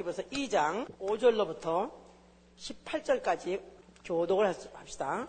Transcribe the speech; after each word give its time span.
히브리서 0.00 0.22
2장 0.32 0.86
5절로부터 0.98 1.90
18절까지 2.56 3.60
교독을 4.04 4.54
합시다. 4.74 5.28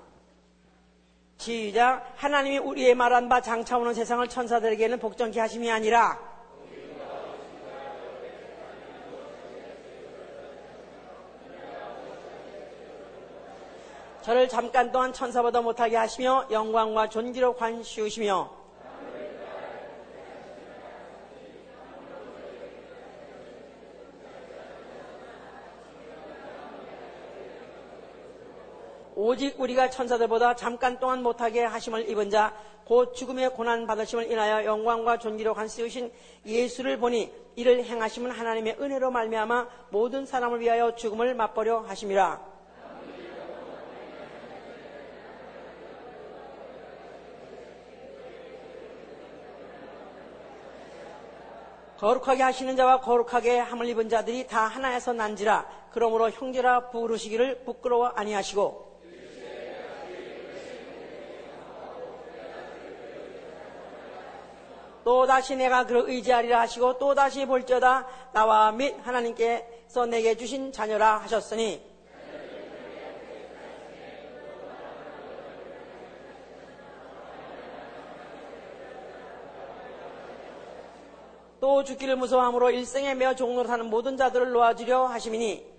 시작. 1.37 2.13
하나님이 2.15 2.59
우리의 2.59 2.95
말한 2.95 3.27
바 3.27 3.41
장차 3.41 3.77
오는 3.77 3.93
세상을 3.93 4.25
천사들에게는 4.27 4.99
복종케 4.99 5.39
하심이 5.39 5.69
아니라 5.69 6.19
저를 14.21 14.47
잠깐 14.47 14.91
동안 14.91 15.11
천사보다 15.11 15.61
못하게 15.61 15.97
하시며 15.97 16.47
영광과 16.51 17.09
존귀로 17.09 17.55
관시우시며 17.55 18.60
오직 29.31 29.57
우리가 29.61 29.89
천사들보다 29.89 30.57
잠깐 30.57 30.99
동안 30.99 31.23
못하게 31.23 31.63
하심을 31.63 32.09
입은 32.09 32.29
자, 32.29 32.53
곧 32.83 33.13
죽음의 33.13 33.51
고난 33.51 33.87
받으심을 33.87 34.29
인하여 34.29 34.65
영광과 34.65 35.19
존귀로 35.19 35.53
간쓰우신 35.53 36.11
예수를 36.45 36.97
보니 36.97 37.31
이를 37.55 37.81
행하심은 37.85 38.29
하나님의 38.29 38.75
은혜로 38.81 39.09
말미암아 39.09 39.67
모든 39.91 40.25
사람을 40.25 40.59
위하여 40.59 40.95
죽음을 40.95 41.33
맛보려 41.33 41.79
하심이라. 41.79 42.51
거룩하게 51.99 52.43
하시는 52.43 52.75
자와 52.75 52.99
거룩하게 52.99 53.59
함을 53.59 53.85
입은 53.85 54.09
자들이 54.09 54.47
다 54.47 54.65
하나에서 54.65 55.13
난지라 55.13 55.69
그러므로 55.93 56.29
형제라 56.31 56.89
부르시기를 56.89 57.63
부끄러워 57.63 58.07
아니하시고 58.07 58.90
또다시 65.03 65.55
내가 65.55 65.85
그를 65.85 66.03
의지하리라 66.07 66.61
하시고 66.61 66.97
또다시 66.97 67.45
볼지어다 67.45 68.07
나와 68.33 68.71
및 68.71 68.95
하나님께서 69.01 70.05
내게 70.05 70.35
주신 70.35 70.71
자녀라 70.71 71.17
하셨으니. 71.17 71.91
또 81.59 81.83
죽기를 81.83 82.15
무서워함으로 82.15 82.71
일생에 82.71 83.13
매어 83.13 83.35
종로로 83.35 83.67
사는 83.67 83.85
모든 83.85 84.17
자들을 84.17 84.51
놓아주려 84.51 85.05
하심이니 85.05 85.70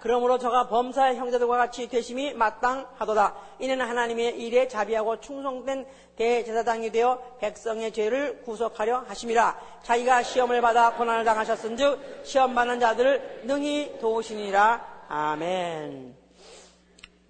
그러므로 0.00 0.38
저가 0.38 0.68
범사의 0.68 1.16
형제들과 1.16 1.56
같이 1.56 1.88
되심이 1.88 2.34
마땅하도다. 2.34 3.34
이는 3.58 3.80
하나님의 3.80 4.40
일에 4.40 4.68
자비하고 4.68 5.20
충성된 5.20 5.86
대제사장이 6.16 6.90
되어 6.90 7.20
백성의 7.38 7.92
죄를 7.92 8.42
구속하려 8.42 9.00
하심이라. 9.08 9.80
자기가 9.82 10.22
시험을 10.22 10.60
받아 10.60 10.94
고난을 10.94 11.24
당하셨은즉 11.24 12.22
시험 12.24 12.54
받는 12.54 12.78
자들을 12.80 13.42
능히 13.44 13.98
도우시니라. 14.00 15.06
아멘. 15.08 16.14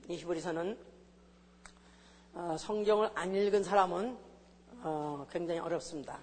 이 0.09 0.17
히브리서는 0.17 0.79
어, 2.35 2.57
성경을 2.59 3.11
안 3.15 3.35
읽은 3.35 3.63
사람은 3.63 4.17
어, 4.83 5.27
굉장히 5.31 5.61
어렵습니다. 5.61 6.19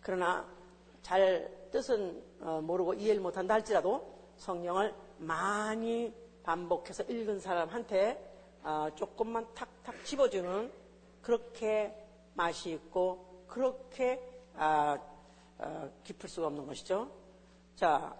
그러나 0.00 0.44
잘 1.02 1.50
뜻은 1.72 2.22
어, 2.40 2.60
모르고 2.62 2.94
이해를 2.94 3.20
못한다 3.20 3.54
할지라도 3.54 4.14
성경을 4.36 4.94
많이 5.18 6.12
반복해서 6.42 7.02
읽은 7.04 7.40
사람한테 7.40 8.34
조금만 8.94 9.46
탁탁 9.54 10.04
집어주는 10.04 10.72
그렇게 11.22 11.94
맛이 12.34 12.70
있고 12.72 13.44
그렇게 13.48 14.20
깊을 16.04 16.28
수가 16.28 16.48
없는 16.48 16.66
것이죠. 16.66 17.10
자, 17.74 18.16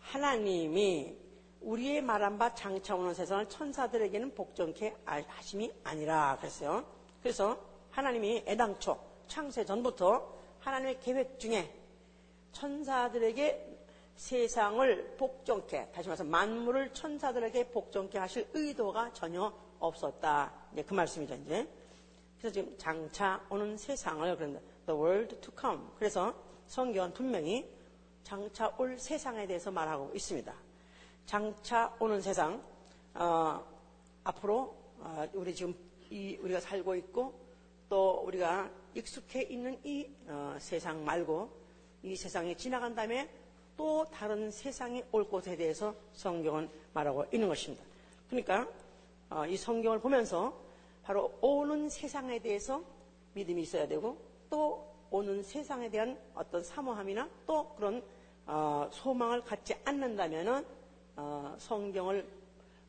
하나님이 0.00 1.16
우리의 1.60 2.02
말한 2.02 2.38
바 2.38 2.54
장차 2.54 2.96
오는 2.96 3.14
세상을 3.14 3.48
천사들에게는 3.48 4.34
복종케 4.34 4.96
하심이 5.04 5.72
아니라 5.84 6.36
그랬어요. 6.38 6.84
그래서 7.22 7.58
하나님이 7.90 8.44
애당초 8.46 8.98
창세 9.28 9.64
전부터 9.64 10.40
하나님의 10.60 11.00
계획 11.00 11.38
중에 11.38 11.72
천사들에게 12.52 13.71
세상을 14.22 15.16
복종케 15.16 15.90
다시 15.92 16.08
말해서 16.08 16.22
만물을 16.22 16.92
천사들에게 16.94 17.70
복종케 17.70 18.18
하실 18.18 18.48
의도가 18.54 19.12
전혀 19.12 19.52
없었다. 19.80 20.52
이제 20.72 20.82
그 20.84 20.94
말씀이죠, 20.94 21.34
이제. 21.34 21.68
그래서 22.38 22.54
지금 22.54 22.78
장차 22.78 23.44
오는 23.50 23.76
세상을 23.76 24.36
그런다. 24.36 24.60
The 24.86 25.00
world 25.00 25.40
to 25.40 25.52
come. 25.60 25.82
그래서 25.98 26.32
성경은 26.68 27.12
분명히 27.12 27.68
장차 28.22 28.72
올 28.78 28.96
세상에 28.96 29.44
대해서 29.44 29.72
말하고 29.72 30.12
있습니다. 30.14 30.54
장차 31.26 31.92
오는 31.98 32.20
세상, 32.20 32.62
어, 33.14 33.60
앞으로 34.22 34.76
어, 35.00 35.26
우리 35.32 35.52
지금 35.52 35.74
이, 36.10 36.38
우리가 36.40 36.60
살고 36.60 36.94
있고 36.94 37.34
또 37.88 38.22
우리가 38.24 38.70
익숙해 38.94 39.42
있는 39.42 39.76
이 39.82 40.08
어, 40.28 40.56
세상 40.60 41.04
말고 41.04 41.50
이 42.04 42.14
세상이 42.14 42.56
지나간 42.56 42.94
다음에 42.94 43.41
또 43.82 44.04
다른 44.04 44.48
세상이 44.48 45.02
올 45.10 45.28
것에 45.28 45.56
대해서 45.56 45.92
성경은 46.12 46.70
말하고 46.94 47.24
있는 47.32 47.48
것입니다. 47.48 47.84
그러니까 48.30 48.68
어, 49.28 49.44
이 49.44 49.56
성경을 49.56 49.98
보면서 49.98 50.56
바로 51.02 51.36
오는 51.40 51.88
세상에 51.88 52.38
대해서 52.38 52.80
믿음이 53.34 53.62
있어야 53.62 53.88
되고 53.88 54.16
또 54.48 54.86
오는 55.10 55.42
세상에 55.42 55.90
대한 55.90 56.16
어떤 56.32 56.62
사모함이나 56.62 57.28
또 57.44 57.74
그런 57.74 58.04
어, 58.46 58.88
소망을 58.92 59.42
갖지 59.42 59.74
않는다면은 59.84 60.64
어, 61.16 61.56
성경을 61.58 62.24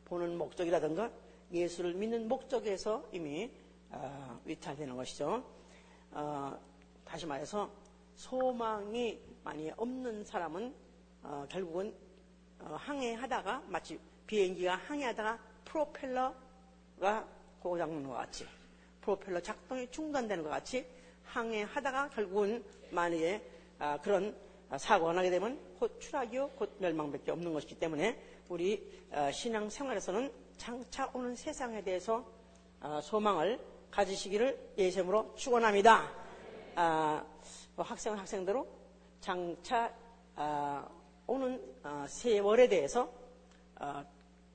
보는 0.06 0.38
목적이라든가 0.38 1.10
예수를 1.52 1.96
믿는 1.96 2.28
목적에서 2.28 3.04
이미 3.12 3.50
어, 3.90 4.40
위탈되는 4.46 4.96
것이죠. 4.96 5.44
어, 6.12 6.56
다시 7.04 7.26
말해서 7.26 7.68
소망이 8.16 9.20
많이 9.44 9.72
없는 9.76 10.24
사람은 10.24 10.83
결국은 11.50 11.94
항해하다가 12.60 13.64
마치 13.68 14.00
비행기가 14.28 14.76
항해하다가 14.76 15.40
프로펠러가 15.66 17.28
고장난 17.60 18.04
것 18.04 18.14
같이 18.14 18.46
프로펠러 19.02 19.42
작동이 19.42 19.90
중단되는 19.92 20.44
것 20.44 20.50
같이 20.50 20.86
항해하다가 21.26 22.10
결국은 22.10 22.64
만약에 22.92 23.42
그런 24.02 24.36
사고가 24.78 25.14
나게 25.14 25.30
되면 25.30 25.60
곧 25.80 26.00
추락이요, 26.00 26.50
곧 26.56 26.76
멸망밖에 26.80 27.32
없는 27.32 27.54
것이기 27.54 27.76
때문에 27.76 28.20
우리 28.50 28.92
어, 29.12 29.32
신앙 29.32 29.70
생활에서는 29.70 30.32
장차 30.58 31.10
오는 31.14 31.36
세상에 31.36 31.84
대해서 31.84 32.26
어, 32.82 33.00
소망을 33.02 33.60
가지시기를 33.92 34.74
예샘으로 34.78 35.34
축원합니다. 35.36 36.10
아, 36.76 37.24
뭐 37.76 37.86
학생은 37.86 38.18
학생대로 38.18 38.68
장차 39.22 39.94
아, 40.36 40.88
오는 41.28 41.62
어, 41.84 42.06
세월에 42.08 42.68
대해서 42.68 43.12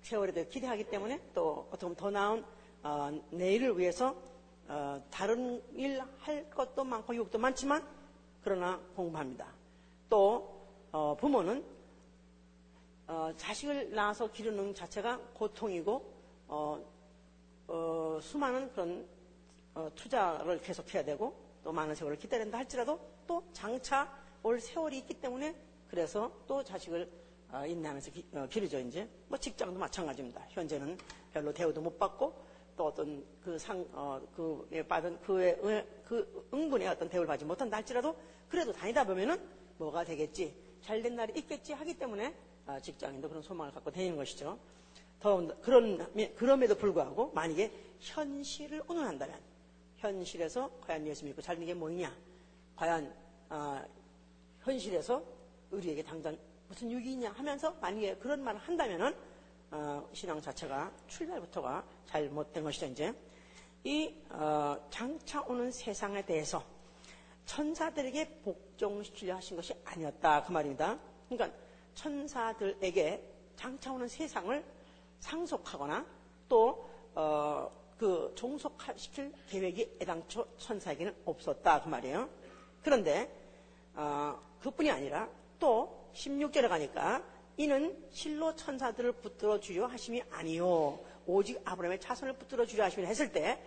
세월에 0.03 0.33
대해 0.33 0.47
기대하기 0.47 0.85
때문에 0.85 1.21
또 1.35 1.67
어떻게 1.71 1.95
보면 1.95 1.97
더 1.97 2.11
나은 2.11 3.23
내일을 3.31 3.79
위해서 3.79 4.15
다른 5.11 5.63
일 5.75 6.01
할 6.29 6.49
것도 6.51 6.85
많고 6.85 7.15
유혹도 7.15 7.39
많지만 7.39 7.83
그러나 8.43 8.79
공부합니다. 8.95 9.47
또 10.11 10.67
어, 10.93 11.17
부모는 11.19 11.65
어, 13.07 13.33
자식을 13.35 13.95
낳아서 13.95 14.31
기르는 14.31 14.75
자체가 14.75 15.19
고통이고 15.33 16.13
어, 16.49 16.85
어 17.69 18.19
수많은 18.21 18.71
그런 18.73 19.09
어, 19.75 19.91
투자를 19.95 20.61
계속해야 20.61 21.03
되고 21.03 21.35
또 21.65 21.73
많은 21.73 21.95
세월을 21.95 22.19
기다린다 22.19 22.59
할지라도 22.59 23.01
또 23.27 23.43
장차 23.55 24.15
올 24.43 24.61
세월이 24.61 24.99
있기 24.99 25.15
때문에 25.15 25.57
그래서 25.89 26.31
또 26.47 26.63
자식을 26.63 27.11
어, 27.51 27.65
인내하면서 27.67 28.11
기, 28.11 28.25
기르죠 28.51 28.79
이제 28.79 29.09
뭐 29.27 29.39
직장도 29.39 29.79
마찬가지입니다. 29.79 30.45
현재는 30.51 30.99
별로 31.33 31.53
대우도 31.53 31.81
못 31.81 31.99
받고 31.99 32.35
또 32.77 32.87
어떤 32.87 33.25
그 33.43 33.59
상, 33.59 33.85
어, 33.93 34.21
그에 34.37 34.87
받은 34.87 35.21
그의, 35.21 35.57
그 36.05 36.49
응분의 36.53 36.89
어떤 36.89 37.09
대우를 37.09 37.27
받지 37.27 37.45
못한다 37.45 37.79
할지라도 37.79 38.15
그래도 38.49 38.73
다니다 38.73 39.05
보면은 39.05 39.41
뭐가 39.79 40.05
되겠지, 40.05 40.55
잘 40.81 41.03
된 41.03 41.17
날이 41.17 41.33
있겠지 41.37 41.73
하기 41.73 41.99
때문에 41.99 42.35
아, 42.67 42.79
직장인도 42.79 43.29
그런 43.29 43.43
소망을 43.43 43.73
갖고 43.73 43.91
다니는 43.91 44.17
것이죠. 44.17 44.59
더 45.21 45.61
그런 45.63 46.07
그럼에도 46.37 46.77
불구하고 46.77 47.33
만약에 47.33 47.73
현실을 47.99 48.83
운운한다면 48.87 49.41
현실에서 49.97 50.71
과연 50.87 51.07
예수 51.07 51.25
믿고 51.25 51.43
잘 51.43 51.57
되는 51.57 51.67
게 51.67 51.75
뭐냐? 51.75 52.15
과연 52.77 53.13
어, 53.51 53.83
현실에서 54.63 55.23
우리에게 55.71 56.03
당장 56.03 56.37
무슨 56.69 56.91
유익이 56.91 57.13
있냐 57.13 57.31
하면서 57.33 57.73
만약에 57.81 58.17
그런 58.17 58.43
말을 58.43 58.61
한다면은 58.61 59.15
어, 59.71 60.09
신앙 60.13 60.41
자체가 60.41 60.93
출발부터가 61.07 61.85
잘못된 62.07 62.65
것이죠 62.65 62.87
이제 62.87 63.15
이 63.85 64.15
어, 64.31 64.77
장차 64.91 65.43
오는 65.43 65.71
세상에 65.71 66.25
대해서 66.25 66.63
천사들에게 67.45 68.41
복종시키려 68.43 69.37
하신 69.37 69.57
것이 69.57 69.75
아니었다 69.85 70.45
그 70.45 70.53
말입니다. 70.53 70.99
그러니까 71.29 71.59
천사들에게 71.95 73.23
장차 73.57 73.93
오는 73.93 74.07
세상을 74.07 74.65
상속하거나 75.21 76.07
또 76.49 76.89
어, 77.15 77.71
그 77.99 78.33
종속시킬 78.37 79.33
계획이 79.49 79.99
애당초 80.01 80.47
천사에게는 80.59 81.15
없었다 81.25 81.83
그 81.83 81.89
말이에요. 81.89 82.29
그런데 82.83 83.31
어, 83.95 84.39
그뿐이 84.61 84.91
아니라 84.91 85.29
또 85.59 86.11
16절에 86.15 86.69
가니까 86.69 87.23
이는 87.57 87.97
실로 88.11 88.55
천사들을 88.55 89.13
붙들어 89.13 89.59
주려 89.59 89.87
하심이 89.87 90.23
아니요 90.31 90.99
오직 91.27 91.61
아브라함의 91.65 92.01
자손을 92.01 92.35
붙들어 92.35 92.65
주려 92.65 92.85
하심이 92.85 93.07
했을 93.07 93.31
때 93.33 93.61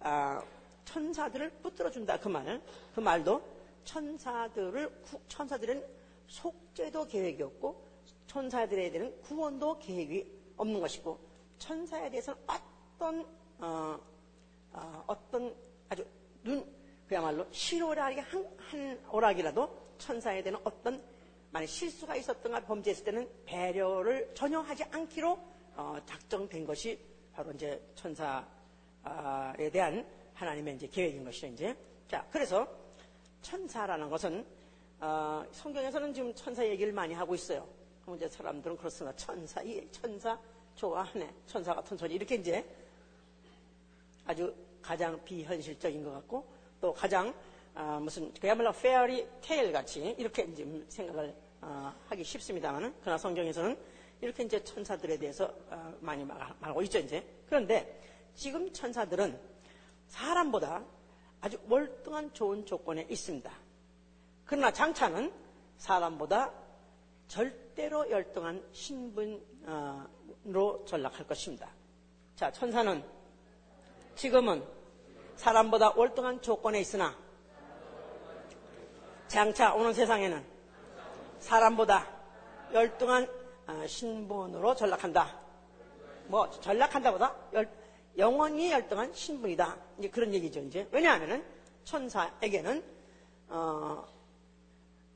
어, 0.00 0.40
천사들을 0.84 1.50
붙들어 1.62 1.90
준다 1.90 2.18
그 2.18 2.28
말. 2.28 2.60
그 2.94 3.00
말도 3.00 3.42
천사들을 3.84 4.90
천사들은 5.28 5.84
속죄도 6.28 7.06
계획이 7.08 7.42
없고 7.42 7.82
천사들에 8.26 8.90
대한 8.90 9.20
구원도 9.22 9.78
계획이 9.78 10.30
없는 10.56 10.80
것이고 10.80 11.18
천사에 11.58 12.10
대해서는 12.10 12.40
어떤 12.46 13.26
어, 13.58 13.98
어, 14.72 15.16
떤 15.30 15.54
아주 15.88 16.06
눈 16.44 16.64
그야말로 17.08 17.46
실오락이 17.50 18.20
한, 18.20 18.56
한 18.58 19.00
오락이라도 19.10 19.88
천사에 19.98 20.42
대한 20.42 20.60
어떤 20.64 21.02
만약 21.58 21.66
실수가 21.70 22.14
있었던가 22.14 22.60
범죄했을 22.60 23.04
때는 23.04 23.28
배려를 23.44 24.30
전혀 24.32 24.60
하지 24.60 24.84
않기로 24.92 25.36
어, 25.74 25.96
작정된 26.06 26.64
것이 26.64 26.96
바로 27.32 27.50
이제 27.50 27.82
천사에 27.96 29.68
대한 29.72 30.06
하나님의 30.34 30.76
이제 30.76 30.86
계획인 30.86 31.24
것이죠 31.24 31.48
이제 31.48 31.76
자 32.06 32.24
그래서 32.30 32.64
천사라는 33.42 34.08
것은 34.08 34.46
어, 35.00 35.44
성경에서는 35.50 36.14
지금 36.14 36.32
천사 36.32 36.64
얘기를 36.64 36.92
많이 36.92 37.12
하고 37.12 37.34
있어요. 37.34 37.66
이제 38.14 38.28
사람들은 38.28 38.76
그렇습니다. 38.76 39.16
천사, 39.16 39.60
이 39.60 39.84
천사 39.90 40.38
좋아하네. 40.76 41.28
천사 41.48 41.74
같은 41.74 41.96
소리 41.96 42.14
이렇게 42.14 42.36
이제 42.36 42.64
아주 44.24 44.54
가장 44.80 45.20
비현실적인 45.24 46.04
것 46.04 46.12
같고 46.12 46.46
또 46.80 46.94
가장 46.94 47.34
어, 47.74 47.98
무슨 48.00 48.32
그야말로 48.34 48.72
페어리 48.72 49.26
테일 49.40 49.72
같이 49.72 50.14
이렇게 50.18 50.44
이제 50.44 50.64
생각을 50.88 51.47
어, 51.60 51.92
하기 52.08 52.24
쉽습니다만은 52.24 52.94
그러나 53.00 53.18
성경에서는 53.18 53.76
이렇게 54.20 54.42
이제 54.42 54.62
천사들에 54.62 55.18
대해서 55.18 55.52
어, 55.70 55.94
많이 56.00 56.24
말하고 56.24 56.82
있죠 56.82 56.98
이제 56.98 57.24
그런데 57.46 58.00
지금 58.34 58.72
천사들은 58.72 59.38
사람보다 60.08 60.84
아주 61.40 61.58
월등한 61.68 62.32
좋은 62.34 62.66
조건에 62.66 63.06
있습니다. 63.08 63.50
그러나 64.44 64.72
장차는 64.72 65.32
사람보다 65.76 66.52
절대로 67.28 68.10
열등한 68.10 68.66
신분으로 68.72 69.44
전락할 70.86 71.26
것입니다. 71.26 71.68
자, 72.34 72.50
천사는 72.50 73.04
지금은 74.16 74.64
사람보다 75.36 75.90
월등한 75.90 76.42
조건에 76.42 76.80
있으나 76.80 77.16
장차 79.28 79.74
오는 79.74 79.92
세상에는 79.92 80.57
사람보다 81.48 82.06
열등한 82.74 83.26
어, 83.66 83.86
신분으로 83.86 84.74
전락한다. 84.74 85.40
뭐 86.26 86.50
전락한다보다 86.50 87.34
열, 87.54 87.70
영원히 88.18 88.70
열등한 88.70 89.14
신분이다. 89.14 89.76
이제 89.98 90.10
그런 90.10 90.34
얘기죠. 90.34 90.60
이제 90.60 90.86
왜냐하면은 90.92 91.42
천사에게는 91.84 92.84
어, 93.48 94.06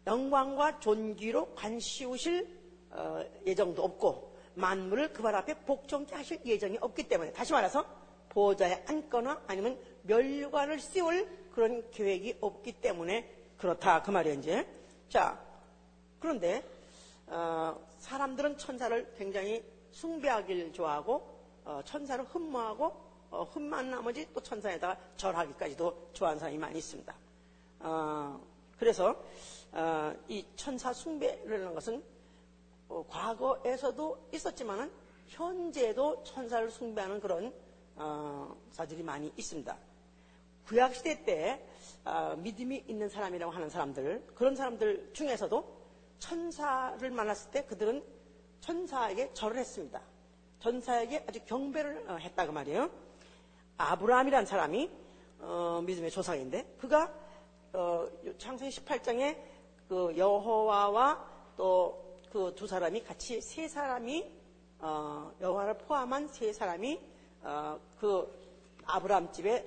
영광과 0.07 0.81
존귀로 0.81 1.55
관시우실 1.55 2.49
어, 2.93 3.23
예정도 3.45 3.85
없고 3.85 4.33
만물을 4.55 5.13
그 5.13 5.23
발 5.23 5.35
앞에 5.35 5.53
복종케 5.67 6.15
하실 6.15 6.41
예정이 6.47 6.79
없기 6.81 7.09
때문에 7.09 7.33
다시 7.33 7.53
말해서 7.53 7.85
보좌에 8.31 8.83
앉거나 8.87 9.43
아니면 9.47 9.79
멸관을 10.05 10.81
씌울 10.81 11.29
그런 11.53 11.91
계획이 11.91 12.39
없기 12.41 12.73
때문에 12.81 13.31
그렇다 13.59 14.01
그 14.03 14.11
말이에요 14.11 14.39
이제 14.39 14.67
자 15.11 15.52
그런데 16.23 16.65
어, 17.27 17.77
사람들은 17.99 18.57
천사를 18.57 19.13
굉장히 19.19 19.65
숭배하기를 19.91 20.73
좋아하고 20.73 21.29
어, 21.65 21.81
천사를 21.85 22.25
흠모하고 22.25 22.95
어, 23.33 23.43
흠만 23.43 23.91
나머지 23.91 24.33
또 24.33 24.41
천사에다가 24.41 24.97
절하기까지도 25.17 26.11
좋아하는 26.13 26.39
사람이 26.39 26.59
많이 26.59 26.79
있습니다. 26.79 27.13
어, 27.81 28.41
그래서 28.79 29.21
어, 29.73 30.15
이 30.29 30.47
천사 30.55 30.93
숭배라는 30.93 31.75
것은 31.75 32.05
어, 32.89 33.05
과거에서도 33.09 34.29
있었지만은 34.33 34.93
현재도 35.27 36.23
천사를 36.23 36.71
숭배하는 36.71 37.21
그런 37.21 37.53
어, 37.97 38.57
사들이 38.71 39.03
많이 39.03 39.33
있습니다. 39.37 39.77
구약 40.67 40.95
시대 40.95 41.25
때 41.25 41.67
어, 42.05 42.37
믿음이 42.39 42.85
있는 42.87 43.09
사람이라고 43.09 43.51
하는 43.51 43.69
사람들 43.69 44.25
그런 44.37 44.55
사람들 44.55 45.11
중에서도 45.15 45.82
천사를 46.23 47.11
만났을 47.11 47.51
때 47.51 47.65
그들은 47.65 48.05
천사에게 48.61 49.35
절을 49.35 49.57
했습니다. 49.57 50.01
천사에게 50.61 51.25
아주 51.29 51.41
경배를 51.45 52.05
어, 52.09 52.17
했다고 52.17 52.53
말이에요. 52.53 52.89
아브라함이라는 53.77 54.47
사람이 54.47 54.91
어, 55.41 55.83
믿음의 55.85 56.11
조상인데 56.13 56.77
그가 56.79 57.13
어, 57.73 58.09
창세기 58.39 58.77
18장에 58.77 59.37
그 59.89 60.15
여호와와 60.17 61.27
또 61.57 62.03
그 62.33 62.55
두 62.57 62.67
사람이 62.67 63.05
같이 63.05 63.43
세 63.43 63.69
사람이 63.69 64.33
어, 64.79 65.31
여호와를 65.43 65.75
포함한 65.75 66.29
세 66.29 66.51
사람이 66.51 66.99
어, 67.43 67.79
그 68.01 68.27
아브라함 68.87 69.31
집에 69.33 69.63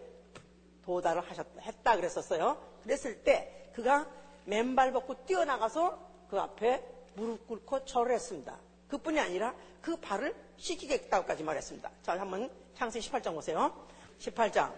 도달을 0.84 1.22
하셨다 1.30 1.62
했다 1.62 1.96
그랬었어요. 1.96 2.58
그랬을 2.82 3.24
때 3.24 3.70
그가 3.76 4.10
맨발 4.46 4.92
벗고 4.94 5.14
뛰어나가서 5.26 6.15
그 6.36 6.42
앞에 6.42 6.84
무릎 7.16 7.48
꿇고 7.48 7.86
절을 7.86 8.14
했습니다. 8.14 8.60
그뿐이 8.90 9.18
아니라 9.22 9.56
그 9.82 9.96
발을 9.96 10.36
씻기겠다고까지 10.58 11.46
말했습니다. 11.46 11.90
자, 12.04 12.20
한번 12.20 12.52
창세기 12.74 13.10
18장 13.10 13.34
보세요. 13.34 13.74
18장. 14.20 14.70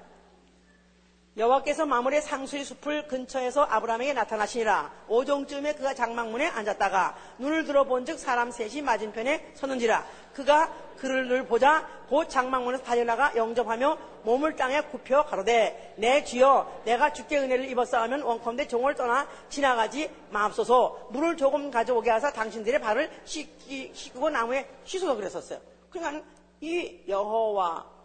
여호와께서 1.38 1.86
마물의 1.86 2.24
상수의 2.24 2.66
숲을 2.66 3.08
근처에서 3.08 3.62
아브라함에게 3.62 4.14
나타나시니라. 4.14 4.92
오종쯤에 5.08 5.74
그가 5.76 5.94
장막문에 5.94 6.48
앉았다가 6.48 7.16
눈을 7.38 7.66
들어본즉 7.66 8.18
사람 8.18 8.50
셋이 8.50 8.82
맞은편에 8.82 9.52
서는지라. 9.54 10.04
그가 10.34 10.74
그를 10.98 11.28
늘 11.28 11.46
보자 11.46 11.88
곧 12.10 12.28
장막문에서 12.28 12.84
달려나가 12.84 13.36
영접하며 13.36 13.98
몸을 14.24 14.56
땅에 14.56 14.82
굽혀 14.82 15.26
가로되 15.26 15.94
내 15.98 16.24
주여 16.24 16.82
내가 16.86 17.14
주께 17.14 17.38
은혜를 17.38 17.70
입었사하면 17.70 18.24
원컨대 18.24 18.68
종을 18.68 18.96
떠나 18.96 19.28
지나가지 19.50 20.10
마옵소서 20.32 21.10
물을 21.12 21.38
조금 21.38 21.70
가져오게 21.70 22.10
하사 22.10 22.34
당신들의 22.34 22.82
발을 22.82 23.12
씻기, 23.26 23.92
씻고 23.94 24.32
나무에 24.32 24.68
씻어서 24.86 25.16
그랬었어요. 25.16 25.60
그러니까 25.92 26.26
이 26.62 27.02
여호와와 27.08 27.98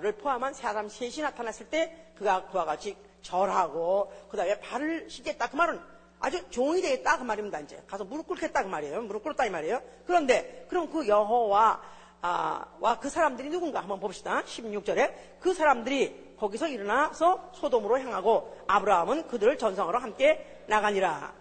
를 0.00 0.12
포함한 0.16 0.52
사람 0.52 0.88
셋이 0.88 1.20
나타났을 1.22 1.68
때 1.70 2.09
그가 2.20 2.44
그와 2.44 2.66
같이 2.66 2.94
절하고 3.22 4.12
그 4.28 4.36
다음에 4.36 4.60
발을 4.60 5.08
씻겠다. 5.08 5.48
그 5.48 5.56
말은 5.56 5.80
아주 6.20 6.46
종이 6.50 6.82
되겠다. 6.82 7.16
그 7.16 7.24
말입니다 7.24 7.60
이제. 7.60 7.82
가서 7.86 8.04
무릎 8.04 8.26
꿇겠다. 8.26 8.62
그 8.62 8.68
말이에요. 8.68 9.00
무릎 9.02 9.22
꿇었다 9.22 9.46
이 9.46 9.50
말이에요. 9.50 9.80
그런데 10.06 10.66
그럼 10.68 10.90
그 10.90 11.08
여호와 11.08 11.80
아, 12.22 12.66
와그 12.78 13.08
사람들이 13.08 13.48
누군가 13.48 13.80
한번 13.80 13.98
봅시다. 13.98 14.42
16절에. 14.42 15.14
그 15.40 15.54
사람들이 15.54 16.34
거기서 16.38 16.68
일어나서 16.68 17.52
소돔으로 17.54 17.98
향하고 18.00 18.54
아브라함은 18.66 19.28
그들을 19.28 19.56
전성으로 19.56 19.98
함께 19.98 20.62
나가니라. 20.66 21.32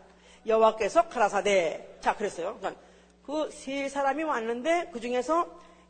여호와께서 0.47 1.09
가라사대. 1.09 1.97
자 1.99 2.15
그랬어요. 2.15 2.55
그러니까 2.57 2.81
그 3.25 3.49
세 3.51 3.89
사람이 3.89 4.23
왔는데 4.23 4.91
그 4.93 5.01
중에서 5.01 5.45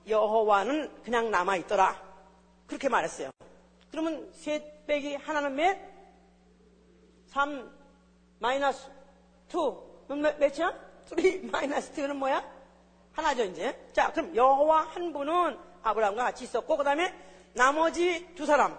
여호와는 0.07 1.03
그냥 1.03 1.29
남아 1.29 1.57
있더라. 1.57 1.95
그렇게 2.65 2.89
말했어요. 2.89 3.29
그러면 3.91 4.27
셋 4.33 4.78
빼기 4.89 5.15
하나는 5.17 5.53
몇? 5.53 5.77
3 7.27 7.71
마이너스 8.39 8.89
2는 9.49 10.17
몇, 10.17 10.39
몇이야? 10.39 10.73
3 11.05 11.51
마이너스 11.51 11.93
2는 11.93 12.15
뭐야? 12.15 12.43
하나죠 13.13 13.43
이제. 13.43 13.79
자 13.93 14.11
그럼 14.11 14.35
여호와 14.35 14.81
한 14.81 15.13
분은 15.13 15.59
아브라함과 15.83 16.23
같이 16.23 16.45
있었고 16.45 16.75
그 16.75 16.83
다음에 16.83 17.13
나머지 17.53 18.33
두 18.33 18.47
사람 18.47 18.75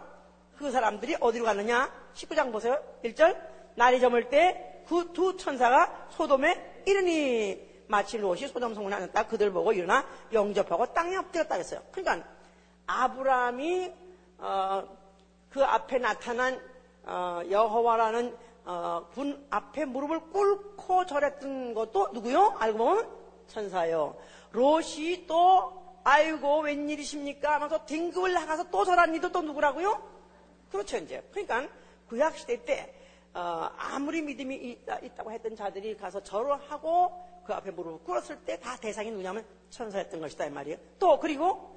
그 0.57 0.73
사람들이 0.73 1.17
어디로 1.21 1.45
갔느냐? 1.45 1.89
19장 2.15 2.51
보세요. 2.51 2.83
1절 3.05 3.41
날이 3.77 4.01
저물 4.01 4.29
때 4.29 4.67
그 4.89 5.13
두 5.13 5.37
천사가 5.37 6.09
소돔에 6.11 6.83
이르니 6.87 7.85
마치 7.87 8.19
롯이 8.19 8.49
소돔 8.49 8.75
성문에 8.75 8.97
앉았다 8.97 9.29
그들 9.29 9.53
보고 9.53 9.73
일어나 9.73 10.05
영접하고 10.33 10.93
땅에 10.93 11.17
엎드렸다 11.17 11.55
그랬어요. 11.55 11.81
그러니까 11.93 12.27
아브라함이 12.89 13.93
어, 14.39 15.00
그 15.51 15.63
앞에 15.65 15.99
나타난 15.99 16.61
어, 17.05 17.41
여호와라는 17.49 18.37
어, 18.65 19.07
군 19.13 19.45
앞에 19.51 19.85
무릎을 19.85 20.31
꿇고 20.31 21.07
절했던 21.07 21.75
것도 21.75 22.11
누구요? 22.13 22.55
알고 22.59 22.79
보면 22.79 23.09
천사요. 23.49 24.17
롯이 24.53 25.27
또 25.27 25.81
아이고 26.05 26.61
웬일이십니까? 26.61 27.55
하면서 27.55 27.85
등급을 27.85 28.33
나가서 28.33 28.71
또 28.71 28.85
절한 28.85 29.15
이도 29.15 29.33
또 29.33 29.43
누구라고요? 29.43 30.01
그렇죠 30.71 30.99
이제. 30.99 31.23
그러니까 31.33 31.67
구약 32.09 32.37
시대 32.37 32.65
때 32.65 32.95
어, 33.35 33.69
아무리 33.77 34.23
믿음이 34.23 34.55
있다, 34.55 34.99
있다고 35.01 35.33
했던 35.33 35.57
자들이 35.57 35.97
가서 35.97 36.23
절을 36.23 36.57
하고 36.71 37.13
그 37.45 37.53
앞에 37.55 37.71
무릎을 37.73 38.05
꿇었을 38.05 38.39
때 38.45 38.57
다 38.61 38.77
대상이 38.77 39.11
누구냐면 39.11 39.45
천사였던 39.71 40.21
것이다 40.21 40.47
이 40.47 40.51
말이에요. 40.51 40.79
또 40.99 41.19
그리고 41.19 41.77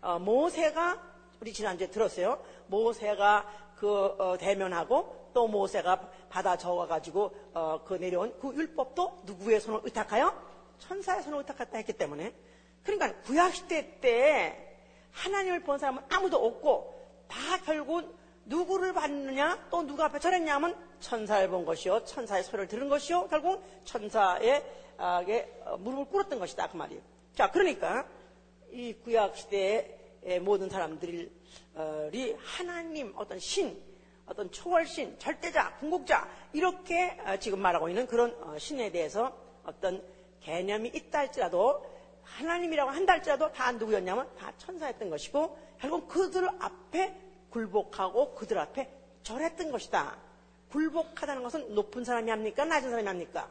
어, 0.00 0.18
모세가 0.18 1.11
우리 1.42 1.52
지난주에 1.52 1.88
들었어요. 1.88 2.40
모세가 2.68 3.74
그 3.74 3.90
어, 3.90 4.38
대면하고 4.38 5.30
또 5.34 5.48
모세가 5.48 6.08
바다 6.30 6.56
저어가지고 6.56 7.34
어, 7.52 7.80
그 7.84 7.94
내려온 7.94 8.32
그 8.40 8.54
율법도 8.54 9.22
누구의 9.24 9.60
손을 9.60 9.80
의탁하여 9.82 10.32
천사의 10.78 11.24
손을 11.24 11.38
의탁했다 11.38 11.78
했기 11.78 11.94
때문에 11.94 12.32
그러니까 12.84 13.20
구약 13.22 13.56
시대 13.56 13.98
때 13.98 14.78
하나님을 15.10 15.64
본 15.64 15.80
사람은 15.80 16.04
아무도 16.10 16.36
없고 16.46 17.26
다 17.26 17.36
결국 17.64 18.16
누구를 18.44 18.92
봤느냐 18.92 19.66
또 19.68 19.84
누구 19.84 20.00
앞에 20.04 20.20
절했냐 20.20 20.54
하면 20.54 20.76
천사를 21.00 21.48
본 21.48 21.64
것이요 21.64 22.04
천사의 22.04 22.44
소리를 22.44 22.68
들은 22.68 22.88
것이요 22.88 23.26
결국 23.26 23.64
천사의 23.82 24.64
아, 24.96 25.24
무릎을 25.80 26.04
꿇었던 26.04 26.38
것이다 26.38 26.68
그 26.68 26.76
말이에요. 26.76 27.02
자 27.34 27.50
그러니까 27.50 28.06
이 28.70 28.92
구약 28.92 29.36
시대의 29.36 30.01
모든 30.42 30.68
사람들이 30.68 31.30
하나님 32.38 33.12
어떤 33.16 33.38
신 33.38 33.92
어떤 34.26 34.50
초월신, 34.50 35.18
절대자, 35.18 35.76
궁극자 35.76 36.28
이렇게 36.52 37.18
어, 37.26 37.36
지금 37.38 37.60
말하고 37.60 37.88
있는 37.88 38.06
그런 38.06 38.34
어, 38.42 38.58
신에 38.58 38.90
대해서 38.90 39.36
어떤 39.64 40.02
개념이 40.40 40.88
있다 40.88 41.20
할지라도 41.20 41.84
하나님이라고 42.22 42.90
한다 42.90 43.14
할지라도 43.14 43.52
다 43.52 43.72
누구였냐면 43.72 44.28
다 44.38 44.52
천사였던 44.58 45.10
것이고 45.10 45.58
결국 45.78 46.08
그들 46.08 46.48
앞에 46.60 47.14
굴복하고 47.50 48.34
그들 48.34 48.58
앞에 48.58 48.90
절했던 49.22 49.70
것이다. 49.70 50.16
굴복하다는 50.70 51.42
것은 51.42 51.74
높은 51.74 52.04
사람이 52.04 52.30
합니까? 52.30 52.64
낮은 52.64 52.90
사람이 52.90 53.06
합니까? 53.06 53.48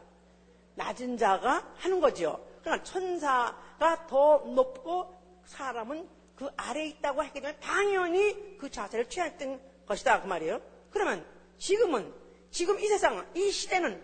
낮은 0.75 1.17
자가 1.17 1.73
하는 1.75 1.99
거지요. 1.99 2.39
그러니까 2.61 2.83
천사가 2.83 4.07
더 4.07 4.39
높고 4.39 5.13
사람은 5.45 6.07
그 6.41 6.49
아래에 6.57 6.87
있다고 6.87 7.23
했기 7.23 7.39
때문에 7.39 7.59
당연히 7.59 8.57
그 8.57 8.71
자세를 8.71 9.07
취했던 9.09 9.61
것이다. 9.85 10.23
그 10.23 10.27
말이에요. 10.27 10.59
그러면 10.89 11.23
지금은, 11.59 12.11
지금 12.49 12.79
이 12.79 12.87
세상은, 12.87 13.23
이 13.35 13.51
시대는 13.51 14.01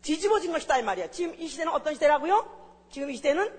뒤집어진 0.00 0.52
것이다. 0.52 0.78
이 0.78 0.84
말이야. 0.84 1.10
지금 1.10 1.34
이 1.34 1.48
시대는 1.48 1.72
어떤 1.72 1.94
시대라고요? 1.94 2.86
지금 2.92 3.10
이 3.10 3.16
시대는 3.16 3.52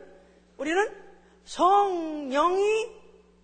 우리는 0.56 0.96
성령이 1.44 2.90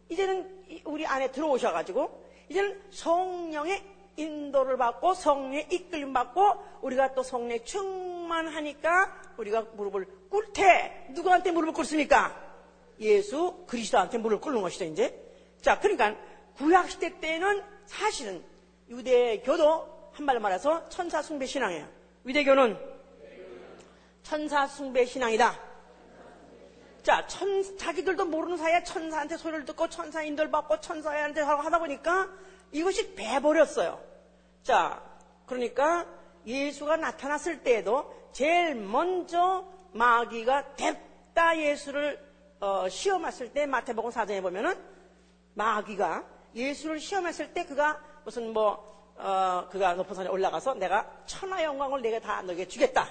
이제는 0.07 0.63
우리 0.85 1.05
안에 1.05 1.33
들어오셔가지고 1.33 2.23
이제는 2.47 2.81
성령의 2.89 3.83
인도를 4.15 4.77
받고 4.77 5.15
성령의 5.15 5.67
이끌림 5.69 6.13
받고 6.13 6.63
우리가 6.81 7.13
또 7.13 7.23
성령에 7.23 7.65
충만하니까 7.65 9.33
우리가 9.35 9.63
무릎을 9.73 10.07
꿇되 10.29 11.07
누구한테 11.09 11.51
무릎을 11.51 11.73
꿇습니까? 11.73 12.46
예수 12.99 13.63
그리스도한테 13.67 14.17
무릎을 14.17 14.41
꿇는 14.41 14.61
것이죠 14.61 14.85
이제. 14.85 15.19
자 15.61 15.79
그러니까 15.79 16.15
구약 16.57 16.89
시대 16.89 17.19
때는 17.19 17.63
사실은 17.85 18.43
유대교도 18.89 20.11
한말로 20.13 20.39
말해서 20.39 20.89
천사 20.89 21.21
숭배 21.21 21.45
신앙이에요. 21.45 21.87
유대교는 22.25 22.77
천사 24.23 24.67
숭배 24.67 25.05
신앙이다. 25.05 25.67
자, 27.03 27.25
천, 27.27 27.77
자기들도 27.77 28.25
모르는 28.25 28.57
사이에 28.57 28.83
천사한테 28.83 29.37
소리를 29.37 29.63
듣고 29.63 29.87
천사 29.87 30.23
인들 30.23 30.51
받고 30.51 30.81
천사한테 30.81 31.39
하다 31.39 31.79
보니까 31.79 32.27
이것이 32.73 33.15
배버렸어요. 33.15 34.01
자, 34.63 35.01
그러니까 35.45 36.05
예수가 36.45 36.97
나타났을 36.97 37.63
때에도 37.63 38.13
제일 38.33 38.75
먼저 38.75 39.65
마귀가 39.93 40.75
뎁다 40.75 41.57
예수를 41.59 42.19
어, 42.59 42.89
시험했을 42.89 43.53
때 43.53 43.65
마태복음 43.65 44.11
사정에 44.11 44.41
보면은 44.41 44.75
마귀가 45.53 46.25
예수를 46.55 46.99
시험했을 46.99 47.53
때 47.53 47.65
그가 47.65 48.01
무슨 48.23 48.51
뭐 48.51 49.13
어, 49.17 49.67
그가 49.71 49.93
높은 49.95 50.15
산에 50.15 50.29
올라가서 50.29 50.75
내가 50.75 51.09
천하 51.25 51.63
영광을 51.63 52.01
내게 52.01 52.19
다 52.19 52.41
너에게 52.41 52.67
주겠다. 52.67 53.09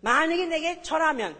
만약에 0.00 0.46
내게 0.46 0.82
절하면 0.82 1.36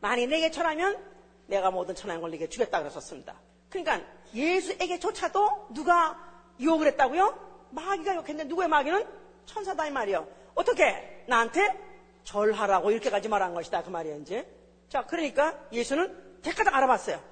만약에 0.00 0.26
내게 0.26 0.50
절하면 0.50 0.98
내가 1.46 1.70
모든 1.70 1.94
천하 1.94 2.14
영광을 2.14 2.32
내게 2.32 2.48
주겠다 2.48 2.78
그랬었습니다. 2.80 3.34
그러니까 3.68 4.00
예수에게조차도 4.34 5.68
누가 5.72 6.18
유혹을 6.58 6.86
했다고요? 6.88 7.68
마귀가 7.70 8.16
욕했는데 8.16 8.44
누구의 8.44 8.68
마귀는 8.68 9.06
천사다 9.46 9.86
이 9.86 9.90
말이요. 9.90 10.26
어떻게 10.54 11.24
나한테 11.26 11.78
절하라고 12.24 12.90
이렇게까지 12.90 13.28
말한 13.28 13.54
것이다 13.54 13.82
그 13.82 13.90
말이에요 13.90 14.18
이제. 14.18 14.59
자 14.90 15.06
그러니까 15.06 15.56
예수는 15.72 16.42
대가닥 16.42 16.74
알아봤어요. 16.74 17.22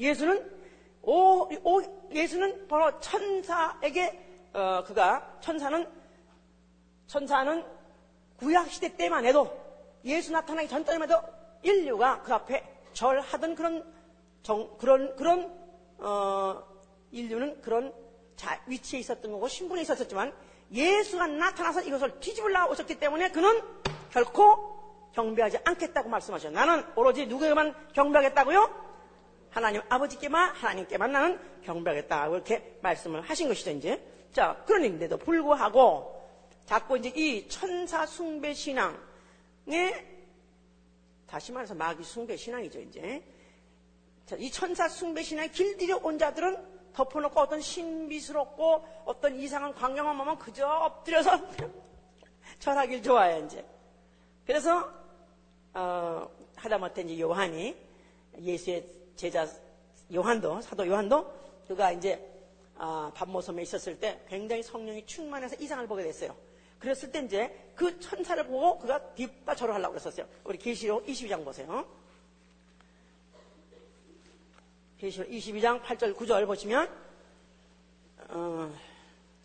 예수는 0.00 0.52
오, 1.02 1.48
오, 1.62 1.82
예수는 2.10 2.66
바로 2.66 2.98
천사에게 2.98 4.50
어, 4.52 4.82
그가 4.84 5.38
천사는 5.40 5.88
천사는 7.06 7.64
구약 8.36 8.68
시대 8.68 8.96
때만 8.96 9.24
해도 9.24 9.48
예수 10.04 10.32
나타나기 10.32 10.68
전 10.68 10.84
때만 10.84 11.08
해도 11.08 11.22
인류가 11.62 12.20
그 12.22 12.34
앞에 12.34 12.64
절하던 12.94 13.54
그런 13.54 13.94
정, 14.42 14.76
그런 14.78 15.14
그런 15.14 15.56
어, 15.98 16.64
인류는 17.12 17.60
그런 17.60 17.94
자, 18.34 18.60
위치에 18.66 18.98
있었던 18.98 19.30
거고 19.30 19.46
신분에 19.46 19.82
있었지만 19.82 20.34
예수가 20.72 21.28
나타나서 21.28 21.82
이것을 21.82 22.18
뒤집으려 22.18 22.66
오셨기 22.66 22.98
때문에 22.98 23.30
그는 23.30 23.62
결코 24.10 24.73
경배하지 25.14 25.58
않겠다고 25.64 26.08
말씀하셨어요. 26.08 26.52
나는 26.52 26.84
오로지 26.96 27.26
누구에게만 27.26 27.74
경배하겠다고요? 27.92 28.84
하나님 29.54 29.82
아버지께만 29.88 30.50
하나님께만 30.50 31.12
나는 31.12 31.38
경배하겠다 31.62 32.26
이렇게 32.26 32.76
말씀을 32.82 33.20
하신 33.20 33.46
것이죠 33.46 33.70
이제 33.70 34.04
자 34.32 34.60
그런데도 34.66 35.16
불구하고 35.18 36.28
자꾸 36.66 36.98
이제 36.98 37.10
이 37.10 37.48
천사 37.48 38.04
숭배 38.04 38.52
신앙에 38.52 38.96
다시 41.28 41.52
말해서 41.52 41.76
마귀 41.76 42.02
숭배 42.02 42.36
신앙이죠 42.36 42.80
이제 42.80 43.22
자, 44.26 44.34
이 44.36 44.50
천사 44.50 44.88
숭배 44.88 45.22
신앙에 45.22 45.48
길들여 45.48 46.00
온 46.02 46.18
자들은 46.18 46.74
덮어놓고 46.92 47.38
어떤 47.38 47.60
신비스럽고 47.60 49.04
어떤 49.04 49.36
이상한 49.36 49.72
광경만 49.72 50.18
보면 50.18 50.38
그저 50.38 50.66
엎드려서 50.66 51.30
절하길 52.58 53.04
좋아해 53.04 53.40
이제 53.40 53.64
그래서 54.46 55.03
어, 55.74 56.28
하다못해 56.56 57.02
이제 57.02 57.20
요한이 57.20 57.76
예수의 58.40 58.86
제자 59.16 59.46
요한도 60.12 60.60
사도 60.60 60.86
요한도 60.86 61.32
그가 61.66 61.92
이제 61.92 62.30
아, 62.76 63.10
밤모섬에 63.14 63.62
있었을 63.62 63.98
때 63.98 64.20
굉장히 64.28 64.62
성령이 64.62 65.06
충만해서 65.06 65.56
이상을 65.56 65.86
보게 65.86 66.02
됐어요. 66.02 66.36
그랬을 66.78 67.10
때 67.10 67.20
이제 67.20 67.70
그 67.74 67.98
천사를 68.00 68.44
보고 68.46 68.78
그가 68.78 69.14
뒷바 69.14 69.54
절을 69.54 69.74
하려고 69.74 69.92
그랬었어요. 69.92 70.26
우리 70.44 70.58
계시록 70.58 71.06
22장 71.06 71.44
보세요. 71.44 71.86
계시록 74.98 75.28
22장 75.28 75.82
8절 75.82 76.14
9절 76.16 76.46
보시면 76.46 76.90
어, 78.28 78.72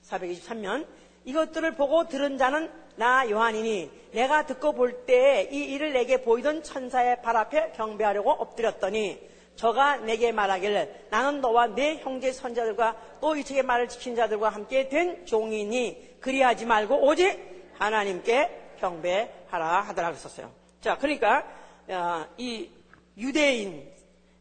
423면 0.03 0.87
이것들을 1.25 1.75
보고 1.75 2.07
들은 2.07 2.37
자는 2.37 2.71
나 2.99 3.29
요한이니 3.29 3.89
내가 4.11 4.45
듣고 4.45 4.73
볼때이 4.73 5.71
일을 5.71 5.93
내게 5.93 6.21
보이던 6.21 6.63
천사의 6.63 7.21
발 7.21 7.37
앞에 7.37 7.71
경배하려고 7.71 8.29
엎드렸더니 8.29 9.25
저가 9.55 9.97
내게 9.97 10.33
말하기를 10.33 11.07
나는 11.09 11.39
너와 11.39 11.67
내 11.67 11.95
형제 11.95 12.33
선자들과 12.33 12.97
또 13.21 13.37
이 13.37 13.43
책의 13.45 13.63
말을 13.63 13.87
지킨 13.87 14.17
자들과 14.17 14.49
함께 14.49 14.89
된 14.89 15.25
종이니 15.25 16.17
그리하지 16.19 16.65
말고 16.65 17.07
오직 17.07 17.71
하나님께 17.77 18.75
경배하라 18.81 19.81
하더라 19.81 20.09
그랬었어요. 20.09 20.51
자, 20.81 20.97
그러니까 20.97 21.45
어, 21.87 22.25
이 22.37 22.69
유대인, 23.17 23.89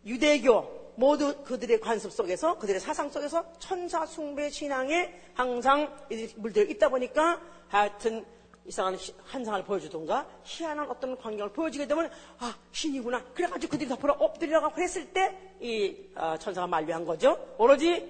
유대교 0.05 0.95
모두 0.97 1.45
그들의 1.45 1.79
관습 1.81 2.11
속에서 2.11 2.59
그들의 2.59 2.81
사상 2.81 3.09
속에서 3.09 3.45
천사 3.61 4.05
숭배 4.05 4.51
신앙에 4.51 5.15
항상 5.35 5.97
물들어 6.37 6.65
있다 6.65 6.89
보니까 6.89 7.41
하여튼 7.69 8.25
이상한 8.69 8.95
희- 8.97 9.15
환상을 9.25 9.65
보여주던가 9.65 10.27
희한한 10.45 10.89
어떤 10.91 11.17
광경을 11.19 11.53
보여주게 11.53 11.87
되면 11.87 12.11
아 12.39 12.55
신이구나. 12.73 13.25
그래가지고 13.35 13.71
그들이 13.73 13.89
덮으러 13.89 14.13
엎드리라고 14.15 14.81
했을 14.81 15.13
때 15.13 15.37
이 15.61 15.97
천사가 16.39 16.67
만류한 16.69 17.05
거죠. 17.05 17.37
오로지 17.59 18.09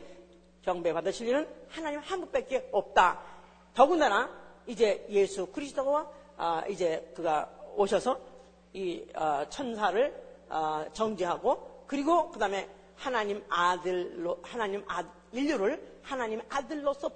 경배받으실 0.62 1.28
일은 1.28 1.48
하나님 1.70 2.00
한 2.00 2.20
분밖에 2.20 2.68
없다. 2.72 3.20
더군다나 3.74 4.28
이제 4.66 5.06
예수 5.08 5.46
그리스도가 5.46 6.10
아, 6.36 6.62
이제 6.68 7.10
그가 7.16 7.48
오셔서 7.76 8.20
이 8.74 9.02
어, 9.14 9.44
천사를 9.48 10.14
어, 10.50 10.84
정죄하고 10.92 11.84
그리고 11.86 12.30
그 12.30 12.38
다음에 12.38 12.68
하나님 12.96 13.42
아들로 13.48 14.40
하나님 14.42 14.84
아, 14.88 15.02
인류를 15.32 15.98
하나님 16.02 16.40
아들로서 16.48 17.10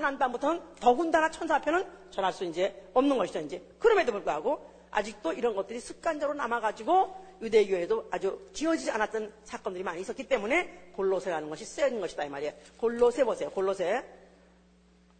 난 0.00 0.18
다음부터는 0.18 0.62
더군다나 0.80 1.30
천사 1.30 1.56
앞에는 1.56 1.86
전할 2.10 2.32
수 2.32 2.44
이제 2.44 2.88
없는 2.94 3.16
것이죠 3.18 3.40
이제 3.40 3.62
그럼에도 3.78 4.12
불구하고 4.12 4.70
아직도 4.90 5.32
이런 5.32 5.54
것들이 5.54 5.80
습관적으로 5.80 6.36
남아가지고 6.36 7.26
유대교에도 7.42 8.08
아주 8.10 8.48
지어지지 8.52 8.90
않았던 8.90 9.32
사건들이 9.44 9.84
많이 9.84 10.00
있었기 10.00 10.28
때문에 10.28 10.92
골로새라는 10.94 11.48
것이 11.48 11.64
쓰여진 11.64 12.00
것이다 12.00 12.24
이 12.24 12.28
말이에요 12.28 12.52
골로새 12.78 13.24
보세요 13.24 13.50
골로새 13.50 14.04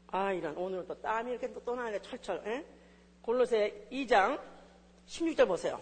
아 0.09 0.33
이런 0.33 0.57
오늘은 0.57 0.87
또 0.87 0.95
땀이 1.00 1.33
이렇게 1.33 1.53
또 1.53 1.61
떠나네 1.61 2.00
철철 2.00 2.43
에? 2.47 2.65
골로새 3.23 3.88
2장 3.91 4.41
16절 5.09 5.47
보세요. 5.49 5.81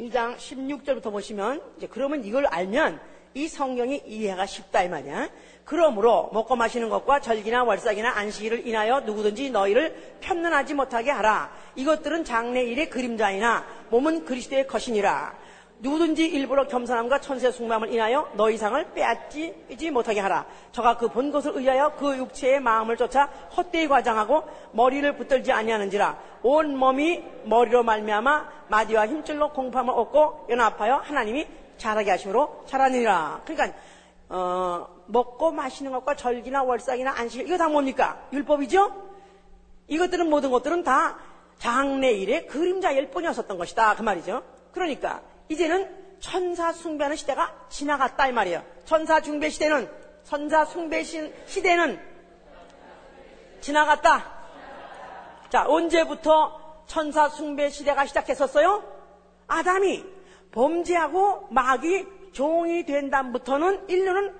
일장 0.00 0.36
16절부터 0.36 1.10
보시면, 1.10 1.60
이제 1.76 1.88
그러면 1.88 2.24
이걸 2.24 2.46
알면 2.46 3.00
이 3.34 3.48
성경이 3.48 4.04
이해가 4.06 4.46
쉽다 4.46 4.84
이 4.84 4.88
말이야. 4.88 5.28
그러므로 5.64 6.30
먹고 6.32 6.54
마시는 6.54 6.88
것과 6.88 7.20
절기나 7.20 7.64
월삭이나 7.64 8.16
안식일을 8.16 8.64
인하여 8.64 9.00
누구든지 9.00 9.50
너희를 9.50 10.18
편론하지 10.20 10.74
못하게 10.74 11.10
하라. 11.10 11.52
이것들은 11.74 12.24
장래일의 12.24 12.90
그림자이나 12.90 13.66
몸은 13.90 14.24
그리스도의 14.24 14.68
것이니라. 14.68 15.36
누구든지 15.80 16.26
일부러 16.26 16.66
겸손함과 16.66 17.20
천세 17.20 17.52
숭배함을 17.52 17.92
인하여 17.92 18.28
너희 18.34 18.56
상을 18.56 18.92
빼앗지 18.92 19.90
못하게 19.92 20.20
하라. 20.20 20.46
저가 20.72 20.96
그 20.96 21.08
본 21.08 21.30
것을 21.30 21.52
의하여 21.56 21.94
그 21.96 22.16
육체의 22.16 22.60
마음을 22.60 22.96
쫓아 22.96 23.26
헛되이 23.56 23.88
과장하고 23.88 24.44
머리를 24.72 25.16
붙들지 25.16 25.52
아니하는지라. 25.52 26.18
온 26.42 26.76
몸이 26.76 27.22
머리로 27.44 27.82
말미암아 27.82 28.48
마디와 28.68 29.06
힘줄로 29.06 29.52
공포함을 29.52 29.94
얻고 29.94 30.46
연합하여 30.50 30.96
하나님이 30.96 31.46
자라게 31.76 32.10
하심으로 32.10 32.64
자라니라. 32.66 33.42
그러니까 33.44 33.78
어, 34.28 34.86
먹고 35.06 35.52
마시는 35.52 35.92
것과 35.92 36.14
절기나 36.16 36.62
월삭이나 36.64 37.14
안식 37.16 37.46
이거 37.46 37.56
다 37.56 37.68
뭡니까? 37.68 38.20
율법이죠? 38.32 39.08
이것들은 39.86 40.28
모든 40.28 40.50
것들은 40.50 40.82
다 40.82 41.16
장래일의 41.58 42.46
그림자일 42.46 43.10
뿐이었었던 43.10 43.56
것이다. 43.56 43.94
그 43.96 44.02
말이죠. 44.02 44.42
그러니까 44.72 45.22
이제는 45.48 45.96
천사 46.20 46.72
숭배하는 46.72 47.16
시대가 47.16 47.54
지나갔다 47.68 48.28
이 48.28 48.32
말이에요. 48.32 48.64
천사 48.84 49.20
숭배 49.20 49.48
시대는 49.50 49.88
천사 50.24 50.64
숭배 50.64 51.02
시- 51.04 51.32
시대는 51.46 52.00
지나갔다. 53.60 54.38
자, 55.50 55.64
언제부터 55.66 56.82
천사 56.86 57.28
숭배 57.28 57.70
시대가 57.70 58.04
시작했었어요? 58.06 58.82
아담이 59.46 60.04
범죄하고 60.52 61.48
마귀 61.50 62.06
종이 62.32 62.84
된 62.84 63.10
다음부터는 63.10 63.88
인류는 63.88 64.34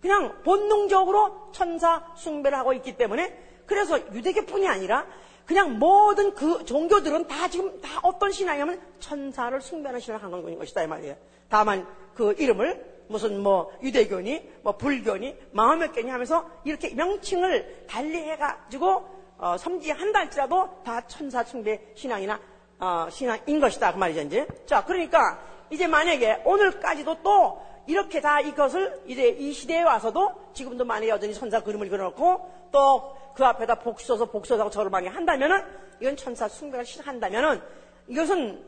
그냥 0.00 0.42
본능적으로 0.44 1.50
천사 1.52 2.04
숭배를 2.16 2.58
하고 2.58 2.72
있기 2.72 2.96
때문에 2.96 3.36
그래서 3.66 3.98
유대교뿐이 4.14 4.66
아니라 4.68 5.06
그냥 5.50 5.80
모든 5.80 6.32
그 6.32 6.64
종교들은 6.64 7.26
다 7.26 7.48
지금 7.48 7.80
다 7.80 7.98
어떤 8.04 8.30
신앙이냐면 8.30 8.80
천사를 9.00 9.60
숭배하는 9.60 9.98
신앙을 9.98 10.22
한 10.22 10.58
것이다 10.58 10.84
이 10.84 10.86
말이에요. 10.86 11.16
다만 11.48 11.84
그 12.14 12.36
이름을 12.38 13.04
무슨 13.08 13.42
뭐 13.42 13.68
유대교니 13.82 14.48
뭐 14.62 14.76
불교니 14.76 15.36
마음의교니 15.50 16.08
하면서 16.08 16.48
이렇게 16.62 16.94
명칭을 16.94 17.86
달리해가지고 17.88 19.08
어, 19.38 19.56
섬지한다 19.58 20.20
할지라도 20.20 20.68
다 20.84 21.04
천사 21.08 21.42
숭배 21.42 21.80
신앙이나 21.96 22.38
어, 22.78 23.08
신앙인 23.10 23.58
것이다 23.58 23.92
그 23.92 23.98
말이죠 23.98 24.20
이제. 24.20 24.46
자 24.66 24.84
그러니까 24.84 25.42
이제 25.70 25.88
만약에 25.88 26.42
오늘까지도 26.44 27.24
또 27.24 27.60
이렇게 27.88 28.20
다 28.20 28.38
이것을 28.38 29.02
이제 29.04 29.30
이 29.30 29.52
시대에 29.52 29.82
와서도 29.82 30.52
지금도 30.54 30.84
만약에 30.84 31.08
여전히 31.08 31.34
천사 31.34 31.58
그림을 31.58 31.88
그려놓고 31.88 32.68
또 32.70 33.19
그 33.34 33.44
앞에다 33.44 33.76
복 33.76 34.00
써서 34.00 34.26
복 34.26 34.46
써서 34.46 34.68
저를 34.70 34.90
방해 34.90 35.08
한다면은 35.08 35.62
이건 36.00 36.16
천사 36.16 36.48
숭배를 36.48 36.84
시작한다면은 36.84 37.60
이것은 38.08 38.64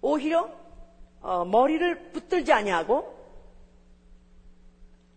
오히려 0.00 0.50
어, 1.20 1.44
머리를 1.44 2.12
붙들지 2.12 2.52
아니하고 2.52 3.14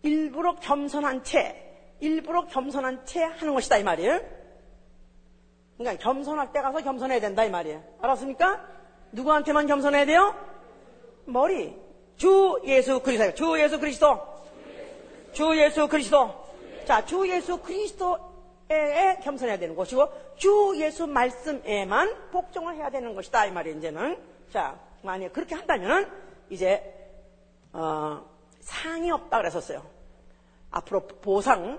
일부러 0.02 0.56
겸손한 0.56 1.22
채, 1.24 1.96
일부러 2.00 2.46
겸손한 2.46 3.04
채 3.04 3.22
하는 3.22 3.54
것이다 3.54 3.78
이 3.78 3.84
말이에요. 3.84 4.20
그러니까 5.76 6.02
겸손할 6.02 6.52
때 6.52 6.60
가서 6.60 6.80
겸손해야 6.82 7.20
된다 7.20 7.44
이 7.44 7.50
말이에요. 7.50 7.82
알았습니까? 8.00 8.66
누구한테만 9.12 9.66
겸손해야 9.66 10.06
돼요? 10.06 10.34
머리. 11.24 11.76
주 12.16 12.60
예수 12.64 13.00
그리스도. 13.00 13.34
주 13.34 13.58
예수 13.60 13.80
그리스도. 13.80 14.20
주 15.32 15.56
예수 15.56 15.88
그리스도. 15.88 16.49
자, 16.90 17.04
주 17.04 17.24
예수 17.30 17.58
그리스도에 17.58 19.20
겸손해야 19.22 19.60
되는 19.60 19.76
것이고, 19.76 20.08
주 20.34 20.74
예수 20.74 21.06
말씀에만 21.06 22.30
복종을 22.32 22.74
해야 22.74 22.90
되는 22.90 23.14
것이다 23.14 23.46
이 23.46 23.52
말이에요. 23.52 23.78
이제는. 23.78 24.18
자, 24.50 24.76
만약 25.02 25.32
그렇게 25.32 25.54
한다면은 25.54 26.08
이제 26.48 26.82
어, 27.72 28.24
상이 28.58 29.08
없다 29.08 29.38
그랬었어요. 29.38 29.86
앞으로 30.72 31.06
보상을 31.06 31.78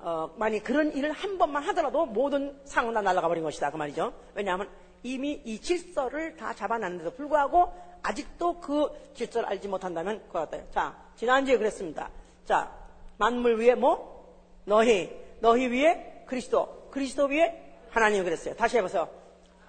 어, 0.00 0.34
만약 0.36 0.64
그런 0.64 0.92
일을 0.92 1.12
한 1.12 1.38
번만 1.38 1.62
하더라도 1.68 2.04
모든 2.04 2.60
상은 2.66 2.92
다 2.92 3.00
날아가 3.00 3.28
버린 3.28 3.42
것이다 3.44 3.70
그 3.70 3.78
말이죠. 3.78 4.12
왜냐하면 4.34 4.68
이미 5.02 5.40
이 5.46 5.62
질서를 5.62 6.36
다 6.36 6.52
잡아놨는데도 6.52 7.14
불구하고 7.14 7.72
아직도 8.02 8.60
그 8.60 8.90
질서를 9.14 9.48
알지 9.48 9.68
못한다면 9.68 10.22
그거 10.26 10.40
같아요. 10.40 10.66
자 10.72 10.94
지난주에 11.16 11.56
그랬습니다. 11.56 12.10
자 12.44 12.70
만물 13.16 13.58
위에 13.58 13.76
뭐 13.76 14.12
너희 14.64 15.10
너희 15.40 15.66
위에 15.68 16.24
그리스도 16.26 16.88
그리스도 16.90 17.26
위에 17.26 17.76
하나님 17.90 18.24
그랬어요. 18.24 18.54
다시 18.54 18.78
해보세요. 18.78 19.08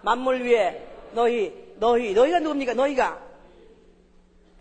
만물 0.02 0.44
위에 0.44 0.88
너희 1.14 1.74
너희 1.78 2.14
너희가 2.14 2.40
누굽니까? 2.40 2.74
너희가 2.74 3.22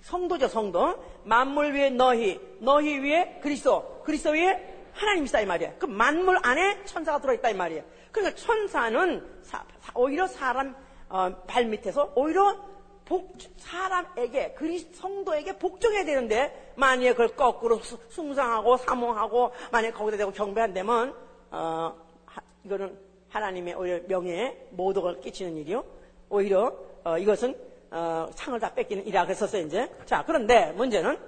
성도죠, 0.00 0.48
성도. 0.48 1.02
만물 1.24 1.72
위에 1.74 1.90
너희, 1.90 2.40
너희 2.58 2.98
위에 2.98 3.38
그리스도, 3.40 4.02
그리스도 4.04 4.30
위에 4.30 4.68
하나님 4.92 5.24
있다 5.24 5.40
이 5.40 5.46
말이에요. 5.46 5.74
그 5.78 5.86
만물 5.86 6.38
안에 6.42 6.84
천사가 6.84 7.20
들어있다 7.20 7.50
이 7.50 7.54
말이에요. 7.54 7.84
그러니까 8.10 8.36
천사는 8.36 9.24
사- 9.42 9.64
사- 9.80 9.92
오히려 9.94 10.26
사람 10.26 10.74
어, 11.08 11.30
발 11.46 11.66
밑에서 11.66 12.12
오히려 12.16 12.56
복, 13.04 13.34
사람에게 13.56 14.52
그리 14.54 14.78
성도에게 14.78 15.58
복종해야 15.58 16.04
되는데 16.04 16.72
만약에 16.76 17.10
그걸 17.12 17.28
거꾸로 17.36 17.78
수- 17.78 17.98
숭상하고 18.08 18.76
사모하고 18.78 19.52
만약에 19.70 19.92
거기다 19.92 20.16
대고 20.18 20.32
경배한다면 20.32 21.14
어, 21.50 21.94
하- 22.26 22.42
이거는 22.64 22.98
하나님의 23.28 23.74
오히려 23.74 24.00
명예에 24.08 24.68
모독을 24.70 25.20
끼치는 25.20 25.56
일이요. 25.58 25.84
오히려 26.28 26.74
어, 27.04 27.18
이것은 27.18 27.56
어, 27.90 28.28
상을 28.34 28.58
다 28.60 28.72
뺏기는 28.74 29.04
일이라 29.04 29.24
그랬었어요 29.24 29.62
이제. 29.66 29.90
자 30.06 30.24
그런데 30.24 30.72
문제는 30.72 31.18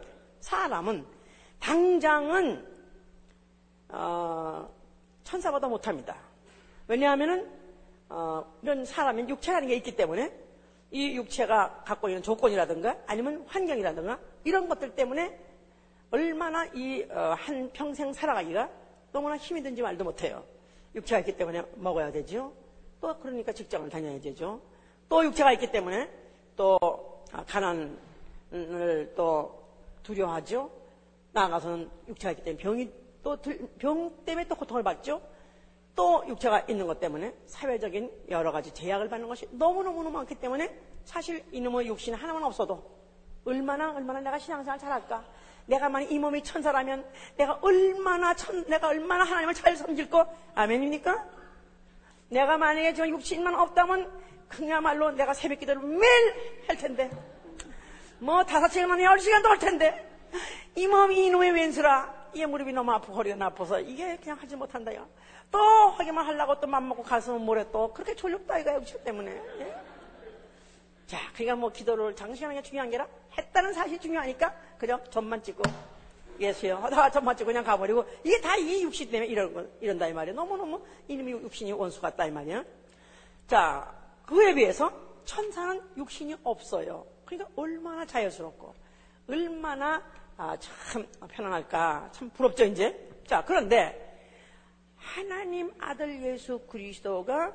사람은 0.40 1.04
당장은 1.60 2.66
어, 3.88 4.68
천사보다 5.24 5.68
못합니다. 5.68 6.16
왜냐하면은 6.88 7.50
어, 8.08 8.44
이런 8.62 8.84
사람은 8.84 9.28
육체라는 9.28 9.68
게 9.68 9.74
있기 9.76 9.96
때문에 9.96 10.32
이 10.94 11.16
육체가 11.16 11.82
갖고 11.84 12.08
있는 12.08 12.22
조건이라든가 12.22 12.96
아니면 13.06 13.42
환경이라든가 13.48 14.16
이런 14.44 14.68
것들 14.68 14.94
때문에 14.94 15.36
얼마나 16.12 16.64
이 16.66 17.02
한 17.36 17.68
평생 17.72 18.12
살아가기가 18.12 18.70
너무나 19.10 19.36
힘이 19.36 19.60
든지 19.60 19.82
말도 19.82 20.04
못해요. 20.04 20.44
육체가 20.94 21.18
있기 21.18 21.36
때문에 21.36 21.64
먹어야 21.74 22.12
되죠. 22.12 22.52
또 23.00 23.18
그러니까 23.18 23.50
직장을 23.52 23.88
다녀야 23.90 24.20
되죠. 24.20 24.60
또 25.08 25.24
육체가 25.24 25.52
있기 25.54 25.72
때문에 25.72 26.08
또 26.56 26.78
아, 27.32 27.44
가난을 27.44 29.12
또 29.16 29.64
두려워하죠. 30.04 30.70
나아가서는 31.32 31.90
육체가 32.06 32.30
있기 32.32 32.44
때문에 32.44 32.62
병이 32.62 32.90
또 33.24 33.40
들- 33.42 33.68
병 33.78 34.12
때문에 34.24 34.46
또 34.46 34.54
고통을 34.54 34.84
받죠. 34.84 35.20
또 35.96 36.24
육체가 36.26 36.64
있는 36.68 36.86
것 36.86 36.98
때문에 36.98 37.34
사회적인 37.46 38.10
여러 38.28 38.50
가지 38.50 38.72
제약을 38.72 39.08
받는 39.08 39.28
것이 39.28 39.48
너무너무 39.52 40.10
많기 40.10 40.34
때문에 40.34 40.76
사실 41.04 41.44
이놈의 41.52 41.86
육신 41.88 42.14
하나만 42.14 42.42
없어도 42.42 42.82
얼마나 43.44 43.92
얼마나 43.92 44.20
내가 44.20 44.38
신앙생활 44.38 44.78
잘할까 44.78 45.24
내가 45.66 45.88
만약 45.88 46.10
이 46.10 46.18
몸이 46.18 46.42
천사라면 46.42 47.04
내가 47.36 47.58
얼마나 47.62 48.34
천, 48.34 48.64
내가 48.66 48.88
얼마나 48.88 49.24
하나님을 49.24 49.54
잘 49.54 49.76
섬길 49.76 50.10
거 50.10 50.26
아멘입니까? 50.54 51.26
내가 52.28 52.58
만약에 52.58 52.94
저 52.94 53.06
육신만 53.06 53.54
없다면 53.54 54.10
그야말로 54.48 55.10
내가 55.12 55.32
새벽 55.32 55.60
기도를 55.60 55.82
매일 55.82 56.64
할 56.66 56.76
텐데 56.76 57.10
뭐 58.18 58.44
다섯 58.44 58.68
시간만 58.68 59.00
열 59.02 59.18
시간도 59.18 59.48
할 59.48 59.58
텐데 59.58 60.10
이 60.74 60.86
몸이 60.86 61.26
이놈의 61.26 61.52
왼수라 61.52 62.24
이 62.34 62.44
무릎이 62.44 62.72
너무 62.72 62.90
아프고 62.92 63.14
허리가 63.14 63.36
나빠서 63.36 63.80
이게 63.80 64.16
그냥 64.16 64.36
하지 64.40 64.56
못한다요. 64.56 65.06
또 65.54 65.60
하기만 65.60 66.26
하려고 66.26 66.58
또 66.58 66.66
맘먹고 66.66 67.04
가슴은 67.04 67.40
모래 67.42 67.64
또 67.70 67.92
그렇게 67.92 68.12
졸렸다 68.16 68.58
이거 68.58 68.74
육신 68.74 69.04
때문에. 69.04 69.30
예? 69.60 69.76
자, 71.06 71.18
그러니까 71.32 71.54
뭐 71.54 71.70
기도를 71.70 72.16
장시하는 72.16 72.56
게 72.56 72.62
중요한 72.62 72.90
게 72.90 72.96
아니라 72.96 73.08
했다는 73.38 73.72
사실이 73.72 74.00
중요하니까 74.00 74.52
그냥 74.78 75.00
점만 75.10 75.40
찍고 75.44 75.62
예수요 76.40 76.78
하다가 76.78 77.10
점만 77.12 77.36
찍고 77.36 77.46
그냥 77.46 77.62
가버리고 77.62 78.04
이게 78.24 78.40
다 78.40 78.56
이 78.56 78.82
육신 78.82 79.12
때문에 79.12 79.30
이런 79.30 79.54
거, 79.54 79.64
이런다 79.80 80.08
이 80.08 80.12
말이에요. 80.12 80.34
너무 80.34 80.56
너무 80.56 80.82
이놈이 81.06 81.30
육신이 81.30 81.70
원수 81.70 82.00
같다 82.00 82.26
이 82.26 82.32
말이에요. 82.32 82.64
자, 83.46 83.94
그에 84.26 84.54
비해서 84.54 84.92
천사는 85.24 85.80
육신이 85.96 86.34
없어요. 86.42 87.06
그러니까 87.26 87.48
얼마나 87.54 88.04
자연스럽고 88.04 88.74
얼마나 89.28 90.02
아, 90.36 90.56
참 90.58 91.06
편안할까 91.28 92.08
참 92.10 92.28
부럽죠 92.30 92.64
이제. 92.64 93.08
자, 93.24 93.44
그런데 93.44 94.13
하나님 95.04 95.72
아들 95.78 96.22
예수 96.22 96.60
그리스도가 96.66 97.52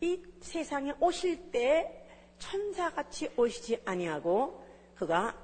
이 0.00 0.22
세상에 0.40 0.94
오실 1.00 1.50
때 1.50 2.06
천사같이 2.38 3.30
오시지 3.36 3.82
아니하고 3.84 4.64
그가 4.94 5.36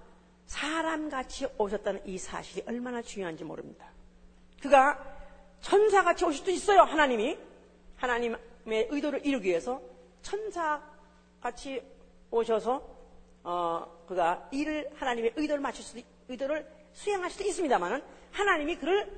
사람같이 0.47 1.49
오셨다는 1.59 2.07
이 2.07 2.17
사실이 2.19 2.65
얼마나 2.67 3.03
중요한지 3.03 3.45
모릅니다. 3.45 3.91
그가 4.61 5.03
천사같이 5.61 6.25
오실 6.25 6.39
수도 6.39 6.51
있어요. 6.51 6.83
하나님이 6.83 7.39
하나님의 7.97 8.89
의도를 8.91 9.27
이루기 9.27 9.49
위해서 9.49 9.81
천사같이 10.23 11.83
오셔서 12.31 12.93
어, 13.45 14.05
그가 14.07 14.49
일을 14.53 14.91
하나님의 14.95 15.33
의도를 15.37 15.61
맞출 15.61 15.85
수도 15.85 16.01
의도를 16.29 16.67
수행할 16.93 17.31
수도 17.31 17.45
있습니다만은 17.45 18.03
하나님이 18.31 18.77
그를 18.77 19.11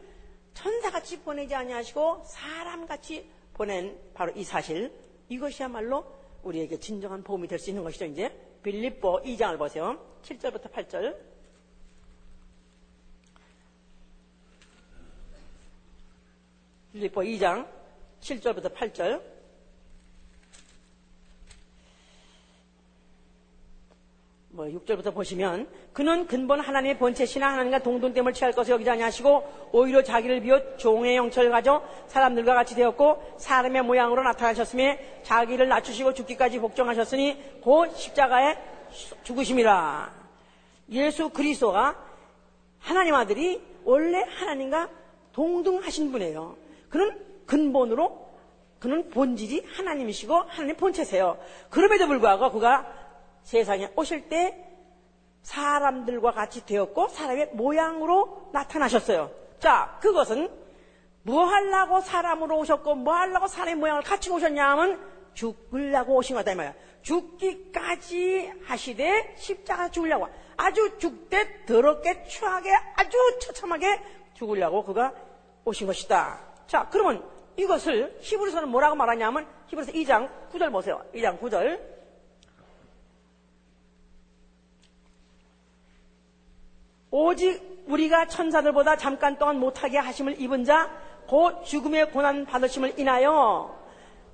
천사같이 0.54 1.20
보내지 1.20 1.54
아니하시고 1.54 2.24
사람같이 2.26 3.28
보낸 3.52 3.98
바로 4.14 4.32
이 4.34 4.44
사실 4.44 4.92
이것이야말로 5.28 6.04
우리에게 6.42 6.78
진정한 6.78 7.22
보험이 7.22 7.48
될 7.48 7.58
수 7.58 7.70
있는 7.70 7.82
것이죠. 7.82 8.04
이제 8.06 8.30
빌립보 8.62 9.22
2장을 9.22 9.58
보세요. 9.58 9.98
7절부터 10.22 10.70
8절. 10.72 11.16
빌립보 16.92 17.20
2장 17.22 17.68
7절부터 18.20 18.74
8절. 18.74 19.33
6절부터 24.72 25.14
보시면 25.14 25.68
그는 25.92 26.26
근본 26.26 26.60
하나님의 26.60 26.98
본체시나 26.98 27.52
하나님과 27.52 27.80
동등됨을 27.80 28.32
취할 28.32 28.52
것을 28.52 28.74
여기지 28.74 28.90
아니하시고 28.90 29.70
오히려 29.72 30.02
자기를 30.02 30.40
비웃 30.40 30.78
종의 30.78 31.16
영철을 31.16 31.50
가져 31.50 31.82
사람들과 32.08 32.54
같이 32.54 32.74
되었고 32.74 33.36
사람의 33.38 33.82
모양으로 33.82 34.22
나타나셨음에 34.22 35.20
자기를 35.22 35.68
낮추시고 35.68 36.14
죽기까지 36.14 36.58
복종하셨으니 36.58 37.60
곧 37.60 37.96
십자가에 37.96 38.56
죽으심이라 39.22 40.12
예수 40.90 41.30
그리스도가 41.30 41.96
하나님 42.78 43.14
아들이 43.14 43.62
원래 43.84 44.22
하나님과 44.22 44.88
동등하신 45.32 46.12
분이에요. 46.12 46.56
그는 46.88 47.18
근본으로 47.46 48.24
그는 48.78 49.08
본질이 49.08 49.64
하나님이시고 49.76 50.34
하나님 50.34 50.76
본체세요. 50.76 51.38
그럼에도 51.70 52.06
불구하고 52.06 52.52
그가 52.52 53.03
세상에 53.44 53.90
오실 53.94 54.28
때 54.28 54.60
사람들과 55.42 56.32
같이 56.32 56.64
되었고 56.64 57.08
사람의 57.08 57.50
모양으로 57.52 58.50
나타나셨어요. 58.52 59.30
자, 59.60 59.98
그것은 60.00 60.50
뭐 61.22 61.44
하려고 61.44 62.00
사람으로 62.00 62.58
오셨고 62.58 62.96
뭐 62.96 63.14
하려고 63.14 63.46
사람의 63.46 63.76
모양을 63.76 64.02
같이 64.02 64.30
오셨냐 64.30 64.70
하면 64.70 65.14
죽으려고 65.34 66.16
오신 66.16 66.36
거다 66.36 66.52
이 66.52 66.54
말이야. 66.54 66.74
죽기까지 67.02 68.52
하시되 68.64 69.34
십자가 69.36 69.90
죽으려고 69.90 70.28
아주 70.56 70.98
죽되 70.98 71.66
더럽게 71.66 72.24
추하게 72.24 72.70
아주 72.96 73.18
처참하게 73.40 74.00
죽으려고 74.34 74.84
그가 74.84 75.12
오신 75.64 75.86
것이다. 75.86 76.40
자, 76.66 76.88
그러면 76.90 77.22
이것을 77.56 78.16
히브리서는 78.20 78.68
뭐라고 78.68 78.96
말하냐면 78.96 79.46
히브리서 79.66 79.92
2장 79.92 80.30
9절 80.50 80.72
보세요. 80.72 81.02
2장 81.14 81.38
9절. 81.40 81.93
오직 87.16 87.84
우리가 87.86 88.26
천사들보다 88.26 88.96
잠깐 88.96 89.38
동안 89.38 89.60
못하게 89.60 89.98
하심을 89.98 90.40
입은 90.40 90.64
자, 90.64 90.90
곧 91.28 91.64
죽음의 91.64 92.10
고난 92.10 92.44
받으심을 92.44 92.98
인하여, 92.98 93.72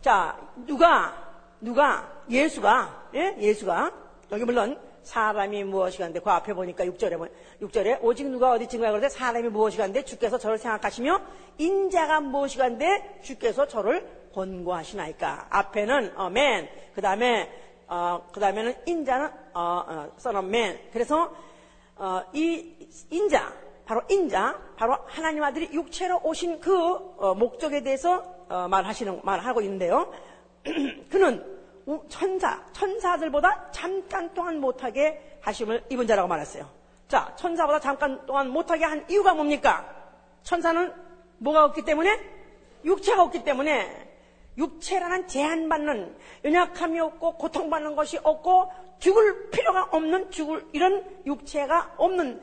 자, 0.00 0.38
누가, 0.66 1.14
누가, 1.60 2.10
예수가, 2.30 3.08
예? 3.16 3.36
예수가, 3.38 3.92
여기 4.32 4.44
물론 4.44 4.78
사람이 5.02 5.64
무엇이 5.64 5.98
간데, 5.98 6.20
그 6.20 6.30
앞에 6.30 6.54
보니까 6.54 6.86
6절에, 6.86 7.30
6절에, 7.60 7.98
오직 8.00 8.26
누가 8.30 8.52
어디 8.52 8.66
증거야 8.66 8.92
그러데 8.92 9.10
사람이 9.10 9.50
무엇이 9.50 9.76
간데 9.76 10.02
주께서 10.02 10.38
저를 10.38 10.56
생각하시며, 10.56 11.20
인자가 11.58 12.20
무엇이 12.20 12.56
간데 12.56 13.20
주께서 13.22 13.68
저를 13.68 14.08
권고하시나이까. 14.32 15.48
앞에는, 15.50 16.14
어, 16.16 16.30
맨, 16.30 16.66
그 16.94 17.02
다음에, 17.02 17.50
어, 17.88 18.26
그 18.32 18.40
다음에는 18.40 18.74
인자는, 18.86 19.26
어, 19.52 19.84
어, 19.86 20.10
son. 20.18 20.78
그래서, 20.94 21.30
어, 22.00 22.24
이 22.32 22.74
인자, 23.10 23.52
바로 23.84 24.00
인자, 24.08 24.58
바로 24.74 24.96
하나님 25.06 25.44
아들이 25.44 25.68
육체로 25.70 26.18
오신 26.24 26.58
그 26.58 26.74
어, 27.18 27.34
목적에 27.34 27.82
대해서 27.82 28.24
어, 28.48 28.66
말하시는 28.68 29.20
말하고 29.22 29.60
있는데요. 29.60 30.10
그는 31.10 31.44
천사, 32.08 32.64
천사들보다 32.72 33.70
잠깐 33.72 34.32
동안 34.32 34.60
못하게 34.60 35.38
하심을 35.42 35.84
입은 35.90 36.06
자라고 36.06 36.26
말했어요. 36.26 36.66
자, 37.06 37.34
천사보다 37.36 37.80
잠깐 37.80 38.24
동안 38.24 38.48
못하게 38.48 38.86
한 38.86 39.04
이유가 39.10 39.34
뭡니까? 39.34 39.84
천사는 40.42 40.94
뭐가 41.36 41.66
없기 41.66 41.82
때문에? 41.82 42.18
육체가 42.82 43.24
없기 43.24 43.44
때문에 43.44 44.10
육체라는 44.56 45.28
제한받는 45.28 46.16
연약함이 46.46 46.98
없고 46.98 47.36
고통받는 47.36 47.94
것이 47.94 48.18
없고 48.22 48.72
죽을 49.00 49.50
필요가 49.50 49.88
없는 49.90 50.30
죽을 50.30 50.66
이런 50.72 51.04
육체가 51.26 51.94
없는 51.96 52.40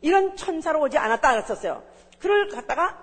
이런 0.00 0.36
천사로 0.36 0.80
오지 0.82 0.98
않았다 0.98 1.32
그랬었어요. 1.32 1.82
그를 2.18 2.48
갖다가 2.48 2.98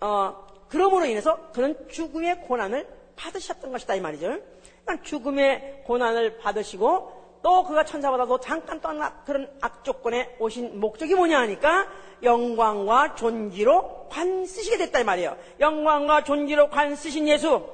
어 0.00 0.46
그러므로 0.68 1.04
인해서 1.06 1.50
그는 1.52 1.76
죽음의 1.88 2.42
고난을 2.42 2.86
받으셨던 3.16 3.72
것이다 3.72 3.94
이 3.94 4.00
말이죠. 4.00 4.38
그러니까 4.84 5.04
죽음의 5.04 5.82
고난을 5.86 6.38
받으시고 6.38 7.22
또 7.42 7.64
그가 7.64 7.84
천사보다도 7.84 8.40
잠깐 8.40 8.80
동안 8.80 9.12
그런 9.24 9.50
악조건에 9.60 10.36
오신 10.38 10.78
목적이 10.78 11.14
뭐냐 11.14 11.40
하니까 11.40 11.88
영광과 12.22 13.16
존귀로 13.16 14.08
관 14.10 14.44
쓰시게 14.46 14.78
됐다 14.78 15.00
이 15.00 15.04
말이에요. 15.04 15.36
영광과 15.58 16.22
존귀로 16.24 16.70
관 16.70 16.94
쓰신 16.94 17.26
예수. 17.28 17.66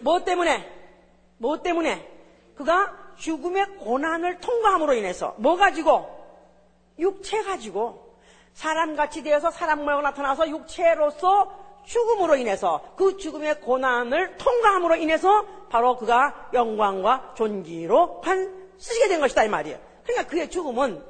뭐 0.00 0.24
때문에? 0.24 0.72
뭐 1.38 1.62
때문에? 1.62 2.15
그가 2.56 2.94
죽음의 3.16 3.78
고난을 3.78 4.40
통과함으로 4.40 4.94
인해서 4.94 5.34
뭐 5.38 5.56
가지고? 5.56 6.14
육체 6.98 7.42
가지고 7.42 8.16
사람같이 8.54 9.22
되어서 9.22 9.50
사람 9.50 9.84
모양 9.84 10.02
나타나서 10.02 10.48
육체로서 10.48 11.66
죽음으로 11.84 12.36
인해서 12.36 12.94
그 12.96 13.16
죽음의 13.16 13.60
고난을 13.60 14.38
통과함으로 14.38 14.96
인해서 14.96 15.44
바로 15.68 15.96
그가 15.96 16.48
영광과 16.52 17.34
존귀로 17.36 18.22
한 18.24 18.68
쓰시게 18.78 19.08
된 19.08 19.20
것이다 19.20 19.44
이 19.44 19.48
말이에요. 19.48 19.78
그러니까 20.04 20.28
그의 20.28 20.50
죽음은 20.50 21.04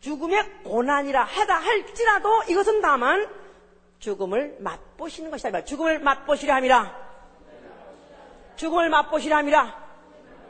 죽음의 0.00 0.62
고난이라 0.64 1.24
하다 1.24 1.54
할지라도 1.54 2.44
이것은 2.48 2.80
다만 2.80 3.28
죽음을 3.98 4.56
맛보시는 4.60 5.30
것이다 5.30 5.48
이 5.48 5.52
말이에요. 5.52 5.66
죽음을 5.66 5.98
맛보시려 5.98 6.54
함이라. 6.54 7.10
죽음을 8.56 8.88
맛보시려 8.88 9.36
함이라. 9.36 9.79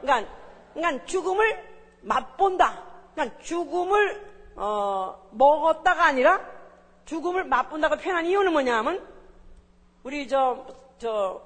그러니까, 0.01 0.31
그러니까 0.75 1.05
죽음을 1.07 1.71
맛본다. 2.03 2.85
그러니까 3.15 3.39
죽음을 3.41 4.31
어, 4.57 5.29
먹었다가 5.33 6.05
아니라 6.05 6.41
죽음을 7.05 7.45
맛본다고 7.45 7.97
표현한 7.97 8.27
이유는 8.27 8.53
뭐냐면 8.53 9.07
우리 10.03 10.29
저, 10.29 10.67
저, 10.99 11.43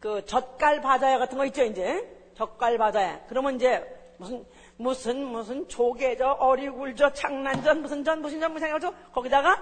그 0.00 0.24
젓갈 0.24 0.80
바자야 0.80 1.18
같은 1.18 1.38
거 1.38 1.44
있죠, 1.46 1.64
이제? 1.64 2.08
젓갈 2.34 2.78
바자야. 2.78 3.20
그러면 3.28 3.56
이제 3.56 3.84
무슨, 4.18 4.44
무슨, 4.76 5.24
무슨 5.26 5.68
조개, 5.68 6.16
저 6.16 6.30
어리굴, 6.32 6.94
저 6.96 7.12
장난전, 7.12 7.82
무슨 7.82 8.04
전, 8.04 8.22
무슨 8.22 8.40
전, 8.40 8.52
무슨 8.52 8.68
해가지고 8.68 8.92
거기다가 9.12 9.56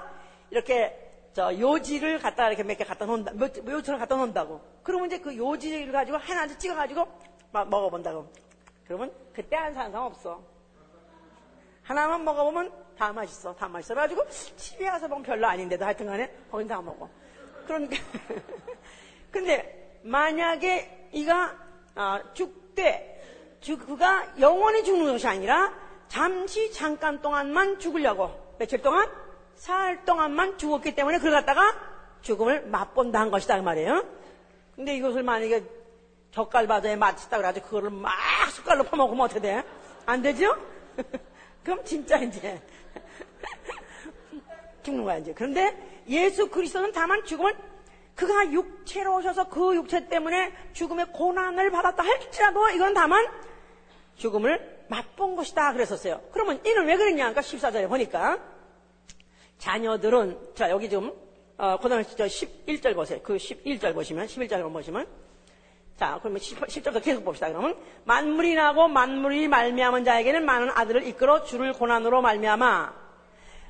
이렇게 0.50 1.06
저 1.33 1.56
요지를 1.56 2.18
갖다 2.18 2.48
이렇게 2.48 2.62
몇 2.64 2.76
개 2.76 2.85
갖다 2.85 3.06
놓는다. 3.06 3.33
몇, 3.35 3.56
요지를 3.56 3.98
갖다 3.98 4.16
놓는다고. 4.16 4.61
그러면 4.83 5.06
이제 5.06 5.18
그 5.18 5.37
요지를 5.37 5.92
가지고 5.92 6.18
하나씩 6.18 6.59
찍어가지고 6.59 7.06
막 7.52 7.68
먹어본다고. 7.68 8.30
그러면 8.86 9.12
그때 9.32 9.56
안 9.56 9.74
사는 9.74 9.90
사람 9.90 10.06
없어. 10.06 10.42
하나만 11.82 12.24
먹어보면 12.24 12.72
다 12.96 13.12
맛있어. 13.12 13.54
다 13.54 13.68
맛있어. 13.68 13.94
그래가지고 13.94 14.28
집에 14.56 14.86
가서 14.86 15.08
보면 15.08 15.22
별로 15.22 15.46
아닌데도 15.46 15.84
하여튼 15.84 16.06
간에 16.06 16.32
거긴 16.50 16.68
다 16.68 16.80
먹어. 16.80 17.08
그러니까. 17.66 17.96
근데 19.30 20.00
만약에 20.02 21.08
이가 21.12 21.56
아, 21.94 22.22
죽되 22.32 23.58
죽, 23.60 23.86
그가 23.86 24.34
영원히 24.40 24.84
죽는 24.84 25.12
것이 25.12 25.26
아니라 25.26 25.72
잠시 26.08 26.72
잠깐 26.72 27.20
동안만 27.20 27.78
죽으려고 27.78 28.30
며칠 28.58 28.82
동안 28.82 29.08
살 29.54 30.04
동안만 30.04 30.58
죽었기 30.58 30.94
때문에 30.94 31.18
그걸 31.18 31.32
갖다가 31.32 31.62
죽음을 32.22 32.66
맛본다 32.66 33.20
한 33.20 33.30
것이다 33.30 33.56
그 33.56 33.62
말이에요. 33.62 34.04
근데 34.76 34.96
이것을 34.96 35.22
만약에 35.22 35.79
젓갈 36.30 36.66
바다에 36.66 36.96
맛있다 36.96 37.36
그래가지고 37.36 37.66
그거를 37.66 37.90
막 37.90 38.12
숟갈로 38.50 38.84
퍼먹으면 38.84 39.24
어떻게 39.24 39.40
돼? 39.40 39.64
안 40.06 40.22
되죠? 40.22 40.56
그럼 41.64 41.84
진짜 41.84 42.18
이제 42.18 42.60
죽는 44.82 45.04
거야 45.04 45.18
이제. 45.18 45.32
그런데 45.34 46.02
예수 46.08 46.48
그리스도는 46.48 46.92
다만 46.92 47.24
죽음을 47.24 47.54
그가 48.14 48.52
육체로 48.52 49.16
오셔서 49.16 49.48
그 49.48 49.74
육체 49.76 50.08
때문에 50.08 50.52
죽음의 50.72 51.06
고난을 51.12 51.70
받았다 51.70 52.02
할지라도 52.02 52.68
이건 52.70 52.94
다만 52.94 53.26
죽음을 54.16 54.84
맛본 54.88 55.36
것이다 55.36 55.72
그랬었어요. 55.72 56.20
그러면 56.32 56.60
이는 56.64 56.86
왜 56.86 56.96
그랬냐? 56.96 57.30
그러니까 57.30 57.40
14절에 57.40 57.88
보니까 57.88 58.38
자녀들은 59.58 60.54
자 60.54 60.70
여기 60.70 60.88
지금 60.88 61.12
어, 61.56 61.78
고등학교 61.78 62.08
11절 62.08 62.94
보세요. 62.94 63.20
그 63.22 63.36
11절 63.36 63.94
보시면 63.94 64.26
11절 64.26 64.72
보시면 64.72 65.06
자 66.00 66.18
그러면 66.18 66.40
10, 66.40 66.60
10절부터 66.60 67.02
계속 67.02 67.26
봅시다. 67.26 67.48
그러면 67.48 67.76
만물이 68.04 68.54
나고 68.54 68.88
만물이 68.88 69.48
말미암은 69.48 70.04
자에게는 70.04 70.46
많은 70.46 70.70
아들을 70.70 71.06
이끌어 71.06 71.44
주를 71.44 71.74
고난으로 71.74 72.22
말미암아 72.22 72.94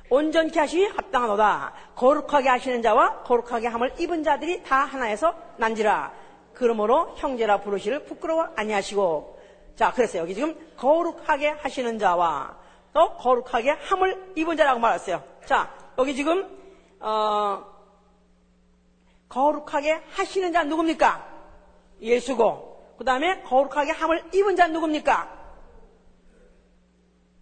온전케 0.09 0.57
하시기 0.57 0.85
합당하노다. 0.85 1.73
거룩하게 1.95 2.47
하시는 2.47 2.81
자와 2.81 3.23
거룩하게 3.23 3.67
함을 3.67 3.99
입은 3.99 4.23
자들이 4.23 4.63
다 4.63 4.77
하나에서 4.77 5.35
난지라. 5.57 6.13
그러므로 6.53 7.13
형제라 7.17 7.59
부르시를 7.59 8.05
부끄러워 8.05 8.47
아니하시고 8.55 9.37
자 9.75 9.91
그랬어요. 9.91 10.21
여기 10.21 10.33
지금 10.33 10.55
거룩하게 10.77 11.49
하시는 11.49 11.99
자와 11.99 12.55
또 12.93 13.13
거룩하게 13.15 13.71
함을 13.71 14.31
입은 14.37 14.55
자라고 14.55 14.79
말했어요. 14.79 15.21
자 15.43 15.69
여기 15.97 16.15
지금 16.15 16.47
어, 17.01 17.65
거룩하게 19.27 20.01
하시는 20.11 20.53
자 20.53 20.63
누굽니까? 20.63 21.30
예수고 22.01 22.95
그 22.97 23.05
다음에 23.05 23.41
거룩하게 23.43 23.91
함을 23.91 24.23
입은 24.33 24.55
자 24.55 24.67
누굽니까? 24.67 25.39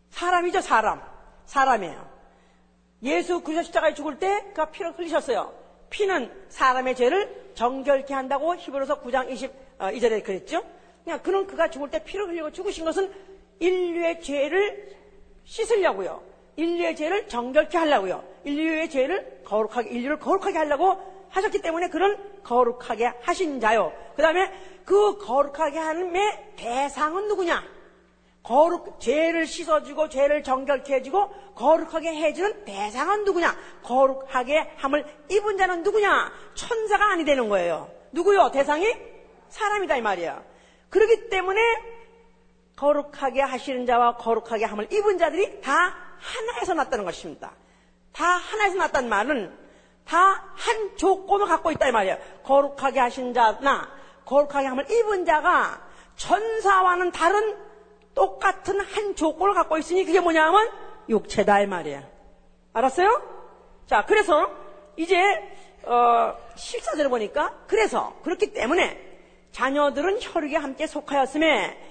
사람이죠 0.09 0.61
사람 0.61 1.01
사람이에요. 1.45 2.09
예수 3.03 3.41
그리스도 3.41 3.63
십자가에 3.63 3.93
죽을 3.93 4.19
때 4.19 4.43
그가 4.49 4.71
피를 4.71 4.91
흘리셨어요. 4.97 5.53
피는 5.89 6.31
사람의 6.49 6.95
죄를 6.95 7.51
정결케 7.55 8.13
한다고 8.13 8.55
히브리서 8.55 9.01
9장 9.01 9.29
22절에 9.79 10.23
그랬죠. 10.23 10.61
그냥 11.03 11.21
그는 11.23 11.47
그가 11.47 11.69
죽을 11.69 11.89
때 11.89 12.03
피를 12.03 12.27
흘리고 12.27 12.51
죽으신 12.51 12.85
것은 12.85 13.11
인류의 13.59 14.21
죄를 14.21 14.95
씻으려고요. 15.45 16.21
인류의 16.55 16.95
죄를 16.95 17.27
정결케 17.27 17.77
하려고요. 17.77 18.23
인류의 18.43 18.89
죄를 18.89 19.41
거룩하게 19.45 19.89
인류를 19.89 20.19
거룩하게 20.19 20.57
하려고 20.57 20.97
하셨기 21.29 21.61
때문에 21.61 21.89
그런 21.89 22.17
거룩하게 22.43 23.13
하신 23.21 23.59
자요. 23.59 23.93
그 24.15 24.21
다음에 24.21 24.51
그 24.85 25.17
거룩하게 25.17 25.77
하는의 25.77 26.53
대상은 26.55 27.27
누구냐? 27.27 27.63
거룩 28.43 28.99
죄를 28.99 29.45
씻어주고 29.45 30.09
죄를 30.09 30.43
정결케 30.43 30.95
해주고 30.95 31.29
거룩하게 31.55 32.15
해주는 32.15 32.65
대상은 32.65 33.23
누구냐? 33.25 33.55
거룩하게 33.83 34.73
함을 34.77 35.05
입은 35.29 35.57
자는 35.57 35.83
누구냐? 35.83 36.31
천사가 36.55 37.11
아니 37.11 37.25
되는 37.25 37.49
거예요. 37.49 37.91
누구요? 38.11 38.49
대상이 38.51 38.87
사람이다 39.49 39.97
이 39.97 40.01
말이야. 40.01 40.41
그렇기 40.89 41.29
때문에 41.29 41.61
거룩하게 42.75 43.41
하시는 43.41 43.85
자와 43.85 44.15
거룩하게 44.15 44.65
함을 44.65 44.91
입은 44.91 45.17
자들이 45.17 45.61
다 45.61 45.95
하나에서 46.17 46.73
났다는 46.73 47.05
것입니다. 47.05 47.51
다 48.13 48.25
하나에서 48.25 48.77
났다는 48.77 49.09
말은 49.09 49.68
다 50.09 50.49
한 50.59 50.97
조건을 50.97 51.47
갖고 51.47 51.71
있다 51.71 51.87
이 51.87 51.91
말이에요. 51.91 52.17
거룩하게 52.43 52.99
하신 52.99 53.33
자나 53.33 53.89
거룩하게 54.25 54.67
함을 54.67 54.91
입은 54.91 55.25
자가 55.25 55.81
천사와는 56.15 57.11
다른 57.11 57.57
똑같은 58.13 58.79
한 58.81 59.15
조건을 59.15 59.53
갖고 59.53 59.77
있으니 59.77 60.03
그게 60.03 60.19
뭐냐면 60.19 60.69
육체다 61.07 61.61
이 61.61 61.67
말이에요. 61.67 62.03
알았어요? 62.73 63.21
자, 63.87 64.05
그래서 64.05 64.51
이제 64.97 65.17
어, 65.85 66.35
14절을 66.55 67.09
보니까 67.09 67.53
그래서 67.67 68.13
그렇기 68.23 68.53
때문에 68.53 69.01
자녀들은 69.51 70.19
혈육에 70.21 70.57
함께 70.57 70.85
속하였음에 70.85 71.89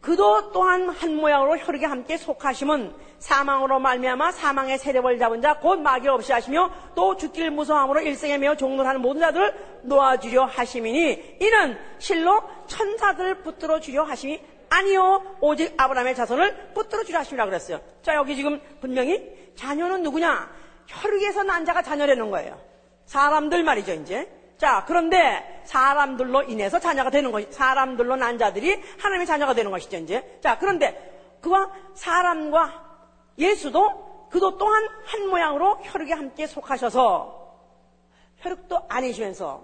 그도 0.00 0.50
또한 0.52 0.88
한 0.88 1.14
모양으로 1.14 1.58
혈육에 1.58 1.84
함께 1.86 2.16
속하심은 2.16 2.94
사망으로 3.18 3.78
말미암아 3.80 4.32
사망의 4.32 4.78
세력을 4.78 5.18
잡은 5.18 5.42
자 5.42 5.54
곧 5.54 5.80
마귀 5.80 6.08
없이 6.08 6.32
하시며 6.32 6.70
또 6.94 7.16
죽길 7.16 7.50
무서함으로 7.50 8.00
일생에 8.00 8.38
매어 8.38 8.56
종로하는 8.56 9.00
모든 9.00 9.20
자들을 9.20 9.80
놓아주려 9.82 10.44
하심이니 10.44 11.36
이는 11.40 11.78
실로 11.98 12.42
천사들을 12.66 13.42
붙들어 13.42 13.80
주려 13.80 14.04
하심이 14.04 14.40
아니요 14.70 15.36
오직 15.40 15.74
아브라함의 15.76 16.14
자손을 16.14 16.72
붙들어 16.74 17.02
주려 17.02 17.20
하심이라 17.20 17.46
그랬어요. 17.46 17.80
자 18.02 18.14
여기 18.14 18.36
지금 18.36 18.60
분명히 18.80 19.52
자녀는 19.56 20.02
누구냐? 20.02 20.50
혈육에서 20.86 21.42
난 21.42 21.64
자가 21.64 21.82
자녀라는 21.82 22.30
거예요. 22.30 22.60
사람들 23.06 23.62
말이죠 23.64 23.94
이제. 23.94 24.30
자, 24.58 24.84
그런데 24.86 25.62
사람들로 25.64 26.42
인해서 26.42 26.80
자녀가 26.80 27.10
되는 27.10 27.30
것이, 27.30 27.46
사람들로 27.50 28.16
난 28.16 28.38
자들이 28.38 28.82
하나님의 28.98 29.26
자녀가 29.26 29.54
되는 29.54 29.70
것이죠, 29.70 29.98
이제. 29.98 30.38
자, 30.42 30.58
그런데 30.58 31.38
그와 31.40 31.70
사람과 31.94 32.87
예수도 33.38 34.28
그도 34.30 34.58
또한 34.58 34.86
한 35.04 35.28
모양으로 35.28 35.78
혈육에 35.82 36.12
함께 36.12 36.46
속하셔서 36.46 37.38
혈육도 38.38 38.86
아니시면서 38.88 39.62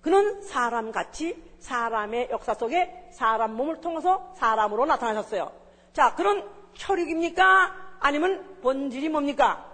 그는 0.00 0.42
사람같이 0.42 1.42
사람의 1.58 2.28
역사 2.30 2.54
속에 2.54 3.08
사람 3.10 3.54
몸을 3.54 3.80
통해서 3.80 4.32
사람으로 4.36 4.84
나타나셨어요. 4.84 5.50
자, 5.92 6.14
그런 6.14 6.46
혈육입니까? 6.74 7.96
아니면 8.00 8.58
본질이 8.62 9.08
뭡니까? 9.08 9.64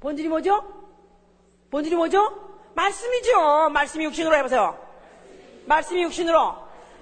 본질이 0.00 0.28
뭐죠? 0.28 0.62
본질이 1.70 1.96
뭐죠? 1.96 2.48
말씀이죠. 2.74 3.70
말씀이 3.70 4.04
육신으로 4.04 4.36
해보세요. 4.36 4.78
말씀이 5.66 6.02
육신으로, 6.04 6.54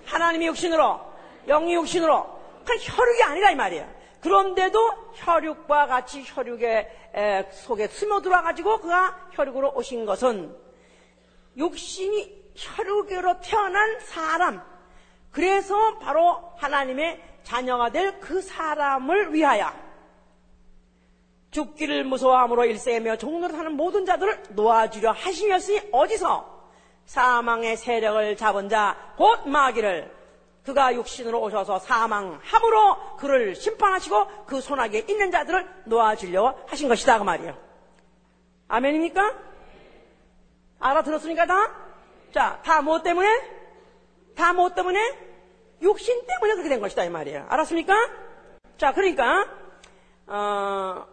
하나님이 0.07 0.47
육신으로, 0.47 1.01
영이 1.47 1.75
육신으로. 1.75 2.37
그건 2.61 2.77
혈육이 2.81 3.23
아니라 3.23 3.51
이 3.51 3.55
말이에요. 3.55 3.96
그런데도 4.21 4.79
혈육과 5.15 5.87
같이 5.87 6.23
혈육의 6.27 7.49
속에 7.53 7.87
스며들어 7.89 8.43
가지고 8.43 8.79
그가 8.81 9.29
혈육으로 9.33 9.73
오신 9.75 10.05
것은 10.07 10.57
육신이 11.57 12.53
혈육으로 12.55 13.41
태어난 13.41 14.01
사람. 14.01 14.63
그래서 15.31 15.99
바로 15.99 16.53
하나님의 16.57 17.23
자녀가 17.43 17.91
될 17.91 18.19
그 18.21 18.41
사람을 18.43 19.33
위하여 19.35 19.71
죽기를 21.51 22.05
무서워함으로 22.05 22.65
일세며 22.67 23.17
종로로 23.17 23.55
사는 23.55 23.73
모든 23.73 24.05
자들을 24.05 24.43
놓아주려 24.51 25.13
하시면서 25.13 25.73
어디서 25.93 26.57
사망의 27.07 27.77
세력을 27.77 28.37
잡은 28.37 28.69
자 28.69 29.15
곧 29.17 29.49
마귀를 29.49 30.16
그가 30.67 30.93
육신으로 30.95 31.41
오셔서 31.43 31.79
사망함으로 31.79 33.17
그를 33.19 33.55
심판하시고 33.55 34.47
그 34.47 34.61
손아귀에 34.61 35.07
있는 35.09 35.31
자들을 35.31 35.85
놓아주려 35.85 36.65
하신 36.67 36.89
것이다 36.89 37.19
그 37.19 37.25
말이에요. 37.25 37.57
아멘입니까? 38.67 39.35
알아들었습니까 40.81 41.47
다? 41.47 41.71
자, 42.35 42.61
다 42.65 42.83
뭐 42.83 43.01
때문에? 43.03 43.29
다 44.35 44.53
뭐 44.53 44.75
때문에? 44.75 44.99
육신 45.83 46.27
때문에 46.27 46.55
그렇게 46.55 46.69
된 46.69 46.81
것이다 46.81 47.05
이 47.05 47.11
말이에요. 47.11 47.47
알았습니까? 47.49 47.95
자, 48.77 48.93
그러니까 48.93 49.47
어, 50.27 51.07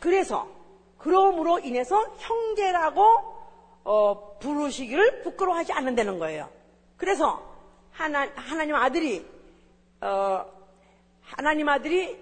그래서 0.00 0.48
그러므로 0.96 1.58
인해서 1.58 2.02
형제라고 2.16 3.02
어, 3.84 4.38
부르시기를 4.40 5.22
부끄러워하지 5.22 5.74
않는다는 5.74 6.18
거예요. 6.18 6.48
그래서 6.96 7.47
하나, 7.98 8.30
하나님 8.36 8.76
아들이 8.76 9.26
어, 10.00 10.46
하나님 11.20 11.68
아들이 11.68 12.16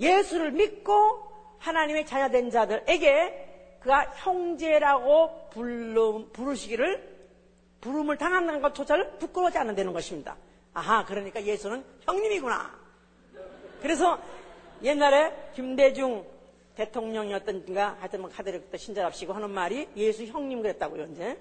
예수를 0.00 0.50
믿고 0.50 1.22
하나님의 1.58 2.04
자녀된 2.04 2.50
자들에게 2.50 3.78
그가 3.80 4.12
형제라고 4.16 5.50
부르, 5.50 6.26
부르시기를 6.32 7.08
부름을 7.80 8.18
당하는 8.18 8.60
것조차를 8.60 9.18
부끄러워하지 9.18 9.58
않는다는 9.58 9.92
것입니다. 9.92 10.36
아하, 10.74 11.04
그러니까 11.04 11.42
예수는 11.44 11.84
형님이구나. 12.00 12.76
그래서 13.80 14.18
옛날에 14.82 15.32
김대중 15.54 16.26
대통령이었던가 16.74 17.98
하여튼 18.00 18.22
뭐 18.22 18.30
카드를 18.30 18.64
신자랍시고 18.76 19.32
하는 19.32 19.50
말이 19.50 19.88
예수 19.94 20.24
형님 20.24 20.60
그랬다고요, 20.62 21.04
이제. 21.12 21.38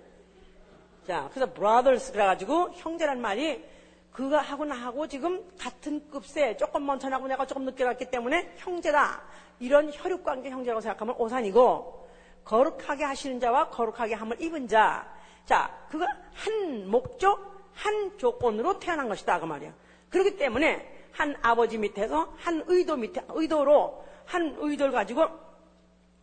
자, 1.08 1.30
그래서 1.34 1.52
brothers 1.54 2.12
그래가지고 2.12 2.72
형제란 2.74 3.20
말이 3.22 3.64
그가 4.12 4.42
하고 4.42 4.66
나하고 4.66 5.08
지금 5.08 5.44
같은 5.58 6.10
급세 6.10 6.58
조금 6.58 6.86
먼저 6.86 7.10
나고 7.10 7.28
내가 7.28 7.46
조금 7.46 7.66
늦게 7.66 7.84
갔기 7.84 8.10
때문에 8.12 8.54
형제다. 8.58 9.22
이런 9.60 9.92
혈육관계 9.94 10.50
형제라고 10.50 10.82
생각하면 10.82 11.16
오산이고 11.18 12.10
거룩하게 12.44 13.04
하시는 13.04 13.40
자와 13.40 13.70
거룩하게 13.70 14.16
함을 14.16 14.42
입은 14.42 14.68
자. 14.68 15.08
자, 15.46 15.76
그가 15.90 16.06
한 16.34 16.90
목적, 16.90 17.40
한 17.74 18.18
조건으로 18.18 18.80
태어난 18.80 19.08
것이다. 19.08 19.40
그 19.40 19.46
말이야. 19.46 19.74
그렇기 20.10 20.38
때문에 20.38 21.08
한 21.12 21.36
아버지 21.42 21.78
밑에서 21.78 22.34
한 22.38 22.64
의도 22.68 22.96
밑에, 22.96 23.22
의도로 23.30 24.06
한 24.26 24.56
의도를 24.60 24.92
가지고 24.92 25.28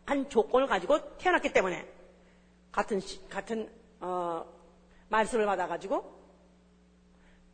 한 0.07 0.29
조건을 0.29 0.67
가지고 0.67 1.17
태어났기 1.19 1.53
때문에 1.53 1.87
같은, 2.73 3.01
같은, 3.29 3.71
어, 4.01 4.45
말씀을 5.09 5.47
받아가지고 5.47 6.17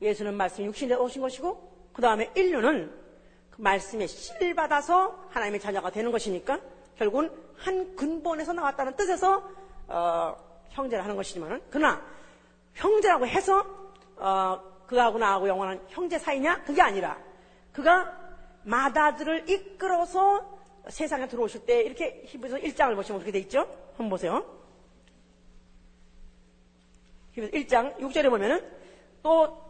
예수는 0.00 0.34
말씀 0.34 0.64
육신에 0.64 0.94
오신 0.94 1.22
것이고 1.22 1.90
그 1.92 2.02
다음에 2.02 2.30
인류는 2.34 2.92
그 3.50 3.60
말씀에 3.60 4.06
씨를 4.06 4.54
받아서 4.54 5.26
하나님의 5.30 5.60
자녀가 5.60 5.90
되는 5.90 6.10
것이니까 6.10 6.60
결국은 6.96 7.30
한 7.56 7.94
근본에서 7.96 8.52
나왔다는 8.52 8.96
뜻에서 8.96 9.48
어, 9.88 10.36
형제를 10.70 11.04
하는 11.04 11.16
것이지만 11.16 11.62
그러나 11.70 12.02
형제라고 12.74 13.26
해서 13.26 13.64
어, 14.16 14.60
그하고 14.86 15.18
나하고 15.18 15.48
영원한 15.48 15.80
형제 15.88 16.18
사이냐 16.18 16.64
그게 16.64 16.82
아니라 16.82 17.18
그가 17.72 18.18
마다들을 18.64 19.48
이끌어서 19.48 20.58
세상에 20.88 21.28
들어오실 21.28 21.64
때 21.64 21.82
이렇게 21.82 22.22
히브리서 22.26 22.58
1장을 22.58 22.94
보시면 22.94 23.20
그렇게 23.20 23.32
돼 23.32 23.38
있죠? 23.40 23.60
한번 23.92 24.10
보세요. 24.10 24.61
히브리서 27.32 27.52
1장 27.56 27.98
6절에 27.98 28.30
보면은 28.30 28.64
또 29.22 29.62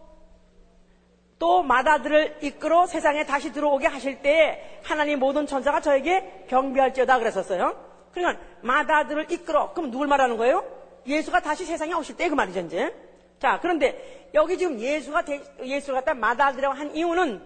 또 1.42 1.61
마다들을 1.61 2.37
이끌어 2.40 2.87
세상에 2.87 3.27
다시 3.27 3.53
들어오게 3.53 3.88
하실 3.88 4.22
때에 4.22 4.79
하나님 4.85 5.18
모든 5.18 5.44
천사가 5.44 5.81
저에게 5.81 6.44
경비할지어다 6.48 7.18
그랬었어요. 7.18 7.75
그러니까 8.12 8.40
마다들을 8.61 9.27
이끌어 9.29 9.72
그럼 9.72 9.90
누굴 9.90 10.07
말하는 10.07 10.37
거예요? 10.37 10.64
예수가 11.05 11.40
다시 11.40 11.64
세상에 11.64 11.94
오실 11.94 12.16
때 12.16 12.29
그 12.29 12.35
말이죠 12.37 12.61
이제. 12.61 12.94
자 13.40 13.59
그런데 13.61 14.31
여기 14.35 14.57
지금 14.57 14.79
예수가 14.79 15.25
대, 15.25 15.42
예수를 15.64 15.96
갖다 15.96 16.14
마다들이라고 16.14 16.77
한 16.77 16.94
이유는 16.94 17.42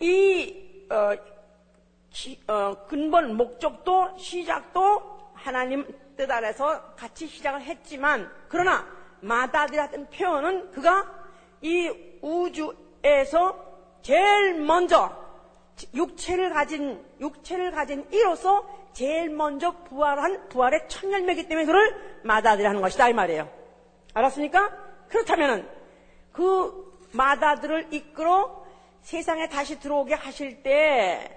이 0.00 0.84
어, 0.90 1.14
기, 2.10 2.38
어, 2.46 2.76
근본 2.88 3.38
목적도 3.38 4.18
시작도 4.18 5.30
하나님 5.32 5.86
뜻 6.16 6.30
아래서 6.30 6.94
같이 6.94 7.26
시작을 7.26 7.62
했지만 7.62 8.30
그러나 8.48 8.86
마다들이라는 9.20 10.10
표현은 10.10 10.70
그가 10.72 11.12
이 11.62 11.90
우주에서 12.22 13.64
제일 14.02 14.54
먼저 14.60 15.24
육체를 15.94 16.50
가진 16.50 17.04
육체를 17.20 17.70
가진 17.70 18.06
이로서 18.10 18.66
제일 18.92 19.28
먼저 19.28 19.72
부활한 19.84 20.48
부활의 20.48 20.88
첫 20.88 21.10
열매이기 21.10 21.48
때문에 21.48 21.66
그를 21.66 22.20
마다들이 22.24 22.66
하는 22.66 22.80
것이다 22.80 23.08
이 23.08 23.12
말이에요. 23.12 23.50
알았습니까? 24.14 24.72
그렇다면은 25.08 25.68
그 26.32 26.86
마다들을 27.12 27.92
이끌어 27.92 28.64
세상에 29.02 29.48
다시 29.48 29.78
들어오게 29.78 30.14
하실 30.14 30.62
때, 30.62 31.30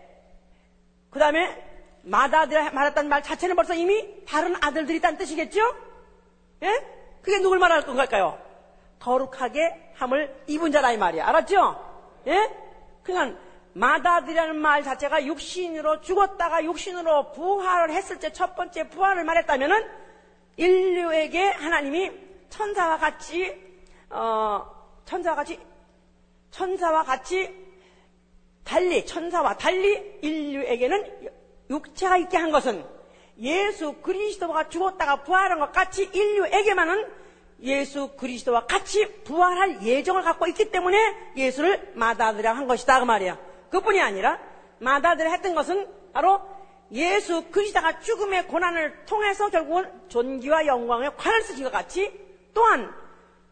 그 1.12 1.20
다음에 1.20 1.69
마다들 2.04 2.72
말했다는 2.72 3.10
말 3.10 3.24
자체는 3.24 3.56
벌써 3.56 3.74
이미 3.74 4.26
다른 4.26 4.56
아들들이 4.62 4.98
있다는 4.98 5.18
뜻이겠죠? 5.18 5.60
예? 6.64 6.86
그게 7.22 7.40
누굴 7.40 7.60
말할 7.60 7.84
건가요? 7.84 8.40
거룩하게 9.00 9.92
함을 9.96 10.44
입은 10.48 10.72
자다 10.72 10.92
이 10.92 10.98
말이야. 10.98 11.28
알았죠? 11.28 12.22
예? 12.28 12.50
그냥 13.04 13.38
마다들이라는 13.74 14.58
말 14.58 14.84
자체가 14.84 15.26
육신으로 15.26 16.02
죽었다가 16.02 16.64
육신으로 16.64 17.32
부활을 17.32 17.94
했을 17.94 18.20
때 18.20 18.32
첫 18.32 18.56
번째 18.56 18.90
부활을 18.90 19.24
말했다면은 19.24 19.88
인류에게 20.58 21.50
하나님이 21.52 22.12
천사와 22.50 22.98
같이 22.98 23.56
어 24.10 24.66
천사와 25.06 25.36
같이 25.36 25.60
천사와 26.52 27.04
같이 27.04 27.56
달리 28.64 29.06
천사와 29.06 29.56
달리 29.58 30.20
인류에게는 30.22 31.39
육체가 31.70 32.18
있게 32.18 32.38
한 32.38 32.52
것은 32.52 32.84
예수 33.40 33.94
그리스도가 34.02 34.70
죽었다가 34.70 35.24
부활한 35.24 35.60
것 35.60 35.72
같이 35.72 36.10
인류에게만은 36.12 37.08
예수 37.62 38.10
그리스도와 38.16 38.66
같이 38.66 39.24
부활할 39.24 39.84
예정을 39.84 40.24
갖고 40.24 40.48
있기 40.48 40.72
때문에 40.72 40.98
예수를 41.36 41.92
마다들이라 41.96 42.54
한 42.54 42.68
것이다 42.68 43.00
그 43.00 43.06
말이야. 43.06 43.38
그뿐이 43.70 44.02
아니라 44.02 44.40
마다들이 44.80 45.30
했던 45.30 45.56
것은 45.56 45.88
바로 46.14 46.42
예수 46.92 47.44
그리스도가 47.52 48.00
죽음의 48.00 48.48
고난을 48.48 49.06
통해서 49.06 49.50
결국은 49.50 49.92
존귀와 50.10 50.66
영광의 50.66 51.16
관을 51.18 51.42
쓰신 51.44 51.64
것 51.64 51.72
같이 51.72 52.12
또한 52.54 52.92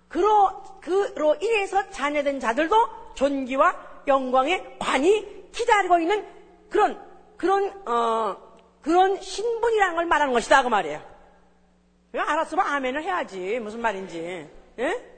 그로 0.07 0.63
그로 0.81 1.35
인해서 1.41 1.89
자녀된 1.89 2.39
자들도 2.39 3.13
존귀와 3.15 4.03
영광의 4.07 4.77
관이 4.79 5.51
기다리고 5.51 5.99
있는 5.99 6.25
그런 6.69 7.06
그런 7.37 7.87
어 7.87 8.35
그런 8.81 9.21
신분이라는 9.21 9.95
걸 9.95 10.05
말하는 10.05 10.33
것이다 10.33 10.63
그 10.63 10.67
말이에요. 10.67 11.01
알았으면 12.13 12.65
아멘을 12.65 13.03
해야지. 13.03 13.59
무슨 13.59 13.81
말인지. 13.81 14.49
예? 14.79 15.17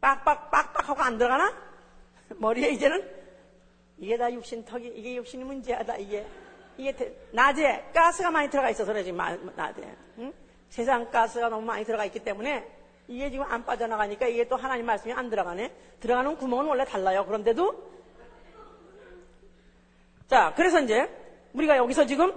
빡빡, 0.00 0.50
빡빡하고 0.50 1.02
안 1.02 1.18
들어가나? 1.18 1.54
머리에 2.36 2.70
이제는 2.70 3.08
이게 3.98 4.16
다 4.16 4.32
육신 4.32 4.64
턱이, 4.64 4.88
이게 4.94 5.16
육신이 5.16 5.44
문제야다, 5.44 5.96
이게. 5.96 6.26
이게 6.76 6.94
낮에 7.32 7.90
가스가 7.92 8.30
많이 8.30 8.48
들어가 8.48 8.70
있어서 8.70 8.92
그래, 8.92 9.02
지금 9.02 9.18
낮에. 9.56 9.82
응? 10.18 10.32
세상 10.68 11.10
가스가 11.10 11.48
너무 11.48 11.66
많이 11.66 11.84
들어가 11.84 12.04
있기 12.04 12.20
때문에 12.20 12.64
이게 13.08 13.30
지금 13.30 13.44
안 13.48 13.64
빠져나가니까 13.64 14.28
이게 14.28 14.46
또 14.46 14.54
하나님 14.54 14.86
말씀이 14.86 15.12
안 15.12 15.28
들어가네. 15.28 15.72
들어가는 15.98 16.36
구멍은 16.36 16.66
원래 16.66 16.84
달라요. 16.84 17.26
그런데도. 17.26 17.97
자, 20.28 20.52
그래서 20.54 20.80
이제 20.80 21.08
우리가 21.54 21.76
여기서 21.78 22.06
지금 22.06 22.32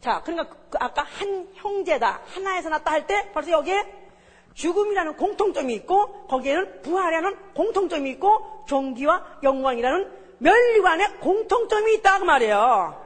자, 0.00 0.20
그러니까 0.22 0.54
그 0.68 0.78
아까 0.78 1.02
한 1.02 1.48
형제다, 1.54 2.20
하나에서 2.26 2.68
났다 2.68 2.90
할 2.90 3.06
때 3.06 3.30
벌써 3.32 3.50
여기에 3.50 4.04
죽음이라는 4.52 5.16
공통점이 5.16 5.72
있고 5.74 6.26
거기에는 6.26 6.82
부활이라는 6.82 7.54
공통점이 7.54 8.10
있고 8.10 8.64
종기와 8.68 9.38
영광이라는 9.42 10.12
멸리관의 10.38 11.20
공통점이 11.20 11.94
있다 11.94 12.18
그 12.18 12.24
말이에요. 12.24 13.02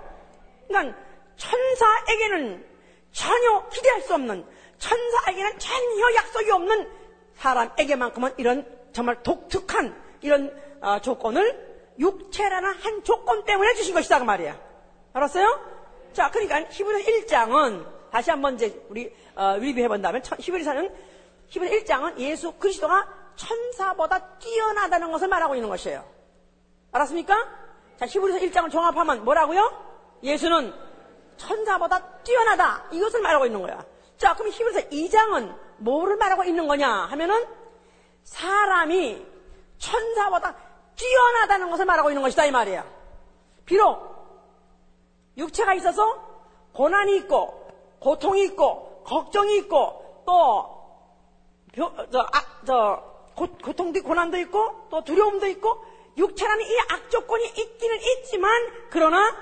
그러니까 0.66 0.98
천사에게는 1.36 2.66
전혀 3.12 3.68
기대할 3.68 4.00
수 4.02 4.14
없는 4.14 4.44
천사에게는 4.78 5.58
전혀 5.58 6.14
약속이 6.16 6.50
없는 6.50 6.90
사람에게만큼은 7.36 8.34
이런 8.38 8.66
정말 8.92 9.22
독특한 9.22 9.94
이런 10.20 10.52
어, 10.80 11.00
조건을 11.00 11.67
육체라는 11.98 12.74
한 12.74 13.04
조건 13.04 13.44
때문에 13.44 13.74
주신 13.74 13.94
것이다 13.94 14.18
그 14.18 14.24
말이야. 14.24 14.58
알았어요? 15.12 15.78
자, 16.12 16.30
그러니까 16.30 16.60
히브리 16.70 17.04
1장은 17.04 17.86
다시 18.10 18.30
한번 18.30 18.54
이제 18.54 18.84
우리 18.88 19.14
어, 19.34 19.56
리뷰해 19.56 19.88
본다면 19.88 20.22
히브리서는 20.38 20.94
히브리 21.48 21.84
1장은 21.84 22.18
예수 22.18 22.52
그리스도가 22.52 23.08
천사보다 23.36 24.38
뛰어나다는 24.38 25.12
것을 25.12 25.28
말하고 25.28 25.54
있는 25.54 25.68
것이에요. 25.68 26.04
알았습니까? 26.92 27.34
자, 27.98 28.06
히브리서 28.06 28.38
1장을 28.38 28.70
종합하면 28.70 29.24
뭐라고요? 29.24 30.18
예수는 30.22 30.72
천사보다 31.36 32.00
뛰어나다. 32.22 32.84
이것을 32.90 33.20
말하고 33.20 33.46
있는 33.46 33.62
거야. 33.62 33.84
자, 34.16 34.34
그럼 34.34 34.50
히브리서 34.50 34.88
2장은 34.88 35.56
뭐를 35.78 36.16
말하고 36.16 36.44
있는 36.44 36.66
거냐 36.66 36.88
하면은 36.88 37.46
사람이 38.24 39.24
천사보다 39.78 40.56
뛰어나다는 40.98 41.70
것을 41.70 41.86
말하고 41.86 42.10
있는 42.10 42.22
것이다 42.22 42.44
이 42.44 42.50
말이야. 42.50 42.84
비록 43.64 44.18
육체가 45.36 45.74
있어서 45.74 46.02
고난이 46.72 47.16
있고 47.18 47.66
고통이 48.00 48.44
있고 48.44 49.04
걱정이 49.04 49.56
있고 49.58 50.22
또 50.26 50.78
저, 51.74 52.20
아, 52.20 52.44
저 52.66 53.02
고, 53.34 53.46
고통도 53.46 54.02
고난도 54.02 54.36
있고 54.38 54.88
또 54.90 55.04
두려움도 55.04 55.46
있고 55.46 55.84
육체라는 56.16 56.64
이 56.64 56.78
악조건이 56.90 57.46
있기는 57.46 57.96
있지만 57.96 58.50
그러나 58.90 59.34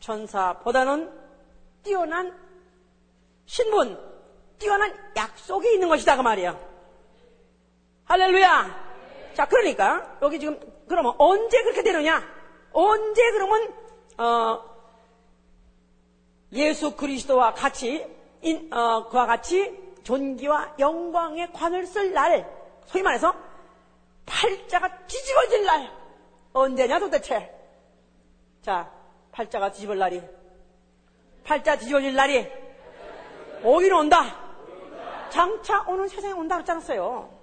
천사보다는 0.00 1.12
뛰어난 1.84 2.36
신분, 3.46 3.98
뛰어난 4.58 4.94
약속이 5.16 5.74
있는 5.74 5.88
것이다 5.88 6.16
그 6.16 6.22
말이에요. 6.22 6.58
할렐루야. 8.04 8.92
자, 9.34 9.46
그러니까 9.46 10.18
여기 10.22 10.38
지금 10.40 10.58
그러면 10.88 11.14
언제 11.18 11.62
그렇게 11.62 11.82
되느냐? 11.82 12.22
언제 12.72 13.30
그러면 13.32 13.74
어, 14.18 14.64
예수 16.52 16.96
그리스도와 16.96 17.54
같이 17.54 18.06
인, 18.42 18.72
어, 18.72 19.08
그와 19.08 19.26
같이 19.26 19.78
존귀와 20.02 20.74
영광의 20.78 21.52
관을 21.52 21.86
쓸 21.86 22.12
날, 22.12 22.48
소위 22.86 23.02
말해서 23.02 23.34
팔자가 24.26 25.06
뒤집어질 25.06 25.64
날 25.64 25.90
언제냐 26.52 26.98
도대체? 26.98 27.50
자, 28.62 28.90
팔자가 29.32 29.72
뒤집을 29.72 29.98
날이 29.98 30.22
팔자 31.44 31.76
뒤집어질 31.78 32.14
날이 32.14 32.48
오긴 33.64 33.92
온다. 33.92 34.42
장차 35.30 35.82
오는 35.88 36.08
세상에 36.08 36.34
온다 36.34 36.56
않았어요? 36.56 37.41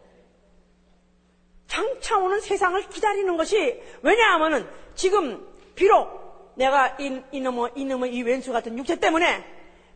장차 1.69 2.17
오는 2.17 2.41
세상을 2.41 2.81
기다리는 2.89 3.37
것이 3.37 3.81
왜냐하면은 4.01 4.67
지금 4.95 5.47
비록 5.75 6.51
내가 6.55 6.97
이, 6.99 7.21
이놈의 7.31 7.71
이놈의 7.75 8.13
이 8.13 8.23
왼수 8.23 8.51
같은 8.51 8.77
육체 8.77 8.99
때문에 8.99 9.45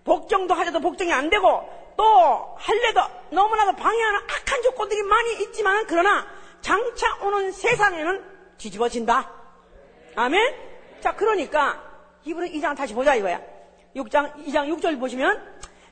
복종도 0.06 0.54
하려도 0.54 0.80
복종이 0.80 1.12
안 1.12 1.30
되고 1.30 1.68
또 1.98 2.56
할래도 2.58 3.02
너무나도 3.32 3.76
방해하는 3.76 4.20
악한 4.20 4.62
조건들이 4.62 5.02
많이 5.02 5.44
있지만 5.44 5.86
그러나 5.88 6.28
장차 6.62 7.16
오는 7.24 7.52
세상에는 7.52 8.24
뒤집어진다. 8.58 9.32
아멘? 10.16 10.56
자, 11.02 11.16
그러니까 11.16 11.84
이분은 12.24 12.50
2장 12.50 12.78
다시 12.78 12.94
보자 12.94 13.16
이거야. 13.16 13.42
6장, 13.96 14.46
2장 14.46 14.70
6절 14.78 15.00
보시면 15.00 15.44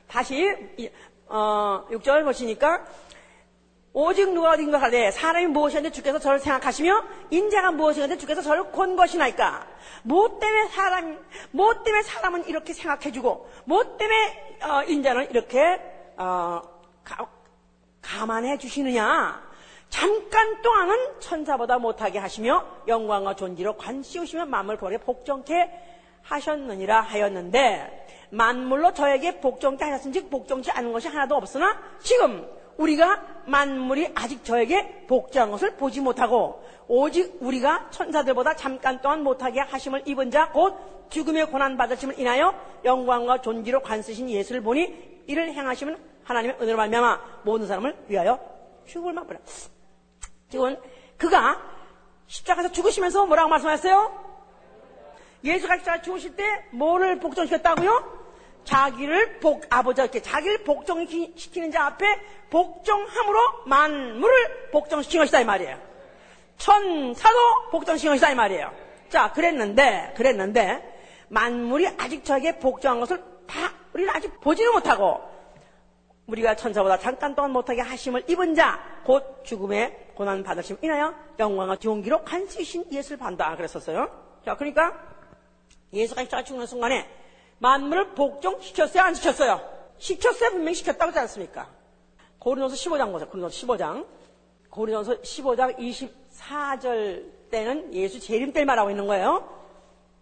다시 0.06 0.48
어, 1.26 1.84
6절 1.90 2.24
보시니까 2.24 2.84
오직 3.94 4.32
누가 4.32 4.52
어딘가 4.52 4.80
하되 4.80 5.10
사람이 5.10 5.48
무엇이었는데 5.48 5.94
주께서 5.94 6.18
저를 6.18 6.38
생각하시며 6.38 7.04
인자가 7.30 7.72
무엇이었는데 7.72 8.18
주께서 8.18 8.40
저를 8.40 8.64
곤 8.64 8.96
것이나이까? 8.96 9.66
무엇 10.02 10.40
때문에 10.40 10.68
사람 10.68 11.18
무엇 11.50 11.84
때문에 11.84 12.02
사람은 12.02 12.46
이렇게 12.46 12.72
생각해주고 12.72 13.50
무엇 13.64 13.98
때문에 13.98 14.58
어, 14.62 14.82
인자는 14.84 15.30
이렇게 15.30 15.80
어, 16.16 16.62
가, 17.04 17.28
감안해 18.00 18.56
주시느냐? 18.58 19.52
잠깐 19.90 20.62
동안은 20.62 21.20
천사보다 21.20 21.78
못하게 21.78 22.18
하시며 22.18 22.64
영광과 22.88 23.36
존귀로 23.36 23.76
관씌우시며 23.76 24.46
마음을 24.46 24.78
보게 24.78 24.96
복종케 24.96 25.70
하셨느니라 26.22 27.02
하였는데 27.02 28.06
만물로 28.30 28.94
저에게 28.94 29.40
복종케 29.40 29.84
하셨은즉 29.84 30.30
복종치 30.30 30.70
않은 30.70 30.92
것이 30.94 31.08
하나도 31.08 31.36
없으나 31.36 31.78
지금 32.00 32.48
우리가 32.76 33.22
만물이 33.46 34.12
아직 34.14 34.44
저에게 34.44 35.06
복종한 35.06 35.50
것을 35.50 35.76
보지 35.76 36.00
못하고 36.00 36.64
오직 36.88 37.36
우리가 37.40 37.90
천사들보다 37.90 38.56
잠깐 38.56 39.00
동안 39.00 39.22
못하게 39.22 39.60
하심을 39.60 40.02
입은 40.06 40.30
자 40.30 40.50
곧 40.52 41.08
죽음의 41.10 41.46
고난 41.46 41.76
받으심을 41.76 42.18
인하여 42.18 42.54
영광과 42.84 43.42
존귀로 43.42 43.82
관쓰신 43.82 44.30
예수를 44.30 44.62
보니 44.62 45.22
이를 45.26 45.52
행하시면 45.52 45.98
하나님의 46.24 46.56
은혜로 46.60 46.76
말미암아 46.76 47.20
모든 47.42 47.66
사람을 47.66 47.96
위하여 48.08 48.40
죽을 48.86 49.12
맛보라. 49.12 49.38
지금 50.48 50.76
그가 51.18 51.60
십자가에서 52.26 52.72
죽으시면서 52.72 53.26
뭐라고 53.26 53.50
말씀하셨어요? 53.50 54.32
예수가 55.44 55.76
십자가 55.78 56.00
죽으실 56.02 56.36
때 56.36 56.44
뭐를 56.70 57.18
복종시켰다고요? 57.18 58.21
자기를 58.64 59.40
복, 59.40 59.64
아버지께 59.68 60.22
자기를 60.22 60.64
복종시키는 60.64 61.70
자 61.70 61.86
앞에 61.86 62.06
복종함으로 62.50 63.64
만물을 63.66 64.70
복종시킨 64.70 65.20
것이다 65.20 65.40
이 65.40 65.44
말이에요. 65.44 65.78
천사도 66.56 67.38
복종시킨 67.70 68.12
것이다 68.12 68.30
이 68.30 68.34
말이에요. 68.34 68.72
자, 69.08 69.32
그랬는데, 69.32 70.14
그랬는데, 70.16 70.90
만물이 71.28 71.88
아직 71.98 72.24
저에게 72.24 72.58
복종한 72.58 73.00
것을 73.00 73.22
다 73.46 73.72
우리는 73.92 74.10
아직 74.14 74.40
보지는 74.40 74.72
못하고, 74.72 75.20
우리가 76.26 76.54
천사보다 76.56 76.98
잠깐 76.98 77.34
동안 77.34 77.50
못하게 77.50 77.80
하심을 77.80 78.24
입은 78.28 78.54
자, 78.54 78.80
곧 79.04 79.44
죽음의 79.44 80.12
고난 80.14 80.42
받으심 80.42 80.78
인하여 80.82 81.14
영광과 81.38 81.76
존기로 81.76 82.22
간수이신 82.22 82.92
예수를 82.92 83.18
반다. 83.18 83.56
그랬었어요. 83.56 84.08
자, 84.44 84.56
그러니까 84.56 84.98
예수가 85.92 86.22
십자가 86.22 86.44
죽는 86.44 86.66
순간에 86.66 87.08
만물을 87.62 88.14
복종시켰어요? 88.14 89.04
안 89.04 89.14
시켰어요? 89.14 89.60
시켰어요? 89.98 90.50
분명히 90.50 90.74
시켰다고 90.74 91.10
하지 91.10 91.20
않습니까? 91.20 91.68
고린도서 92.40 92.74
15장 92.74 93.12
보세요. 93.12 93.28
고린도서 93.28 93.66
15장. 93.66 94.04
고린도서 94.68 95.20
15장 95.20 95.78
24절 95.78 97.50
때는 97.52 97.94
예수 97.94 98.18
재림 98.18 98.52
때를 98.52 98.66
말하고 98.66 98.90
있는 98.90 99.06
거예요. 99.06 99.62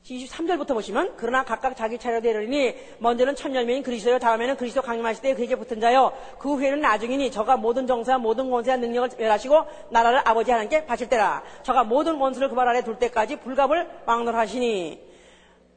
23절부터 0.05 0.75
보시면 0.75 1.15
그러나 1.17 1.45
각각 1.45 1.77
자기 1.77 1.99
차례 1.99 2.21
되려니 2.21 2.75
먼저는 2.99 3.35
천열매인 3.37 3.83
그리스도요 3.83 4.19
다음에는 4.19 4.57
그리스도 4.57 4.81
강림하실 4.81 5.23
때 5.23 5.35
그에게 5.35 5.57
붙은 5.57 5.79
자요 5.79 6.13
그 6.39 6.55
후에는 6.55 6.81
나중이니 6.81 7.31
저가 7.31 7.59
모든 7.59 7.87
정사와 7.87 8.17
모든 8.17 8.51
권세와 8.51 8.79
능력을 8.79 9.11
멸하시고 9.19 9.63
나라를 9.91 10.23
아버지 10.25 10.51
하나님께 10.51 10.87
바칠 10.87 11.11
때라 11.11 11.43
저가 11.65 11.85
모든 11.85 12.15
원수를 12.15 12.49
그 12.49 12.55
발 12.55 12.67
아래 12.67 12.83
둘 12.83 12.99
때까지 12.99 13.41
불갑을 13.41 13.91
왕노하시니 14.07 15.10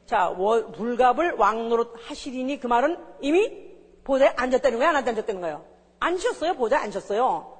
자 0.06 0.34
불갑을 0.36 1.32
왕노릇 1.32 1.94
하시리니 2.08 2.60
그 2.60 2.66
말은 2.66 2.98
이미 3.20 3.72
보좌에 4.04 4.32
앉았다는 4.36 4.78
거야 4.78 4.90
안 4.90 4.96
앉았다는 4.96 5.40
거예요? 5.40 5.64
앉으셨어요? 6.00 6.54
보좌에 6.54 6.80
앉으셨어요? 6.80 7.54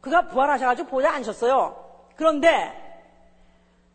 그가 0.00 0.28
부활하셔가지고 0.28 0.88
보좌에 0.88 1.10
앉으셨어요. 1.10 1.76
그런데 2.16 2.90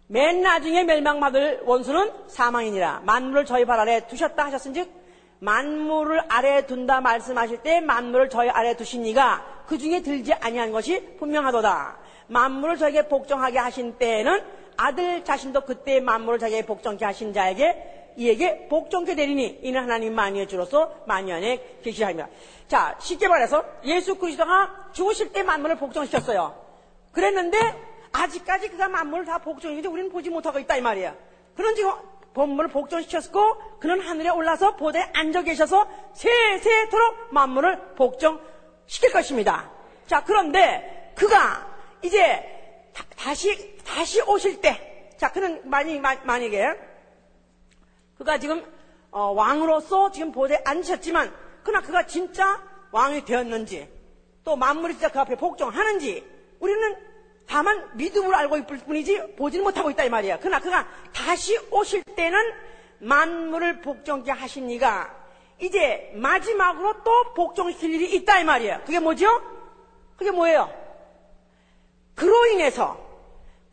맨 0.08 0.42
나중에 0.42 0.84
멸망받을 0.84 1.62
원수는 1.66 2.12
사망이니라. 2.28 3.02
만물을 3.06 3.46
저희 3.46 3.66
발 3.66 3.80
아래 3.80 4.06
두셨다 4.06 4.46
하셨은즉 4.46 4.92
만물을 5.40 6.22
아래 6.30 6.66
둔다 6.66 7.02
말씀하실 7.02 7.64
때 7.64 7.82
만물을 7.82 8.30
저희 8.30 8.50
아래 8.50 8.76
두신 8.76 9.06
이가 9.06 9.64
그 9.68 9.78
중에 9.78 10.02
들지 10.02 10.34
아니한 10.34 10.72
것이 10.72 11.16
분명하도다. 11.18 11.98
만물을 12.28 12.78
저에게 12.78 13.08
복종하게 13.08 13.60
하신 13.60 13.98
때에는 13.98 14.44
아들 14.78 15.24
자신도 15.24 15.62
그때 15.62 16.00
만물을 16.00 16.40
자기에게 16.40 16.66
복종케 16.66 17.06
하신 17.06 17.34
자에게 17.34 18.14
이에게 18.18 18.68
복종케 18.68 19.16
되리니 19.16 19.60
이는 19.64 19.82
하나님 19.82 20.16
만유의 20.16 20.48
주로서 20.48 21.04
만유 21.06 21.34
안에 21.34 21.80
계시하입니다. 21.84 22.30
자 22.68 22.96
쉽게 23.00 23.28
말해서 23.28 23.64
예수 23.84 24.16
그리스도가 24.16 24.90
죽으실 24.94 25.32
때 25.34 25.44
만물을 25.44 25.78
복종시켰어요. 25.78 26.56
그랬는데 27.12 27.58
아직까지 28.12 28.70
그가 28.70 28.88
만물을 28.88 29.26
다 29.26 29.40
복종했는데 29.40 29.90
우리는 29.90 30.10
보지 30.10 30.30
못하고 30.30 30.60
있다 30.60 30.78
이 30.78 30.82
말이야. 30.82 31.16
그런 31.56 31.76
지금 31.76 31.92
본물을 32.34 32.70
복종시켰고 32.70 33.80
그는 33.80 34.02
하늘에 34.02 34.30
올라서 34.30 34.76
보대에 34.76 35.10
앉아 35.14 35.44
계셔서 35.44 35.88
세세토록 36.14 37.34
만물을 37.34 37.96
복종시킬 37.96 39.12
것입니다. 39.12 39.72
자 40.08 40.24
그런데 40.24 41.12
그가 41.16 41.68
이제 42.02 42.52
다, 43.18 43.34
시 43.34 43.75
다시 43.86 44.22
오실 44.22 44.62
때, 44.62 45.14
자 45.18 45.32
그는 45.32 45.62
만약 45.70 46.26
만약에 46.26 46.76
그가 48.18 48.38
지금 48.38 48.66
어, 49.12 49.32
왕으로서 49.32 50.12
지금 50.12 50.32
보대에 50.32 50.60
앉으셨지만 50.66 51.34
그러나 51.64 51.86
그가 51.86 52.06
진짜 52.06 52.62
왕이 52.92 53.26
되었는지 53.26 53.90
또 54.44 54.56
만물이 54.56 54.94
진짜 54.94 55.10
그 55.10 55.20
앞에 55.20 55.36
복종하는지 55.36 56.26
우리는 56.60 56.98
다만 57.48 57.90
믿음으로 57.96 58.36
알고 58.36 58.58
있을 58.58 58.78
뿐이지 58.80 59.36
보지는 59.36 59.64
못하고 59.64 59.90
있다 59.92 60.04
이 60.04 60.10
말이야. 60.10 60.40
그러나 60.40 60.60
그가 60.60 60.88
다시 61.14 61.58
오실 61.72 62.04
때는 62.16 62.40
만물을 63.00 63.82
복종케 63.82 64.32
이가 64.70 65.16
이제 65.60 66.12
마지막으로 66.16 67.04
또 67.04 67.34
복종시킬 67.34 67.94
일이 67.94 68.16
있다 68.16 68.40
이 68.40 68.44
말이야. 68.44 68.84
그게 68.84 69.00
뭐죠? 69.00 69.28
그게 70.18 70.32
뭐예요? 70.32 70.72
그로 72.16 72.48
인해서 72.48 73.05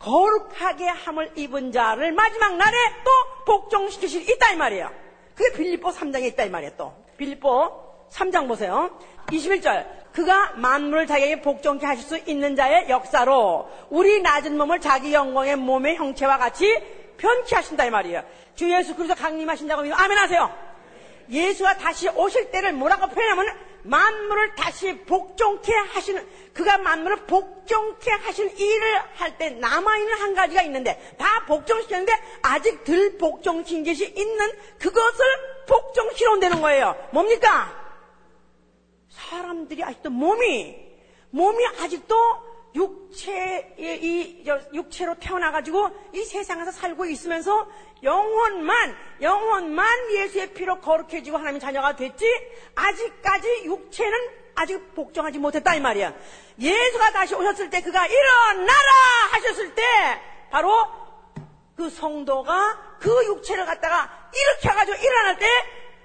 거룩하게 0.03 0.89
함을 0.89 1.31
입은 1.37 1.71
자를 1.71 2.13
마지막 2.13 2.57
날에 2.57 2.77
또 3.05 3.45
복종시키실 3.45 4.23
일 4.23 4.31
있다 4.31 4.51
이 4.51 4.57
말이에요. 4.57 4.91
그게 5.35 5.53
빌립보 5.57 5.91
3장에 5.91 6.25
있다 6.25 6.45
이 6.45 6.51
말이에요 6.51 6.73
또. 6.77 6.93
빌립보 7.17 8.09
3장 8.11 8.49
보세요. 8.49 8.91
21절. 9.29 9.87
그가 10.13 10.53
만물을 10.57 11.07
자기에게 11.07 11.41
복종케 11.41 11.87
하실 11.87 12.05
수 12.05 12.19
있는 12.19 12.55
자의 12.55 12.89
역사로 12.91 13.71
우리 13.89 14.21
낮은 14.21 14.59
몸을 14.59 14.81
자기 14.81 15.15
영광의 15.15 15.57
몸의 15.57 15.97
형체와 15.97 16.37
같이 16.37 16.67
변케 17.17 17.55
하신다 17.55 17.85
이 17.87 17.91
말이에요. 17.91 18.23
주 18.55 18.71
예수 18.71 18.95
그리스도 18.95 19.19
강림하신다고 19.19 19.83
믿으면 19.83 19.99
아멘 19.99 20.19
하세요. 20.19 20.53
예수가 21.31 21.79
다시 21.79 22.09
오실 22.09 22.51
때를 22.51 22.73
뭐라고 22.73 23.07
표현하면 23.07 23.72
만물을 23.85 24.55
다시 24.55 24.97
복종케 24.99 25.73
하시는 25.75 26.27
그가 26.55 26.79
만물을 26.79 27.27
복종케 27.27 28.11
하시는 28.11 28.57
일을 28.57 28.99
할 29.15 29.37
때 29.39 29.51
남아있는 29.51 30.21
한 30.21 30.35
가지가 30.35 30.63
있는데 30.63 31.15
다 31.19 31.45
복종시켰는데 31.47 32.13
아직 32.43 32.85
덜 32.85 33.17
복종신 33.19 33.85
것이 33.85 34.13
있는 34.17 34.53
그것을 34.79 35.25
복종시로 35.67 36.33
온다는 36.33 36.61
거예요. 36.61 36.97
뭡니까? 37.13 37.81
사람들이 39.09 39.83
아직도 39.83 40.11
몸이 40.11 40.77
몸이 41.31 41.67
아직도 41.81 42.17
육체의 42.75 43.75
이 44.03 44.45
육체로 44.73 45.15
태어나가지고 45.17 45.91
이 46.15 46.25
세상에서 46.25 46.73
살고 46.73 47.05
있으면서 47.07 47.69
영혼만 48.03 48.97
영혼만 49.21 50.11
예수의 50.13 50.55
피로 50.55 50.81
거룩해지고 50.81 51.37
하나님 51.37 51.61
자녀가 51.61 51.95
됐지 51.95 52.27
아직까지 52.75 53.65
육체는 53.65 54.19
아직 54.55 54.95
복종하지 54.95 55.39
못했다 55.39 55.75
이 55.75 55.81
말이야. 55.81 56.15
예수가 56.59 57.13
다시 57.13 57.35
오셨을 57.35 57.71
때 57.71 57.81
그가 57.81 58.07
일어나라 58.07 58.91
하셨을 59.33 59.75
때 59.75 59.83
바로 60.51 60.71
그 61.77 61.89
성도가 61.89 62.99
그 63.01 63.25
육체를 63.27 63.65
갖다가 63.65 64.31
해가지고 64.65 64.97
일어날 64.99 65.39
때 65.39 65.47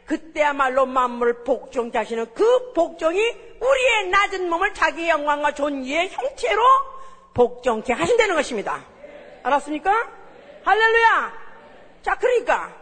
그때야말로 0.07 0.85
만물 0.85 1.43
복종케 1.43 1.97
하시는 1.97 2.33
그 2.33 2.73
복종이 2.73 3.19
우리의 3.19 4.07
낮은 4.09 4.49
몸을 4.49 4.73
자기의 4.73 5.09
영광과 5.09 5.53
존귀의 5.53 6.09
형체로 6.09 6.61
복종케 7.33 7.93
하신다는 7.93 8.35
것입니다. 8.35 8.83
알았습니까? 9.43 9.91
할렐루야! 10.63 11.33
자, 12.01 12.15
그러니까 12.15 12.73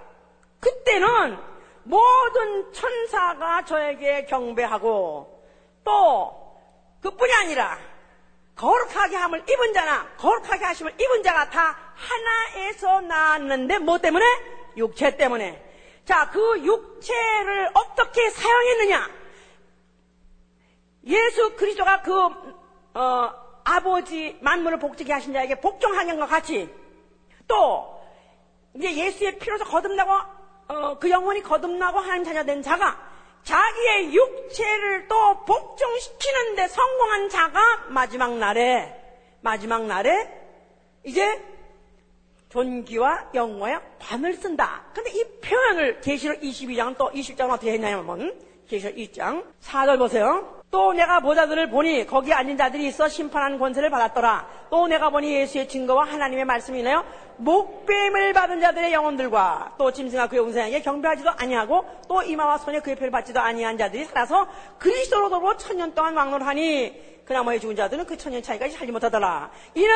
그때는 0.59 1.38
모든 1.84 2.71
천사가 2.71 3.65
저에게 3.65 4.26
경배하고 4.26 5.43
또 5.84 6.57
그뿐이 7.01 7.34
아니라 7.34 7.78
거룩하게 8.55 9.15
함을 9.15 9.43
입은 9.49 9.73
자나 9.73 10.07
거룩하게 10.17 10.65
하심을 10.65 10.93
입은 10.99 11.23
자가 11.23 11.49
다 11.49 11.78
하나에서 11.95 13.01
나왔는데 13.01 13.80
뭐 13.80 13.97
때문에? 13.97 14.26
육체 14.78 15.17
때문에. 15.17 15.64
자, 16.06 16.30
그 16.30 16.64
육체를 16.64 17.72
어떻게 17.74 18.30
사용했느냐? 18.30 19.10
예수 21.06 21.56
그리스도가 21.56 22.01
그 22.01 22.14
어, 22.93 23.34
아버지 23.64 24.38
만물을 24.41 24.80
복지게 24.80 25.12
하신 25.12 25.34
자에게 25.34 25.60
복종하는 25.60 26.20
것 26.20 26.28
같이 26.28 26.70
또 27.47 28.01
이제 28.76 28.95
예수의 28.95 29.39
피로서 29.39 29.66
거듭나고 29.66 30.12
어, 30.68 30.97
그 30.99 31.10
영혼이 31.10 31.41
거듭나고 31.41 31.99
하나님 31.99 32.24
자녀 32.24 32.43
된 32.43 32.62
자가 32.62 32.97
자기의 33.43 34.14
육체를 34.14 35.08
또 35.08 35.45
복종시키는데 35.45 36.68
성공한 36.68 37.30
자가 37.30 37.86
마지막 37.89 38.38
날에 38.38 39.01
마지막 39.41 39.86
날에 39.86 40.30
이제 41.03 41.55
존귀와 42.56 43.32
영광의 43.34 43.82
관을 43.99 44.34
쓴다. 44.36 44.86
근데 44.93 45.12
이 45.12 45.24
표현을 45.41 45.99
계시록 45.99 46.39
22장은 46.39 46.97
또 46.97 47.12
20장은 47.12 47.49
어떻게 47.51 47.74
했냐면 47.74 48.34
계시록 48.66 48.95
2장 48.95 49.43
4절 49.62 49.97
보세요. 49.97 50.64
또 50.76 50.91
내가 50.91 51.21
보자들을 51.21 51.69
보니 51.69 52.05
거기 52.05 52.34
앉은 52.34 52.57
자들이 52.57 52.88
있어 52.88 53.07
심판하는 53.07 53.57
권세를 53.57 53.89
받았더라. 53.89 54.45
또 54.69 54.88
내가 54.88 55.09
보니 55.09 55.34
예수의 55.34 55.69
증거와 55.69 56.03
하나님의 56.03 56.43
말씀이네요. 56.43 57.05
목뱀을 57.38 58.34
받은 58.34 58.59
자들의 58.59 58.91
영혼들과 58.91 59.76
또 59.78 59.93
짐승과 59.93 60.28
그의 60.28 60.41
운세에게 60.41 60.82
경배하지도 60.82 61.30
아니하고 61.30 61.86
또 62.09 62.21
이마와 62.23 62.57
손에 62.57 62.82
그의 62.82 62.97
표를 62.97 63.09
받지도 63.09 63.39
아니한 63.39 63.78
자들이 63.78 64.03
살아서 64.03 64.49
그리스도로 64.78 65.30
더불어 65.30 65.55
천년 65.55 65.93
동안 65.95 66.17
왕노하니 66.17 67.23
그나마의 67.23 67.61
죽은 67.61 67.78
자들은 67.78 68.05
그 68.05 68.17
천년 68.17 68.43
차이까지 68.43 68.76
살지 68.76 68.91
못하더라. 68.91 69.51
이는 69.76 69.89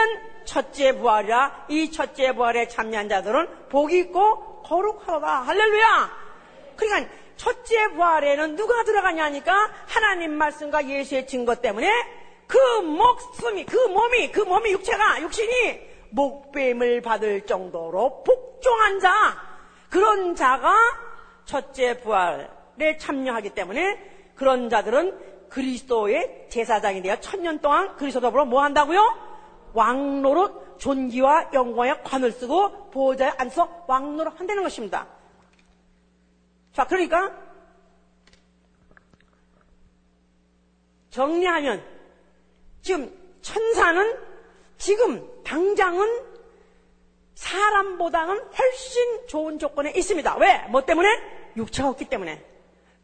첫째 0.46 0.94
부활이라 0.94 1.66
이 1.68 1.92
첫째 1.92 2.32
부활에 2.32 2.70
참여한 2.70 3.10
자들은 3.10 3.68
복이 3.68 4.00
있고 4.00 4.62
거룩하다. 4.62 5.42
할렐루야! 5.42 6.30
그러니까 6.78 7.12
첫째 7.40 7.88
부활에는 7.94 8.58
누가 8.58 8.84
들어가냐니까 8.84 9.54
하나님 9.88 10.34
말씀과 10.34 10.86
예수의 10.90 11.26
증거 11.26 11.56
때문에 11.56 11.90
그 12.46 12.58
목숨이, 12.82 13.66
그 13.66 13.78
몸이, 13.78 14.32
그 14.32 14.42
몸이 14.42 14.74
육체가, 14.74 15.22
육신이 15.22 15.80
목뱀을 16.10 17.02
받을 17.02 17.46
정도로 17.46 18.24
복종한 18.24 19.00
자, 19.00 19.12
그런 19.90 20.36
자가 20.36 20.76
첫째 21.46 22.02
부활에 22.02 22.98
참여하기 23.00 23.52
때문에 23.52 24.34
그런 24.36 24.70
자들은 24.70 25.48
그리스도의 25.48 26.48
제사장이 26.50 27.02
되어 27.02 27.22
천년 27.22 27.60
동안 27.60 27.96
그리스도 27.96 28.20
더불어 28.20 28.44
뭐 28.44 28.64
한다고요? 28.64 29.00
왕노릇 29.74 30.80
존귀와 30.80 31.52
영광의 31.54 32.04
관을 32.04 32.34
쓰고 32.34 32.90
보호자에 32.92 33.32
앉아서 33.38 33.86
왕노릇 33.88 34.38
한다는 34.38 34.62
것입니다. 34.64 35.19
자, 36.80 36.86
그러니까 36.88 37.30
정리하면 41.10 41.84
지금 42.82 43.38
천사는 43.42 44.18
지금 44.78 45.44
당장은 45.44 46.26
사람보다는 47.36 48.40
훨씬 48.58 49.28
좋은 49.28 49.60
조건에 49.60 49.92
있습니다. 49.92 50.38
왜? 50.38 50.60
뭐 50.70 50.86
때문에? 50.86 51.10
육체가 51.58 51.90
없기 51.90 52.06
때문에. 52.06 52.46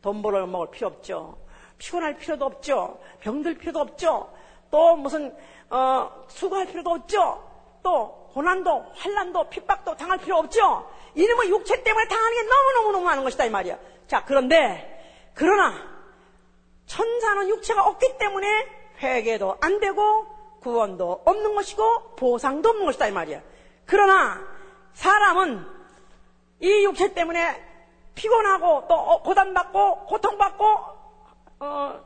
돈 0.02 0.22
벌어 0.22 0.48
먹을 0.48 0.72
필요 0.72 0.88
없죠. 0.88 1.38
피곤할 1.78 2.18
필요도 2.18 2.46
없죠. 2.46 3.02
병들 3.20 3.58
필요도 3.58 3.82
없죠. 3.82 4.34
또 4.72 4.96
무슨 4.96 5.36
어, 5.70 6.26
수고할 6.30 6.66
필요도 6.68 6.92
없죠. 6.92 7.55
또 7.86 8.32
고난도 8.34 8.94
환란도 8.96 9.50
핍박도 9.50 9.96
당할 9.96 10.18
필요 10.18 10.38
없죠. 10.38 10.90
이놈의 11.14 11.50
육체 11.52 11.84
때문에 11.84 12.08
당하는 12.08 12.34
게 12.36 12.50
너무너무너무 12.50 13.06
많은 13.06 13.24
것이다 13.24 13.46
이 13.46 13.52
말이야. 13.52 13.78
자 14.08 14.26
그런데 14.26 15.32
그러나 15.36 15.76
천사는 16.88 17.48
육체가 17.48 17.86
없기 17.86 18.18
때문에 18.18 18.48
회개도 19.04 19.60
안 19.62 19.80
되고 19.80 20.26
구원도 20.62 21.22
없는 21.26 21.54
것이고 21.54 22.16
보상도 22.16 22.70
없는 22.70 22.88
것이다 22.88 23.08
이 23.08 23.12
말이야. 23.12 23.42
그러나 23.86 24.42
사람은 24.94 25.64
이 26.62 26.86
육체 26.86 27.14
때문에 27.14 27.64
피곤하고 28.16 28.88
또 28.88 28.96
어, 28.96 29.22
고단받고 29.22 30.06
고통받고 30.08 30.66
어, 31.60 32.00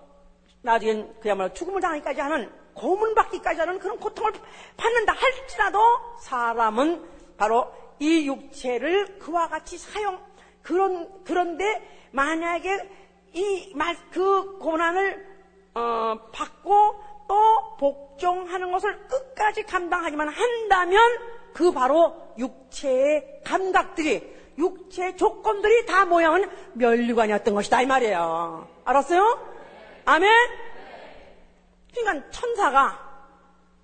나중엔 0.61 1.21
그야말로 1.21 1.53
죽음을 1.53 1.79
당하기까지 1.79 2.19
하는 2.19 2.58
고문받기까지 2.79 3.59
하는 3.59 3.79
그런 3.79 3.99
고통을 3.99 4.31
받는다 4.77 5.13
할지라도 5.13 5.79
사람은 6.21 7.03
바로 7.37 7.71
이 7.99 8.27
육체를 8.27 9.19
그와 9.19 9.47
같이 9.49 9.77
사용 9.77 10.19
그런 10.61 11.23
그런데 11.23 12.07
만약에 12.11 12.89
이그 13.33 14.57
고난을 14.59 15.27
어, 15.75 16.17
받고 16.31 17.03
또 17.27 17.77
복종하는 17.77 18.71
것을 18.71 19.07
끝까지 19.07 19.63
감당하기만 19.63 20.29
한다면 20.29 20.99
그 21.53 21.71
바로 21.71 22.33
육체의 22.37 23.41
감각들이 23.45 24.39
육체의 24.57 25.15
조건들이 25.15 25.85
다 25.85 26.05
모양은 26.05 26.49
멸류관이었던 26.73 27.53
것이다 27.53 27.81
이 27.81 27.85
말이에요. 27.85 28.67
알았어요? 28.83 29.39
아멘? 30.05 30.29
그러니까 31.93 32.29
천사가 32.29 33.09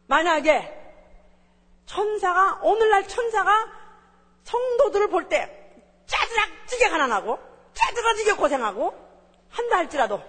만약에 0.07 0.83
천사가 1.85 2.59
오늘날 2.63 3.07
천사가 3.07 3.71
성도들을 4.43 5.09
볼 5.09 5.29
때 5.29 5.65
짜증나지게 6.05 6.89
가난하고 6.89 7.39
짜증나지게 7.73 8.33
고생하고 8.33 8.93
한다 9.49 9.77
할지라도 9.77 10.21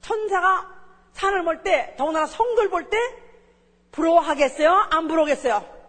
천사가 0.00 0.80
산을 1.12 1.44
볼 1.44 1.62
때, 1.62 1.94
더군다나 1.98 2.26
성들 2.26 2.70
볼때 2.70 2.96
부러워하겠어요? 3.92 4.88
안 4.90 5.08
부러우겠어요? 5.08 5.80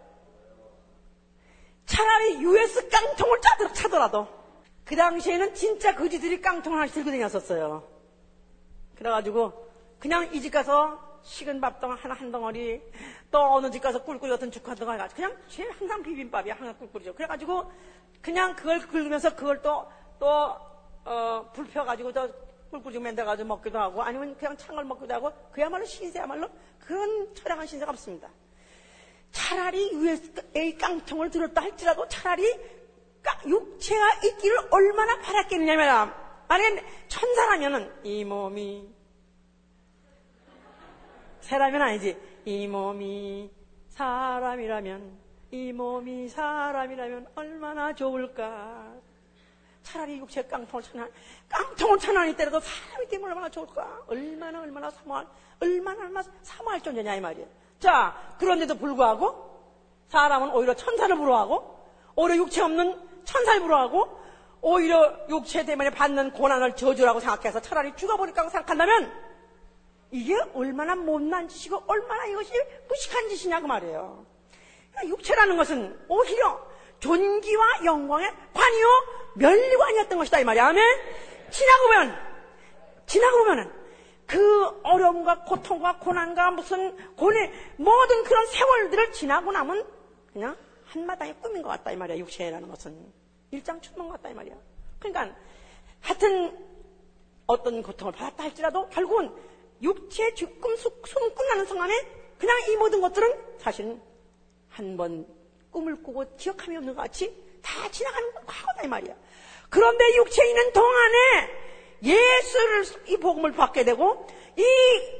차라리 1.86 2.42
US 2.42 2.90
깡통을 2.90 3.40
차더라도 3.74 4.28
그 4.84 4.96
당시에는 4.96 5.54
진짜 5.54 5.96
거지들이 5.96 6.42
깡통을 6.42 6.78
하나씩 6.80 6.96
들고 6.96 7.12
다녔었어요. 7.12 7.88
그래가지고 8.96 9.71
그냥 10.02 10.34
이 10.34 10.41
집 10.41 10.52
가서 10.52 10.99
식은 11.24 11.62
밥 11.62 11.80
덩 11.80 11.91
하나 11.93 12.16
한 12.16 12.32
덩어리 12.32 12.82
또 13.30 13.39
어느 13.39 13.70
집 13.72 13.80
가서 13.82 14.04
꿀꿀이 14.04 14.32
어떤 14.32 14.52
죽한 14.52 14.76
덩어리 14.76 14.97
가지고 14.97 15.16
그냥 15.16 15.38
제 15.47 15.64
항상 15.64 16.02
비빔밥이야 16.04 16.56
항상 16.56 16.76
꿀꿀이죠. 16.80 17.14
그래가지고 17.14 17.72
그냥 18.22 18.56
그걸 18.56 18.80
긁으면서 18.80 19.36
그걸 19.36 19.62
또 19.62 19.88
또 20.22 20.56
어, 21.04 21.49
불 21.52 21.66
펴가지고 21.66 22.14
저 22.14 22.30
꿀꿀죽 22.70 23.02
맨들어가지고 23.02 23.47
먹기도 23.47 23.80
하고 23.80 24.04
아니면 24.04 24.38
그냥 24.38 24.56
찬걸 24.56 24.86
먹기도 24.86 25.16
하고 25.16 25.32
그야말로 25.52 25.84
신세야말로 25.84 26.47
그런 26.80 27.34
철학한 27.34 27.66
신세가 27.66 27.91
없습니다. 27.91 28.30
차라리 29.32 29.91
USA 29.93 30.78
깡통을 30.78 31.32
들었다 31.32 31.62
할지라도 31.62 32.08
차라리 32.08 32.43
육체가 33.47 34.06
있기를 34.26 34.58
얼마나 34.72 35.20
바랐겠냐면, 35.20 36.14
만약에 36.47 36.84
천사라면은 37.08 37.91
이 38.04 38.26
몸이 38.26 38.89
사람은 41.52 41.82
아니지. 41.82 42.18
이 42.45 42.66
몸이 42.66 43.52
사람이라면, 43.89 45.20
이 45.52 45.74
몸이 45.74 46.30
사람이라면 46.30 47.28
얼마나 47.36 47.93
좋을까. 47.93 48.88
차라리 49.84 50.18
육체 50.20 50.43
깡통을 50.43 50.82
쳐나, 50.82 51.10
깡통을 51.49 51.99
쳐나니 51.99 52.38
때려도 52.38 52.62
사람이 52.62 53.10
되면 53.10 53.28
얼마나 53.28 53.49
좋을까. 53.49 53.99
얼마나, 54.08 54.62
얼마나 54.62 54.89
사모할, 54.89 55.28
얼마나, 55.60 56.04
얼마나 56.04 56.30
사모할 56.41 56.80
존재냐, 56.80 57.16
이 57.16 57.20
말이에요. 57.20 57.45
자, 57.80 58.16
그런데도 58.39 58.76
불구하고, 58.76 59.60
사람은 60.08 60.52
오히려 60.52 60.74
천사를 60.74 61.14
부러워하고, 61.14 61.86
오히려 62.16 62.38
육체 62.38 62.62
없는 62.62 62.97
천사를 63.26 63.60
부러워하고, 63.60 64.22
오히려 64.62 65.18
육체 65.28 65.66
때문에 65.66 65.89
받는 65.89 66.32
고난을 66.32 66.78
저주라고 66.78 67.20
생각해서 67.20 67.60
차라리 67.60 67.93
죽어버릴까 67.97 68.43
고 68.43 68.49
생각한다면, 68.49 69.31
이게 70.12 70.38
얼마나 70.53 70.95
못난 70.95 71.47
짓이고 71.47 71.84
얼마나 71.88 72.26
이것이 72.26 72.51
무식한 72.88 73.30
짓이냐 73.30 73.62
그 73.62 73.68
말이에요. 73.68 74.26
그러니까 74.91 75.16
육체라는 75.16 75.57
것은 75.57 75.99
오히려 76.09 76.68
존귀와 76.99 77.86
영광의 77.86 78.30
관이요 78.53 78.88
멸리관이었던 79.36 80.18
것이다 80.18 80.39
이 80.39 80.43
말이야. 80.43 80.68
아멘. 80.68 80.84
지나고 81.49 81.84
보면 81.88 82.32
지나고 83.05 83.38
보면은 83.38 83.72
그 84.28 84.80
어려움과 84.84 85.43
고통과 85.43 85.97
고난과 85.97 86.51
무슨 86.51 86.95
고뇌 87.16 87.51
모든 87.78 88.24
그런 88.24 88.45
세월들을 88.47 89.12
지나고 89.14 89.51
나면 89.51 89.86
그냥 90.32 90.55
한마당의 90.86 91.36
꿈인 91.41 91.62
것 91.62 91.70
같다 91.70 91.91
이 91.91 91.95
말이야. 91.95 92.18
육체라는 92.18 92.70
것은 92.70 93.14
일장춘몽 93.51 94.09
같다 94.09 94.30
이 94.30 94.34
말이야. 94.34 94.55
그러니까 94.99 95.36
하여튼 96.01 96.57
어떤 97.47 97.82
고통을 97.82 98.14
받았다 98.14 98.43
할지라도 98.43 98.88
결국은 98.89 99.34
육체 99.82 100.34
죽금 100.34 100.76
숨 100.76 100.92
끝나는 101.36 101.66
순간에 101.66 101.94
그냥 102.38 102.58
이 102.70 102.76
모든 102.78 103.02
것들은 103.02 103.34
사실은 103.60 104.02
한 104.70 104.98
번 104.98 105.26
꿈을 105.72 106.02
꾸고 106.04 106.26
기억함이 106.38 106.76
없는 106.78 106.96
것 106.96 107.02
같이 107.02 107.34
다 107.62 107.90
지나가는 107.90 108.34
과거다 108.46 108.84
이 108.84 108.88
말이야. 108.88 109.14
그런데 109.70 110.16
육체에 110.18 110.50
있는 110.50 110.74
동안에 110.74 111.50
예수를 112.04 112.86
이 113.08 113.18
복음을 113.18 113.52
받게 113.54 113.84
되고 113.86 114.28
이 114.58 114.64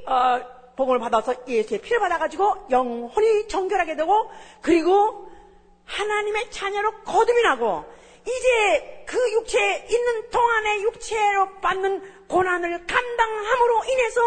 어, 0.08 0.42
복음을 0.76 1.00
받아서 1.00 1.36
예수의 1.48 1.82
피를 1.82 2.00
받아가지고 2.00 2.68
영혼이 2.70 3.48
정결하게 3.48 3.96
되고 3.96 4.30
그리고 4.62 5.30
하나님의 5.86 6.50
자녀로 6.52 7.02
거듭이 7.04 7.42
나고 7.44 7.86
이제 8.24 9.06
그 9.08 9.18
육체에 9.34 9.88
있는 9.90 10.30
동안에 10.30 10.82
육체로 10.82 11.60
받는 11.62 12.28
고난을 12.28 12.86
감당함으로 12.88 13.84
인해서 13.86 14.22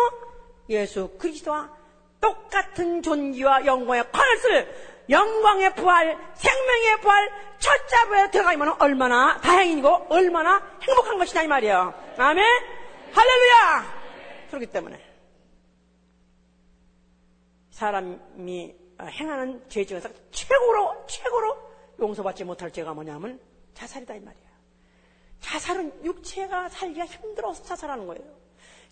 예수 0.68 1.16
그리스도와 1.18 1.70
똑같은 2.20 3.02
존귀와 3.02 3.66
영광의 3.66 4.10
관을 4.10 4.36
쓸 4.38 4.94
영광의 5.10 5.74
부활, 5.74 6.16
생명의 6.34 7.00
부활, 7.00 7.30
첫 7.58 7.88
자부에 7.88 8.30
들어가면 8.30 8.76
얼마나 8.80 9.38
다행이고 9.40 10.06
얼마나 10.08 10.62
행복한 10.80 11.18
것이냐 11.18 11.42
이 11.42 11.46
말이에요. 11.46 11.94
아멘. 12.16 12.44
할렐루야. 13.12 14.04
그렇기 14.48 14.66
때문에 14.66 15.00
사람이 17.70 18.74
행하는 19.02 19.68
죄 19.68 19.84
중에서 19.84 20.08
최고로 20.30 21.04
최고로 21.06 21.56
용서받지 22.00 22.44
못할 22.44 22.70
죄가 22.70 22.94
뭐냐면 22.94 23.40
자살이다 23.74 24.14
이 24.14 24.20
말이에요. 24.20 24.44
자살은 25.40 26.04
육체가 26.04 26.70
살기가 26.70 27.04
힘들어서 27.04 27.62
자살하는 27.64 28.06
거예요. 28.06 28.24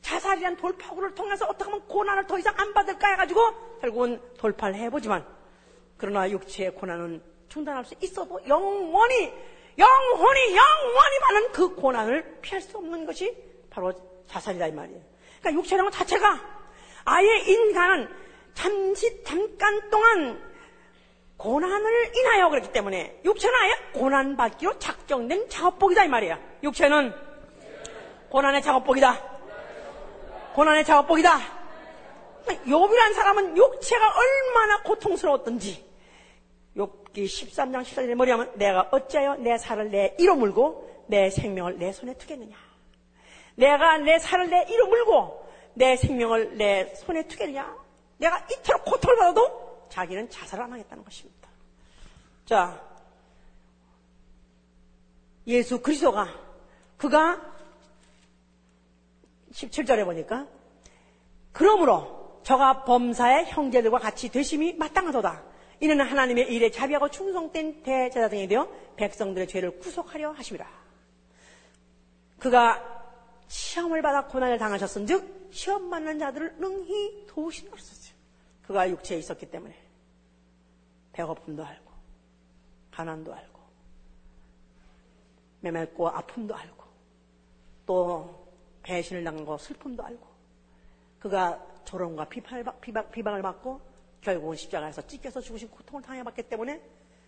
자살이란 0.03 0.57
돌파구를 0.57 1.15
통해서 1.15 1.47
어떻게 1.47 1.65
하면 1.65 1.87
고난을 1.87 2.27
더 2.27 2.39
이상 2.39 2.53
안 2.59 2.75
받을까 2.75 3.09
해가지고 3.11 3.41
결국은 3.81 4.21
돌파를 4.37 4.75
해보지만 4.75 5.25
그러나 5.97 6.29
육체의 6.29 6.75
고난은 6.75 7.23
중단할 7.49 7.85
수 7.85 7.95
있어도 8.01 8.41
영원히 8.47 9.33
영원히 9.79 10.57
영원히 10.57 11.19
많은 11.21 11.53
그 11.53 11.75
고난을 11.75 12.41
피할 12.43 12.61
수 12.61 12.77
없는 12.77 13.07
것이 13.07 13.35
바로 13.71 13.93
자살이다 14.27 14.67
이 14.67 14.73
말이에요. 14.73 15.01
그러니까 15.41 15.61
육체라는 15.61 15.91
것 15.91 15.97
자체가 15.97 16.41
아예 17.05 17.39
인간은 17.39 18.09
잠시 18.55 19.23
잠깐 19.25 19.91
동안 19.91 20.53
고난을 21.37 22.17
인하여 22.17 22.51
그렇기 22.51 22.73
때문에 22.73 23.21
육체는 23.25 23.55
아예 23.59 23.73
고난받기로 23.95 24.79
작정된 24.79 25.49
작업복이다 25.49 26.05
이 26.05 26.09
말이야. 26.09 26.39
육체는 26.63 27.15
고난의 28.29 28.63
작업복이다. 28.63 29.32
고난의 30.55 30.85
작업복이다. 30.85 31.39
욥이란 32.67 33.15
사람은 33.15 33.57
육체가 33.57 34.15
얼마나 34.15 34.83
고통스러웠던지 34.83 35.85
욥기 36.77 37.25
13장 37.25 37.83
14절에 37.83 38.15
뭐냐면 38.15 38.51
내가 38.57 38.89
어찌하여 38.91 39.37
내 39.37 39.59
살을 39.59 39.91
내 39.91 40.17
이로 40.19 40.37
물고 40.37 41.05
내 41.07 41.31
생명을 41.31 41.79
내 41.79 41.93
손에 41.93 42.15
투겠느냐. 42.15 42.57
내가 43.57 43.99
내 43.99 44.19
살을 44.19 44.49
내 44.49 44.67
이로 44.71 44.87
물고 44.89 45.47
내 45.75 45.97
생명을 45.97 46.57
내 46.57 46.95
손에 46.95 47.27
투겠느냐. 47.27 47.77
내가 48.19 48.47
이토록 48.51 48.85
고통을 48.85 49.17
받아도 49.17 49.87
자기는 49.91 50.31
자살을 50.31 50.65
안 50.65 50.73
하겠다는 50.73 51.05
것입니다. 51.05 51.49
자, 52.47 52.81
예수 55.47 55.81
그리스도가 55.81 56.29
그가 56.97 57.52
17절에 59.53 60.05
보니까 60.05 60.47
그러므로 61.53 62.41
저가 62.43 62.85
범사의 62.85 63.47
형제들과 63.47 63.99
같이 63.99 64.31
되심이 64.31 64.75
마땅하도다. 64.75 65.45
이는 65.81 66.01
하나님의 66.01 66.53
일에 66.53 66.71
자비하고 66.71 67.11
충성된 67.11 67.83
대제사장이 67.83 68.49
되어 68.49 68.69
백성들의 68.97 69.49
죄를 69.49 69.79
구속하려 69.79 70.33
하심이라. 70.33 70.67
그가 72.39 72.83
시험을 73.49 74.03
받아 74.03 74.27
고난을 74.27 74.59
당하셨은즉 74.59 75.51
시험 75.53 75.91
받는 75.91 76.19
자들을 76.19 76.57
능히 76.59 77.27
도우시는 77.27 77.71
것이었어요. 77.71 78.15
그가 78.63 78.89
육체에 78.89 79.19
있었기 79.19 79.47
때문에 79.47 79.77
배고픔도 81.13 81.65
알고 81.65 81.93
가난도 82.91 83.35
알고 83.35 83.61
매맞고 85.61 86.09
아픔도 86.09 86.55
알고 86.55 86.85
또 87.87 88.42
배신을 88.83 89.25
당한 89.25 89.45
거 89.45 89.57
슬픔도 89.59 90.03
알고 90.03 90.27
그가 91.21 91.65
조롱과 91.85 92.25
비판, 92.27 92.65
비방, 92.81 93.35
을 93.35 93.43
받고 93.43 93.81
결국은 94.21 94.57
십자가에서 94.57 95.07
찢겨서 95.07 95.41
죽으신 95.41 95.69
고통을 95.71 96.03
당해봤기 96.03 96.43
때문에 96.45 96.81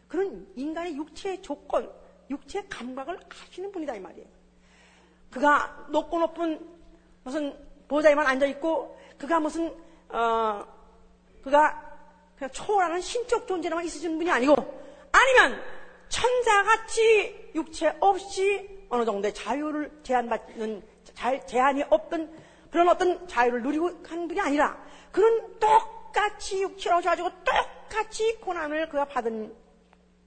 그런 0.08 0.46
인간의 0.56 0.96
육체의 0.96 1.42
조건, 1.42 1.90
육체의 2.30 2.68
감각을 2.68 3.18
아시는 3.28 3.72
분이다 3.72 3.96
이 3.96 4.00
말이에요. 4.00 4.26
그가 5.30 5.86
높고 5.90 6.18
높은 6.20 6.68
무슨 7.24 7.56
보좌에만 7.88 8.26
앉아 8.26 8.46
있고 8.46 8.98
그가 9.18 9.40
무슨 9.40 9.74
어 10.08 10.66
그가 11.42 11.94
그냥 12.36 12.50
초월하는 12.52 13.00
신적 13.00 13.46
존재로만 13.46 13.84
있으신 13.84 14.16
분이 14.16 14.30
아니고 14.30 14.54
아니면 15.12 15.60
천사같이 16.08 17.50
육체 17.54 17.96
없이 18.00 18.86
어느 18.88 19.04
정도의 19.04 19.34
자유를 19.34 20.00
제한받는 20.02 20.93
제한이 21.14 21.84
없던 21.88 22.30
그런 22.70 22.88
어떤 22.88 23.26
자유를 23.28 23.62
누리고 23.62 23.90
한 24.06 24.26
분이 24.26 24.40
아니라 24.40 24.76
그런 25.12 25.58
똑같이 25.58 26.62
육체로 26.62 26.98
오셔가지고 26.98 27.30
똑같이 27.44 28.36
고난을 28.40 28.88
그가 28.88 29.04
받은 29.04 29.54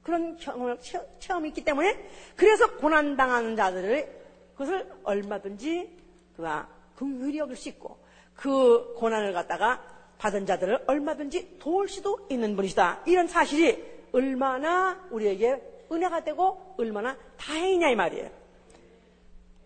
그런 0.02 0.38
경험을, 0.38 0.78
체험이 1.20 1.50
있기 1.50 1.66
때문에 1.66 2.10
그래서 2.38 2.78
고난당하는 2.78 3.58
자들을 3.58 4.18
그것을 4.54 4.90
얼마든지 5.04 5.98
그가 6.38 6.70
긍휼히 6.96 7.38
여길 7.38 7.58
수 7.58 7.68
있고 7.70 7.98
그 8.34 8.94
고난을 8.98 9.34
갖다가 9.34 9.84
받은 10.18 10.46
자들을 10.46 10.86
얼마든지 10.88 11.60
도울 11.60 11.90
수도 11.90 12.26
있는 12.30 12.56
분이시다. 12.56 13.04
이런 13.06 13.28
사실이 13.28 13.84
얼마나 14.14 15.06
우리에게 15.12 15.62
은혜가 15.92 16.24
되고 16.24 16.76
얼마나 16.78 17.18
다행이냐 17.38 17.90
이 17.90 17.96
말이에요. 17.96 18.30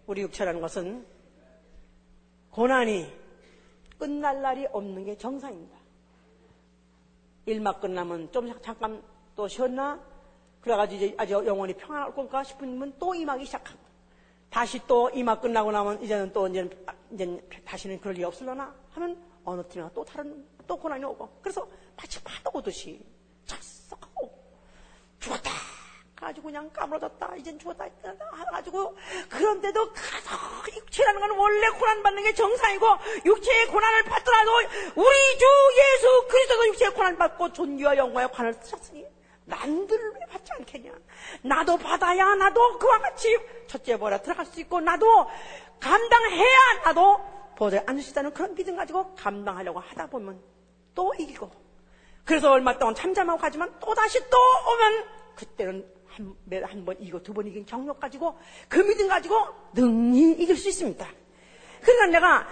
우리 0.08 0.22
육체라는 0.22 0.60
것은 0.60 1.06
고난이 2.52 3.12
끝날 3.98 4.42
날이 4.42 4.68
없는 4.72 5.06
게 5.06 5.18
정상입니다. 5.18 5.78
일막 7.46 7.82
끝나면 7.82 8.32
좀 8.32 8.62
잠깐 8.62 9.02
또 9.36 9.48
쉬었나? 9.48 10.00
그래가지고 10.62 11.04
이제 11.04 11.16
아주 11.18 11.34
영원히 11.46 11.74
평안할 11.74 12.14
건가 12.14 12.44
분또 12.58 13.16
임하기 13.16 13.46
시작하고 13.46 13.80
다시 14.50 14.80
또 14.86 15.10
임막 15.10 15.42
끝나고 15.42 15.72
나면 15.72 16.04
이제는 16.04 16.32
또 16.34 16.48
이제, 16.48 16.70
이제 17.12 17.42
다시는 17.66 18.00
그럴 18.00 18.16
일이 18.16 18.24
없을려나 18.26 18.76
하면 18.92 19.18
어느 19.46 19.66
틈에 19.68 19.88
또 19.94 20.04
다른 20.04 20.46
또 20.68 20.78
고난이 20.78 21.04
오고 21.06 21.40
그래서 21.42 21.68
마치 21.96 22.22
파도 22.24 22.52
오듯이 22.54 23.04
찼썩하고 23.46 24.30
죽었다 25.20 25.71
가지고 26.22 26.48
그냥 26.48 26.70
까무러졌다. 26.72 27.36
이젠 27.38 27.58
죽었다. 27.58 27.86
해가지고 28.38 28.96
그런데도 29.28 29.92
가서 29.92 30.38
육체라는 30.78 31.20
건 31.20 31.32
원래 31.32 31.68
고난 31.70 32.04
받는 32.04 32.24
게 32.24 32.34
정상이고 32.34 32.86
육체의 33.26 33.66
고난을 33.68 34.04
받더라도 34.04 34.52
우리 34.96 35.38
주 35.40 35.46
예수 35.78 36.28
그리스도도 36.28 36.68
육체의 36.68 36.94
고난 36.94 37.18
받고 37.18 37.52
존귀와 37.54 37.98
영광의 37.98 38.32
관을 38.32 38.54
쓰셨으니 38.54 39.06
남들을 39.46 40.14
왜 40.14 40.20
받지 40.28 40.52
않겠냐? 40.54 40.92
나도 41.42 41.78
받아야 41.78 42.36
나도 42.36 42.78
그와 42.78 43.00
같이 43.00 43.38
첫째 43.68 43.98
보라 43.98 44.22
들어갈 44.22 44.46
수 44.46 44.60
있고 44.62 44.80
나도 44.80 45.28
감당해야 45.80 46.84
나도 46.86 47.20
보좌에 47.58 47.84
앉을 47.88 48.04
수 48.04 48.12
있다는 48.12 48.34
그런 48.34 48.54
믿음 48.54 48.76
가지고 48.76 49.16
감당하려고 49.16 49.80
하다 49.80 50.08
보면 50.08 50.40
또 50.94 51.14
이기고 51.18 51.50
그래서 52.24 52.52
얼마 52.52 52.78
동안 52.78 52.94
참잠하고 52.94 53.40
가지만 53.40 53.74
또 53.80 53.94
다시 53.96 54.20
또 54.30 54.38
오면 54.74 55.22
그때는 55.36 56.01
한, 56.16 56.36
한 56.64 56.86
번 56.86 56.96
이기고 57.00 57.24
두번 57.24 57.48
이긴 57.48 57.66
경력 57.66 58.00
가지고 58.00 58.38
그 58.68 58.80
믿음 58.80 59.08
가지고 59.08 59.48
능히 59.74 60.32
이길 60.34 60.56
수 60.58 60.70
있습니다. 60.70 61.06
그러니까 61.82 62.06
내가 62.08 62.48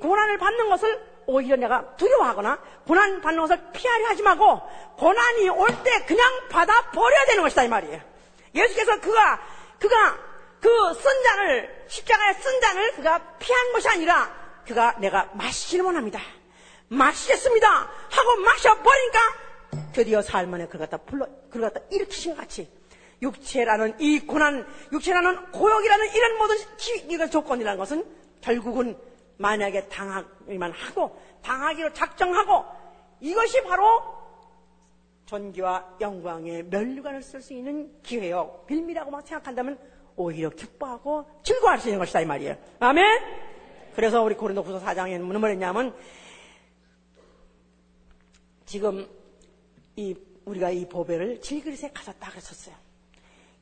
고난을 0.00 0.38
받는 0.38 0.68
것을 0.68 1.00
오히려 1.26 1.56
내가 1.56 1.94
두려워하거나 1.96 2.58
고난 2.86 3.20
받는 3.20 3.40
것을 3.42 3.70
피하려 3.72 4.08
하지 4.08 4.22
말고 4.22 4.60
고난이 4.96 5.48
올 5.50 5.68
때 5.84 6.04
그냥 6.06 6.48
받아 6.48 6.90
버려야 6.90 7.26
되는 7.26 7.42
것이다 7.42 7.64
이 7.64 7.68
말이에요. 7.68 8.00
예수께서 8.54 9.00
그가 9.00 9.40
그가 9.78 10.18
그 10.60 10.68
쓴 10.94 11.22
잔을 11.22 11.84
십자가에 11.88 12.32
쓴 12.34 12.60
잔을 12.60 12.92
그가 12.96 13.18
피한 13.38 13.72
것이 13.72 13.88
아니라 13.88 14.34
그가 14.66 14.96
내가 14.98 15.30
마시기를 15.34 15.84
원합니다. 15.84 16.20
마시겠습니다 16.88 17.68
하고 18.10 18.36
마셔버리니까 18.44 19.18
드디어 19.92 20.22
삶 20.22 20.52
안에 20.54 20.66
그걸 20.66 20.88
갖다 20.88 20.96
불러 20.96 21.26
그걸 21.50 21.70
갖다 21.70 21.80
일으키신 21.90 22.34
같이 22.36 22.68
육체라는 23.20 24.00
이 24.00 24.20
고난, 24.20 24.66
육체라는 24.92 25.50
고역이라는 25.50 26.06
이런 26.14 26.38
모든 26.38 26.56
이런 27.08 27.30
조건이라는 27.30 27.78
것은 27.78 28.04
결국은 28.40 28.96
만약에 29.38 29.88
당하기만 29.88 30.72
하고 30.72 31.16
당하기로 31.42 31.92
작정하고 31.92 32.64
이것이 33.20 33.62
바로 33.64 34.18
존귀와 35.26 35.96
영광의 36.00 36.64
멸류관을 36.64 37.22
쓸 37.22 37.42
수 37.42 37.52
있는 37.52 38.00
기회요. 38.02 38.64
빌미라고 38.66 39.10
막 39.10 39.26
생각한다면 39.26 39.78
오히려 40.16 40.50
기뻐하고 40.50 41.28
즐거워할 41.42 41.78
수 41.80 41.88
있는 41.88 41.98
것이다 41.98 42.20
이 42.20 42.26
말이에요. 42.26 42.56
아멘. 42.80 43.04
그래서 43.94 44.22
우리 44.22 44.34
고린도후서 44.34 44.84
4장에 44.84 45.18
무슨 45.18 45.40
말했냐면 45.40 45.94
지금 48.64 49.08
이 49.96 50.16
우리가 50.44 50.70
이 50.70 50.88
보배를 50.88 51.40
질그릇에 51.40 51.90
가졌다 51.92 52.30
그랬었어요. 52.30 52.87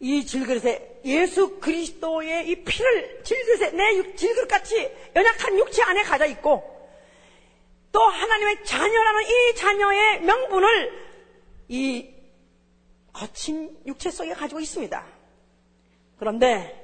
이 0.01 0.27
질그릇에 0.27 1.01
예수 1.05 1.59
그리스도의 1.59 2.49
이 2.49 2.65
피를 2.65 3.23
질그릇에 3.23 3.71
내 3.71 4.15
질그릇같이 4.15 4.93
연약한 5.15 5.59
육체 5.59 5.83
안에 5.83 6.03
가져 6.03 6.27
있고 6.27 6.77
또 7.93 8.01
하나님의 8.01 8.65
자녀라는 8.65 9.23
이 9.23 9.55
자녀의 9.55 10.21
명분을 10.23 11.07
이 11.69 12.15
거친 13.13 13.79
육체 13.87 14.11
속에 14.11 14.35
가지고 14.35 14.61
있습니다. 14.61 15.07
그런데 16.19 16.83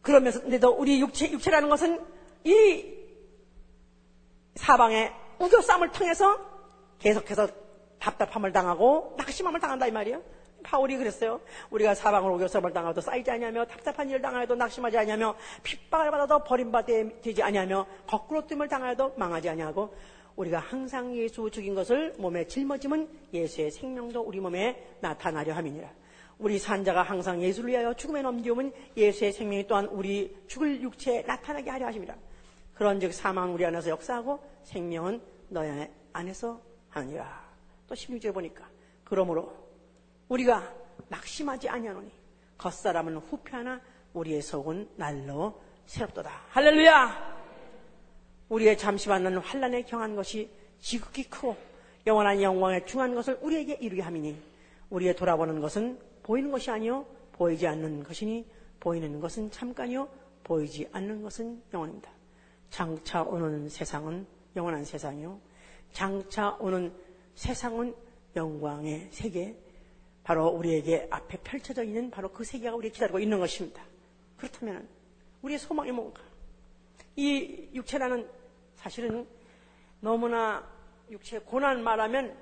그러면서도 0.00 0.70
우리 0.70 1.00
육체 1.00 1.30
육체라는 1.30 1.68
것은 1.68 2.02
이 2.44 2.94
사방의 4.56 5.12
우겨쌈을 5.38 5.92
통해서 5.92 6.38
계속해서 6.98 7.48
답답함을 7.98 8.52
당하고 8.52 9.14
낙심함을 9.18 9.60
당한다 9.60 9.86
이 9.86 9.90
말이에요. 9.90 10.22
파울이 10.64 10.96
그랬어요. 10.96 11.40
우리가 11.70 11.94
사방을 11.94 12.30
오겨서을 12.32 12.72
당하도 12.72 13.00
쌓이지 13.00 13.30
아니하며 13.30 13.66
답답한 13.66 14.08
일을 14.08 14.20
당하여도 14.20 14.56
낙심하지 14.56 14.98
아니하며 14.98 15.36
핍박을 15.62 16.10
받아도 16.10 16.42
버림받지 16.42 17.40
아니하며 17.40 17.86
거꾸로 18.06 18.44
뜸을 18.46 18.66
당하여도 18.66 19.14
망하지 19.16 19.50
아니하고 19.50 19.94
우리가 20.34 20.58
항상 20.58 21.14
예수 21.14 21.48
죽인 21.48 21.74
것을 21.74 22.14
몸에 22.18 22.46
짊어지면 22.46 23.08
예수의 23.32 23.70
생명도 23.70 24.22
우리 24.22 24.40
몸에 24.40 24.96
나타나려 25.00 25.54
함이니라. 25.54 25.88
우리 26.38 26.58
산자가 26.58 27.02
항상 27.02 27.40
예수를 27.40 27.70
위하여 27.70 27.94
죽음에 27.94 28.22
넘기오면 28.22 28.72
예수의 28.96 29.32
생명이 29.32 29.66
또한 29.68 29.86
우리 29.86 30.36
죽을 30.48 30.82
육체에 30.82 31.22
나타나게 31.22 31.70
하려 31.70 31.86
하십니다. 31.86 32.16
그런즉 32.74 33.14
사망 33.14 33.54
우리 33.54 33.64
안에서 33.64 33.90
역사하고 33.90 34.40
생명은 34.64 35.20
너희 35.48 35.88
안에서 36.12 36.60
하느니라. 36.88 37.44
또 37.86 37.94
16절에 37.94 38.34
보니까 38.34 38.68
그러므로 39.04 39.63
우리가 40.28 40.74
낙심하지 41.08 41.68
아니하노니 41.68 42.10
겉사람은 42.58 43.16
후패하나 43.16 43.80
우리의 44.14 44.42
속은 44.42 44.90
날로 44.96 45.60
새롭도다. 45.86 46.30
할렐루야! 46.48 47.34
우리의 48.48 48.78
잠시 48.78 49.08
만나는 49.08 49.38
환란에 49.38 49.82
경한 49.82 50.14
것이 50.14 50.50
지극히 50.78 51.24
크고 51.24 51.56
영원한 52.06 52.40
영광에 52.40 52.84
중한 52.84 53.14
것을 53.14 53.38
우리에게 53.40 53.74
이루게 53.74 54.02
함이니 54.02 54.36
우리의 54.90 55.16
돌아보는 55.16 55.60
것은 55.60 55.98
보이는 56.22 56.50
것이 56.50 56.70
아니요 56.70 57.06
보이지 57.32 57.66
않는 57.66 58.04
것이니 58.04 58.46
보이는 58.80 59.20
것은 59.20 59.50
잠깐이요 59.50 60.08
보이지 60.44 60.88
않는 60.92 61.22
것은 61.22 61.62
영원입니다. 61.72 62.10
장차 62.70 63.22
오는 63.22 63.68
세상은 63.68 64.26
영원한 64.56 64.84
세상이요 64.84 65.40
장차 65.92 66.56
오는 66.60 66.92
세상은 67.34 67.94
영광의 68.36 69.08
세계 69.10 69.56
바로 70.24 70.48
우리에게 70.48 71.06
앞에 71.10 71.38
펼쳐져 71.44 71.84
있는 71.84 72.10
바로 72.10 72.32
그 72.32 72.44
세계가 72.44 72.74
우리 72.74 72.90
기다리고 72.90 73.20
있는 73.20 73.38
것입니다. 73.38 73.82
그렇다면 74.38 74.88
우리의 75.42 75.58
소망이 75.58 75.92
뭔가? 75.92 76.22
이 77.14 77.68
육체라는 77.74 78.28
사실은 78.74 79.28
너무나 80.00 80.66
육체 81.10 81.38
고난 81.38 81.84
말하면 81.84 82.36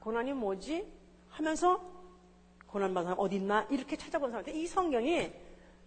고난이 0.00 0.34
뭐지? 0.34 0.86
하면서 1.30 1.82
고난 2.66 2.92
받은 2.92 3.06
사람 3.06 3.18
어디 3.18 3.36
있나? 3.36 3.66
이렇게 3.70 3.96
찾아본 3.96 4.30
사람인데 4.30 4.58
이 4.58 4.66
성경이 4.66 5.32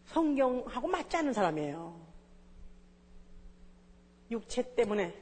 성경하고 0.05 0.87
맞지 0.87 1.17
않는 1.17 1.33
사람이에요. 1.33 2.01
육체 4.31 4.73
때문에 4.73 5.13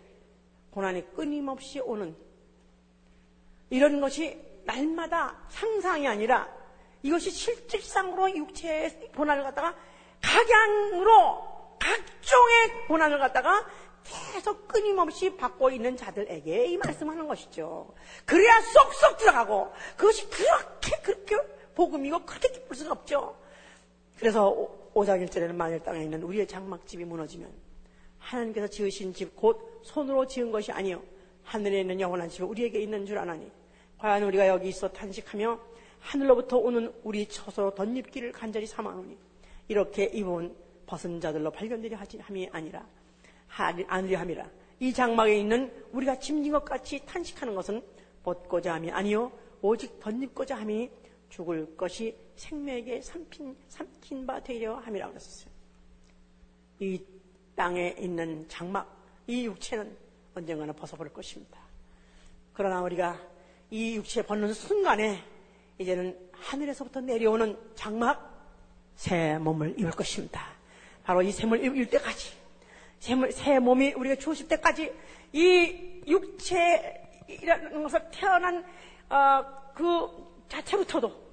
고난이 0.72 1.14
끊임없이 1.14 1.82
오는 1.82 2.16
이런 3.70 4.00
것이 4.00 4.49
날마다 4.70 5.36
상상이 5.50 6.08
아니라 6.08 6.48
이것이 7.02 7.32
실질상으로 7.32 8.36
육체의 8.36 9.12
고난을 9.16 9.44
갖다가 9.44 9.76
각양으로 10.22 11.78
각종의 11.80 12.88
고난을 12.88 13.18
갖다가 13.18 13.66
계속 14.04 14.68
끊임없이 14.68 15.36
받고 15.36 15.72
있는 15.72 15.98
자들에게 15.98 16.66
이 16.66 16.78
말씀하는 16.78 17.28
것이죠. 17.28 17.94
그래야 18.26 18.60
쏙쏙 18.62 19.18
들어가고 19.18 19.72
그것이 19.98 20.30
그렇게 20.30 21.02
그렇게 21.02 21.36
복음이고 21.76 22.26
그렇게 22.26 22.50
기쁠 22.50 22.76
수가 22.76 22.92
없죠. 22.92 23.38
그래서 24.18 24.54
5장 24.94 25.26
1절에는 25.26 25.56
만일 25.56 25.80
땅에 25.80 26.04
있는 26.04 26.22
우리의 26.24 26.48
장막집이 26.48 27.06
무너지면 27.06 27.52
하나님께서 28.20 28.68
지으신 28.68 29.14
집 29.14 29.36
곧 29.36 29.82
손으로 29.84 30.28
지은 30.28 30.52
것이 30.52 30.72
아니요 30.72 31.02
하늘에 31.44 31.82
있는 31.82 32.00
영원한 32.02 32.30
집이 32.30 32.44
우리에게 32.44 32.82
있는 32.82 33.06
줄 33.06 33.18
아나니 33.18 33.50
과연 34.00 34.24
우리가 34.24 34.48
여기 34.48 34.70
있어 34.70 34.90
탄식하며 34.90 35.60
하늘로부터 36.00 36.58
오는 36.58 36.92
우리 37.04 37.28
처소로 37.28 37.76
덧입기를 37.76 38.32
간절히 38.32 38.66
삼아오니 38.66 39.18
이렇게 39.68 40.06
입은 40.06 40.56
벗은 40.86 41.20
자들로 41.20 41.52
발견되려 41.52 41.98
함이 41.98 42.50
아니라 42.52 42.86
아니려 43.88 44.20
함이라 44.20 44.50
이 44.80 44.94
장막에 44.94 45.38
있는 45.38 45.72
우리가 45.92 46.18
짐진 46.18 46.52
것 46.54 46.64
같이 46.64 47.06
탄식하는 47.06 47.54
것은 47.54 47.82
벗고자 48.24 48.76
함이 48.76 48.90
아니요 48.90 49.32
오직 49.62 50.00
덧입고자 50.00 50.56
함이 50.56 50.90
죽을 51.30 51.76
것이 51.76 52.16
생명에게 52.36 53.02
삼킨, 53.02 53.56
삼킨 53.68 54.26
바 54.26 54.42
되려 54.42 54.76
함이라고 54.76 55.12
그랬었어요. 55.12 55.52
이 56.80 57.02
땅에 57.56 57.96
있는 58.00 58.48
장막, 58.48 59.06
이 59.28 59.46
육체는 59.46 59.96
언젠가는 60.34 60.74
벗어버릴 60.74 61.14
것입니다. 61.14 61.60
그러나 62.54 62.82
우리가 62.82 63.20
이 63.72 63.96
육체 63.96 64.22
벗는 64.24 64.54
순간에 64.54 65.24
이제는 65.78 66.18
하늘에서부터 66.34 67.02
내려오는 67.02 67.58
장막 67.76 68.30
새 68.96 69.38
몸을 69.38 69.76
입을 69.80 69.92
것입니다. 69.92 70.46
바로 71.04 71.22
이 71.22 71.32
샘을 71.32 71.64
입을 71.64 71.90
때까지 71.90 72.34
새, 73.00 73.16
새 73.32 73.60
몸이 73.60 73.94
우리가 73.94 74.16
주어질 74.16 74.48
때까지 74.48 74.94
이 75.34 76.02
육체라는 76.08 77.84
것을 77.84 78.02
태어난 78.12 78.66
어, 79.10 79.46
그 79.74 80.08
자체부터도 80.50 81.30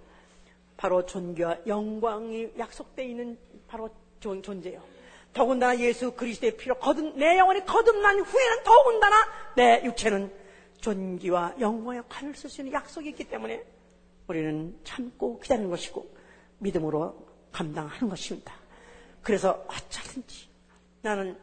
바로 0.77 1.05
존귀와 1.05 1.59
영광이 1.67 2.51
약속되어 2.59 3.05
있는 3.05 3.39
바로 3.67 3.89
존, 4.21 4.43
존재요. 4.43 4.83
더군다나 5.33 5.79
예수 5.79 6.13
그리스도의 6.13 6.57
피로 6.57 6.75
거듭, 6.77 7.19
내 7.19 7.39
영혼이 7.39 7.65
거듭난 7.65 8.21
후에는 8.21 8.65
더군다나 8.65 9.17
내 9.57 9.83
육체는 9.85 10.46
존귀와 10.81 11.57
영광의 11.61 12.03
관을 12.09 12.35
쓸 12.35 12.51
수 12.51 12.61
있는 12.61 12.73
약속이 12.73 13.11
있기 13.11 13.25
때문에 13.25 13.65
우리는 14.29 14.79
참고 14.85 15.39
기다리는 15.39 15.71
것이고 15.71 16.07
믿음으로 16.59 17.27
감당하는 17.53 18.09
것입니다. 18.09 18.55
그래서 19.23 19.65
어쩌든지 19.69 20.49
나는 21.03 21.39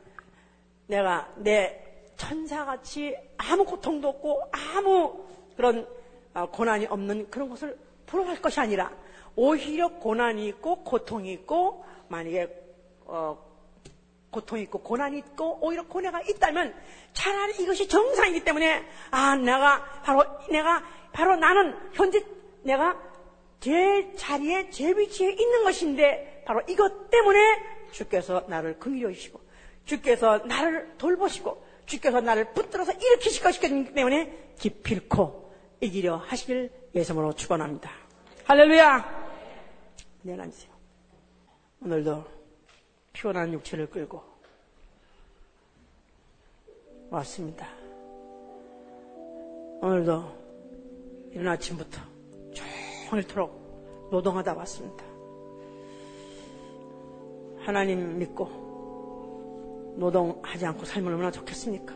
내가 0.88 1.32
내 1.38 1.84
천사같이 2.18 3.16
아무 3.38 3.66
고통도 3.66 4.10
없고 4.10 4.44
아무 4.52 5.26
그런 5.56 5.88
어, 6.34 6.50
고난이 6.50 6.88
없는 6.88 7.30
그런 7.30 7.50
것을 7.50 7.78
부러워할 8.06 8.42
것이 8.42 8.60
아니라 8.60 8.92
오히려 9.36 9.90
고난이 9.90 10.48
있고 10.50 10.84
고통이 10.84 11.34
있고 11.34 11.84
만약에 12.08 12.50
어, 13.06 13.53
고통이 14.34 14.64
있고 14.64 14.80
고난이 14.80 15.18
있고 15.20 15.60
오히려 15.62 15.88
고뇌가 15.88 16.22
있다면 16.22 16.76
차라리 17.14 17.64
이것이 17.64 17.88
정상이기 17.88 18.44
때문에 18.44 18.84
아 19.12 19.36
내가 19.38 19.86
바로 20.04 20.26
내가 20.50 20.84
바로 21.14 21.38
나는 21.38 21.78
현재 21.94 22.22
내가 22.64 23.00
제 23.62 24.14
자리에 24.18 24.70
제 24.72 24.92
위치에 24.92 25.32
있는 25.32 25.64
것인데 25.64 26.44
바로 26.46 26.62
이것 26.68 27.10
때문에 27.10 27.40
주께서 27.92 28.44
나를 28.48 28.78
긍휼히 28.80 29.04
여시고 29.04 29.40
주께서 29.86 30.40
나를 30.40 30.98
돌보시고 30.98 31.64
주께서 31.86 32.20
나를 32.20 32.54
붙들어서 32.54 32.92
일으키실 32.94 33.44
것이기 33.44 33.94
때문에 33.94 34.54
기필코 34.60 35.54
이기려 35.80 36.18
하시길 36.18 36.72
예수으로 36.96 37.34
축원합니다. 37.34 37.90
할렐루야. 38.46 39.24
네, 40.24 40.34
앉으세요. 40.34 40.72
오늘도 41.82 42.24
피곤한 43.24 43.53
육체를 43.53 43.89
끌고 43.89 44.21
왔습니다. 47.09 47.65
오늘도 49.82 50.24
이른 51.32 51.47
아침부터 51.47 52.01
종일토록 53.09 54.09
노동하다 54.11 54.53
왔습니다. 54.55 55.05
하나님 57.59 58.19
믿고 58.19 59.95
노동하지 59.97 60.65
않고 60.65 60.84
살면 60.84 61.13
얼마나 61.13 61.32
좋겠습니까? 61.32 61.95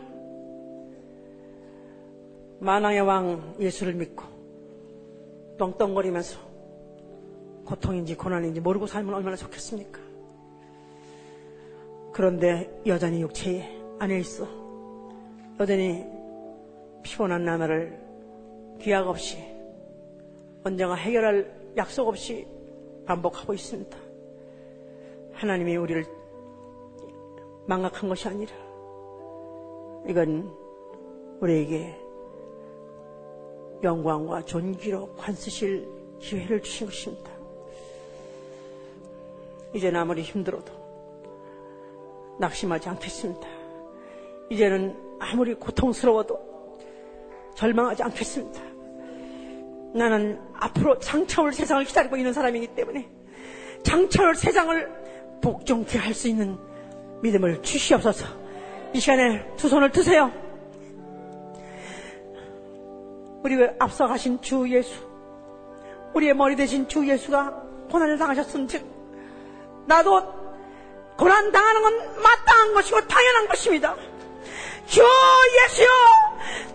만왕의 2.60 3.00
왕 3.02 3.54
예수를 3.60 3.92
믿고 3.92 4.24
떵떵거리면서 5.58 6.40
고통인지 7.66 8.16
고난인지 8.16 8.60
모르고 8.60 8.86
살면 8.86 9.14
얼마나 9.14 9.36
좋겠습니까? 9.36 10.07
그런데 12.18 12.68
여전히 12.84 13.22
육체 13.22 13.62
안에 14.00 14.18
있어. 14.18 14.44
여전히 15.60 16.04
피곤한 17.04 17.44
나날을 17.44 17.96
기약 18.80 19.06
없이 19.06 19.38
언젠가 20.64 20.96
해결할 20.96 21.72
약속 21.76 22.08
없이 22.08 22.44
반복하고 23.06 23.54
있습니다. 23.54 23.96
하나님이 25.32 25.76
우리를 25.76 26.04
망각한 27.68 28.08
것이 28.08 28.26
아니라 28.26 28.50
이건 30.08 30.52
우리에게 31.40 31.94
영광과 33.84 34.42
존귀로 34.42 35.14
관쓰실 35.14 35.88
기회를 36.18 36.62
주신 36.62 36.88
것입니다. 36.88 37.30
이제는 39.72 40.00
아무리 40.00 40.22
힘들어도 40.22 40.77
낙심하지 42.38 42.88
않겠습니다. 42.88 43.46
이제는 44.50 44.96
아무리 45.20 45.54
고통스러워도 45.54 46.48
절망하지 47.54 48.02
않겠습니다. 48.04 48.60
나는 49.94 50.40
앞으로 50.54 50.98
장차올 50.98 51.52
세상을 51.52 51.84
기다리고 51.84 52.16
있는 52.16 52.32
사람이기 52.32 52.68
때문에 52.68 53.08
장차올 53.82 54.34
세상을 54.34 55.40
복종케 55.42 55.98
할 55.98 56.14
수 56.14 56.28
있는 56.28 56.56
믿음을 57.22 57.62
주시옵소서. 57.62 58.26
이 58.92 59.00
시간에 59.00 59.44
두 59.56 59.68
손을 59.68 59.90
드세요. 59.90 60.32
우리 63.42 63.56
앞서가신 63.78 64.40
주 64.40 64.68
예수, 64.68 65.06
우리의 66.14 66.34
머리 66.34 66.56
대신 66.56 66.86
주 66.88 67.08
예수가 67.08 67.62
고난을 67.90 68.18
당하셨은즉 68.18 68.84
나도 69.86 70.37
고난당하는 71.18 71.82
건 71.82 72.22
마땅한 72.22 72.74
것이고 72.74 73.06
당연한 73.08 73.48
것입니다. 73.48 73.94
주 74.86 75.02
예수여 75.02 75.88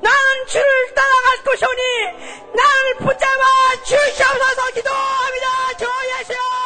나는 0.02 0.48
주를 0.48 0.94
따라갈 0.94 1.44
것이오니 1.46 1.82
나를 2.54 2.96
붙잡아 2.98 3.76
주시옵소서 3.84 4.72
기도합니다 4.76 5.78
주 5.80 5.86
예수여 6.20 6.63